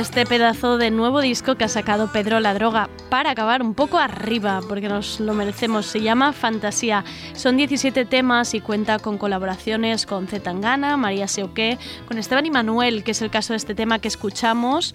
Este 0.03 0.27
pedazo 0.27 0.79
de 0.79 0.91
nuevo 0.91 1.21
disco 1.21 1.55
que 1.55 1.63
ha 1.63 1.69
sacado 1.69 2.11
Pedro 2.11 2.41
La 2.41 2.55
Droga 2.55 2.91
para 3.09 3.31
acabar 3.31 3.63
un 3.63 3.73
poco 3.73 3.99
arriba, 3.99 4.61
porque 4.69 4.89
nos 4.89 5.21
lo 5.21 5.33
merecemos. 5.33 5.87
Se 5.87 6.01
llama 6.01 6.33
Fantasía. 6.33 7.05
Son 7.35 7.57
17 7.57 8.05
temas 8.07 8.53
y 8.55 8.61
cuenta 8.61 8.99
con 8.99 9.17
colaboraciones 9.17 10.05
con 10.05 10.27
Z 10.27 10.43
Tangana, 10.43 10.97
María 10.97 11.29
Seuqué, 11.29 11.79
con 12.09 12.19
Esteban 12.19 12.47
y 12.47 12.51
Manuel, 12.51 13.05
que 13.05 13.13
es 13.13 13.23
el 13.23 13.31
caso 13.31 13.53
de 13.53 13.59
este 13.59 13.77
tema 13.77 14.01
que 14.01 14.09
escuchamos. 14.09 14.93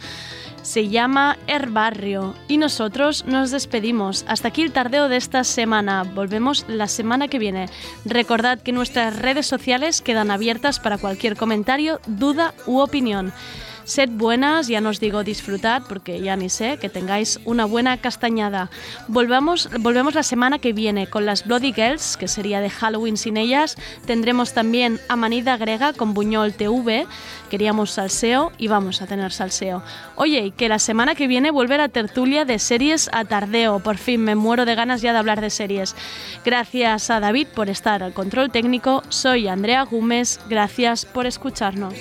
Se 0.62 0.90
llama 0.90 1.38
Her 1.48 1.70
Barrio. 1.70 2.36
Y 2.50 2.58
nosotros 2.58 3.24
nos 3.26 3.52
despedimos. 3.52 4.26
Hasta 4.28 4.50
aquí 4.50 4.62
el 4.62 4.74
tardeo 4.74 5.08
de 5.08 5.16
esta 5.16 5.46
semana. 5.46 6.04
Volvemos 6.04 6.66
la 6.68 6.90
semana 6.90 7.30
que 7.30 7.40
viene. 7.40 7.70
Recordad 8.04 8.60
que 8.60 8.74
nuestras 8.74 9.18
redes 9.18 9.48
sociales 9.48 10.02
quedan 10.02 10.32
abiertas 10.32 10.82
para 10.82 10.98
cualquier 10.98 11.38
comentario, 11.38 12.02
duda 12.08 12.54
u 12.66 12.80
opinión. 12.80 13.32
Sed 13.88 14.10
buenas, 14.10 14.68
ya 14.68 14.82
no 14.82 14.90
os 14.90 15.00
digo 15.00 15.24
disfrutad 15.24 15.82
porque 15.88 16.20
ya 16.20 16.36
ni 16.36 16.50
sé, 16.50 16.76
que 16.76 16.90
tengáis 16.90 17.40
una 17.46 17.64
buena 17.64 17.96
castañada. 17.96 18.70
Volvamos, 19.08 19.70
volvemos 19.80 20.14
la 20.14 20.24
semana 20.24 20.60
que 20.60 20.74
viene 20.74 21.08
con 21.08 21.26
las 21.26 21.48
Bloody 21.48 21.72
Girls, 21.72 22.18
que 22.18 22.28
sería 22.28 22.60
de 22.60 22.70
Halloween 22.70 23.16
sin 23.16 23.38
ellas. 23.38 23.78
Tendremos 24.06 24.54
también 24.54 25.00
Amanida 25.08 25.56
Grega 25.56 25.94
con 25.94 26.14
Buñol 26.14 26.52
TV. 26.52 27.08
Queríamos 27.50 27.92
salseo 27.92 28.52
y 28.58 28.68
vamos 28.68 29.02
a 29.02 29.08
tener 29.08 29.32
salseo. 29.32 29.84
Oye, 30.16 30.52
que 30.56 30.70
la 30.70 30.80
semana 30.80 31.16
que 31.16 31.28
viene 31.28 31.52
vuelve 31.52 31.78
la 31.78 31.90
tertulia 31.90 32.46
de 32.46 32.60
series 32.60 33.10
a 33.14 33.26
tardeo. 33.26 33.80
Por 33.80 33.98
fin, 33.98 34.22
me 34.22 34.36
muero 34.36 34.66
de 34.66 34.76
ganas 34.76 35.02
ya 35.02 35.14
de 35.14 35.20
hablar 35.20 35.42
de 35.42 35.50
series. 35.50 35.96
Gracias 36.46 37.10
a 37.10 37.20
David 37.20 37.48
por 37.56 37.70
estar 37.70 38.04
al 38.04 38.14
control 38.14 38.52
técnico. 38.52 39.04
Soy 39.10 39.48
Andrea 39.48 39.84
Gómez. 39.84 40.40
Gracias 40.50 41.06
por 41.06 41.26
escucharnos. 41.26 41.94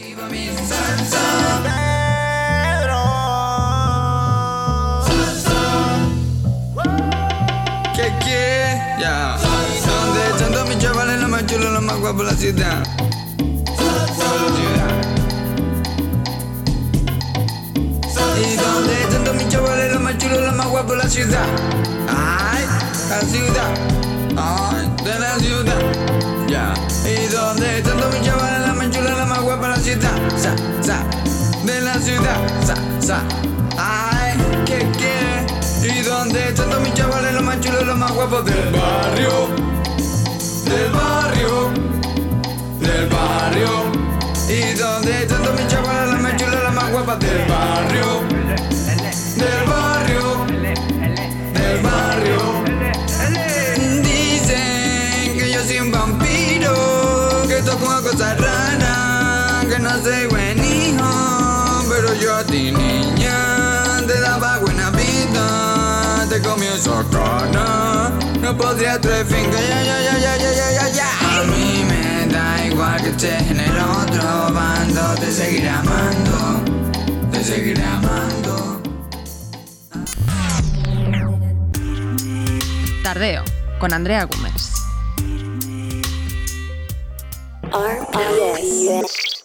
Y 18.38 18.56
donde 18.56 18.94
tanto 19.10 19.34
mis 19.34 19.48
chavales, 19.48 19.92
los 19.92 20.02
más 20.02 20.18
chulos, 20.18 20.40
los 20.40 20.54
más 20.54 20.66
guapos 20.68 20.96
la 20.96 21.08
ciudad. 21.08 21.46
Ay, 22.08 22.64
la 23.08 23.20
ciudad. 23.20 23.74
Ay, 24.36 24.90
de 25.04 25.18
la 25.18 25.38
ciudad. 25.38 25.82
Ya. 26.48 26.74
Y 27.08 27.26
donde 27.28 27.82
tanto 27.82 28.08
mis 28.10 28.22
chavales, 28.22 28.66
los 28.66 28.76
más 28.76 28.90
chulos, 28.90 29.10
los 29.18 29.28
más 29.28 29.40
guapos 29.40 29.68
la 29.68 29.76
ciudad. 29.76 30.18
Sa, 30.36 30.54
sa. 30.82 31.04
De 31.64 31.80
la 31.80 31.94
ciudad. 31.94 32.38
Sa, 32.66 32.74
sa. 33.00 33.22
Ay, 33.78 34.36
que 34.66 34.78
que. 34.98 35.88
Y 35.88 36.02
donde 36.02 36.52
tanto 36.52 36.80
mis 36.80 36.94
chavales, 36.94 37.32
los 37.34 37.42
más 37.42 37.60
chulos, 37.60 37.86
los 37.86 37.96
más 37.96 38.12
guapos 38.12 38.44
del 38.44 38.70
barrio. 38.72 39.48
Del 40.64 40.90
barrio. 40.90 41.70
Del 42.80 43.06
barrio. 43.08 44.06
Y 44.48 44.74
donde 44.74 45.26
tanto 45.26 45.52
mis 45.52 45.66
chavales, 45.68 45.75
del 46.96 47.44
barrio. 47.46 48.22
Del 49.36 49.64
barrio. 49.68 50.46
Del 51.52 51.82
barrio. 51.82 52.38
Dicen 54.02 55.38
que 55.38 55.52
yo 55.52 55.62
soy 55.62 55.80
un 55.80 55.92
vampiro, 55.92 56.74
que 57.48 57.60
toco 57.62 57.84
una 57.86 58.00
cosa 58.00 58.34
rara, 58.36 59.62
que 59.68 59.78
no 59.78 59.90
soy 60.02 60.26
buen 60.30 60.58
hijo, 60.64 61.84
pero 61.90 62.14
yo 62.14 62.34
a 62.34 62.44
ti 62.44 62.72
niña 62.72 64.00
te 64.06 64.18
daba 64.18 64.58
buena 64.60 64.88
vida, 64.90 66.26
te 66.30 66.40
comí 66.40 66.64
esa 66.64 67.04
cara, 67.10 68.10
no 68.40 68.56
podría 68.56 68.98
traer 68.98 69.26
fin 69.26 69.50
que 69.50 69.68
ya, 69.68 69.82
ya, 69.82 70.00
ya, 70.00 70.18
ya, 70.18 70.36
ya, 70.38 70.70
ya, 70.72 70.88
ya. 70.88 71.40
A 71.40 71.44
mí 71.44 71.84
me 71.86 72.26
da 72.32 72.64
igual 72.64 73.02
que 73.02 73.10
estés 73.10 73.50
en 73.50 73.60
el 73.60 73.78
otro 73.78 74.54
bando, 74.54 75.14
te 75.20 75.30
seguiré 75.30 75.68
amando, 75.68 76.75
seguiré 77.46 77.84
amando. 77.84 78.82
Tardeo, 83.04 83.44
con 83.78 83.92
Andrea 83.94 84.24
Gómez. 84.24 84.72
RPS. 87.70 89.35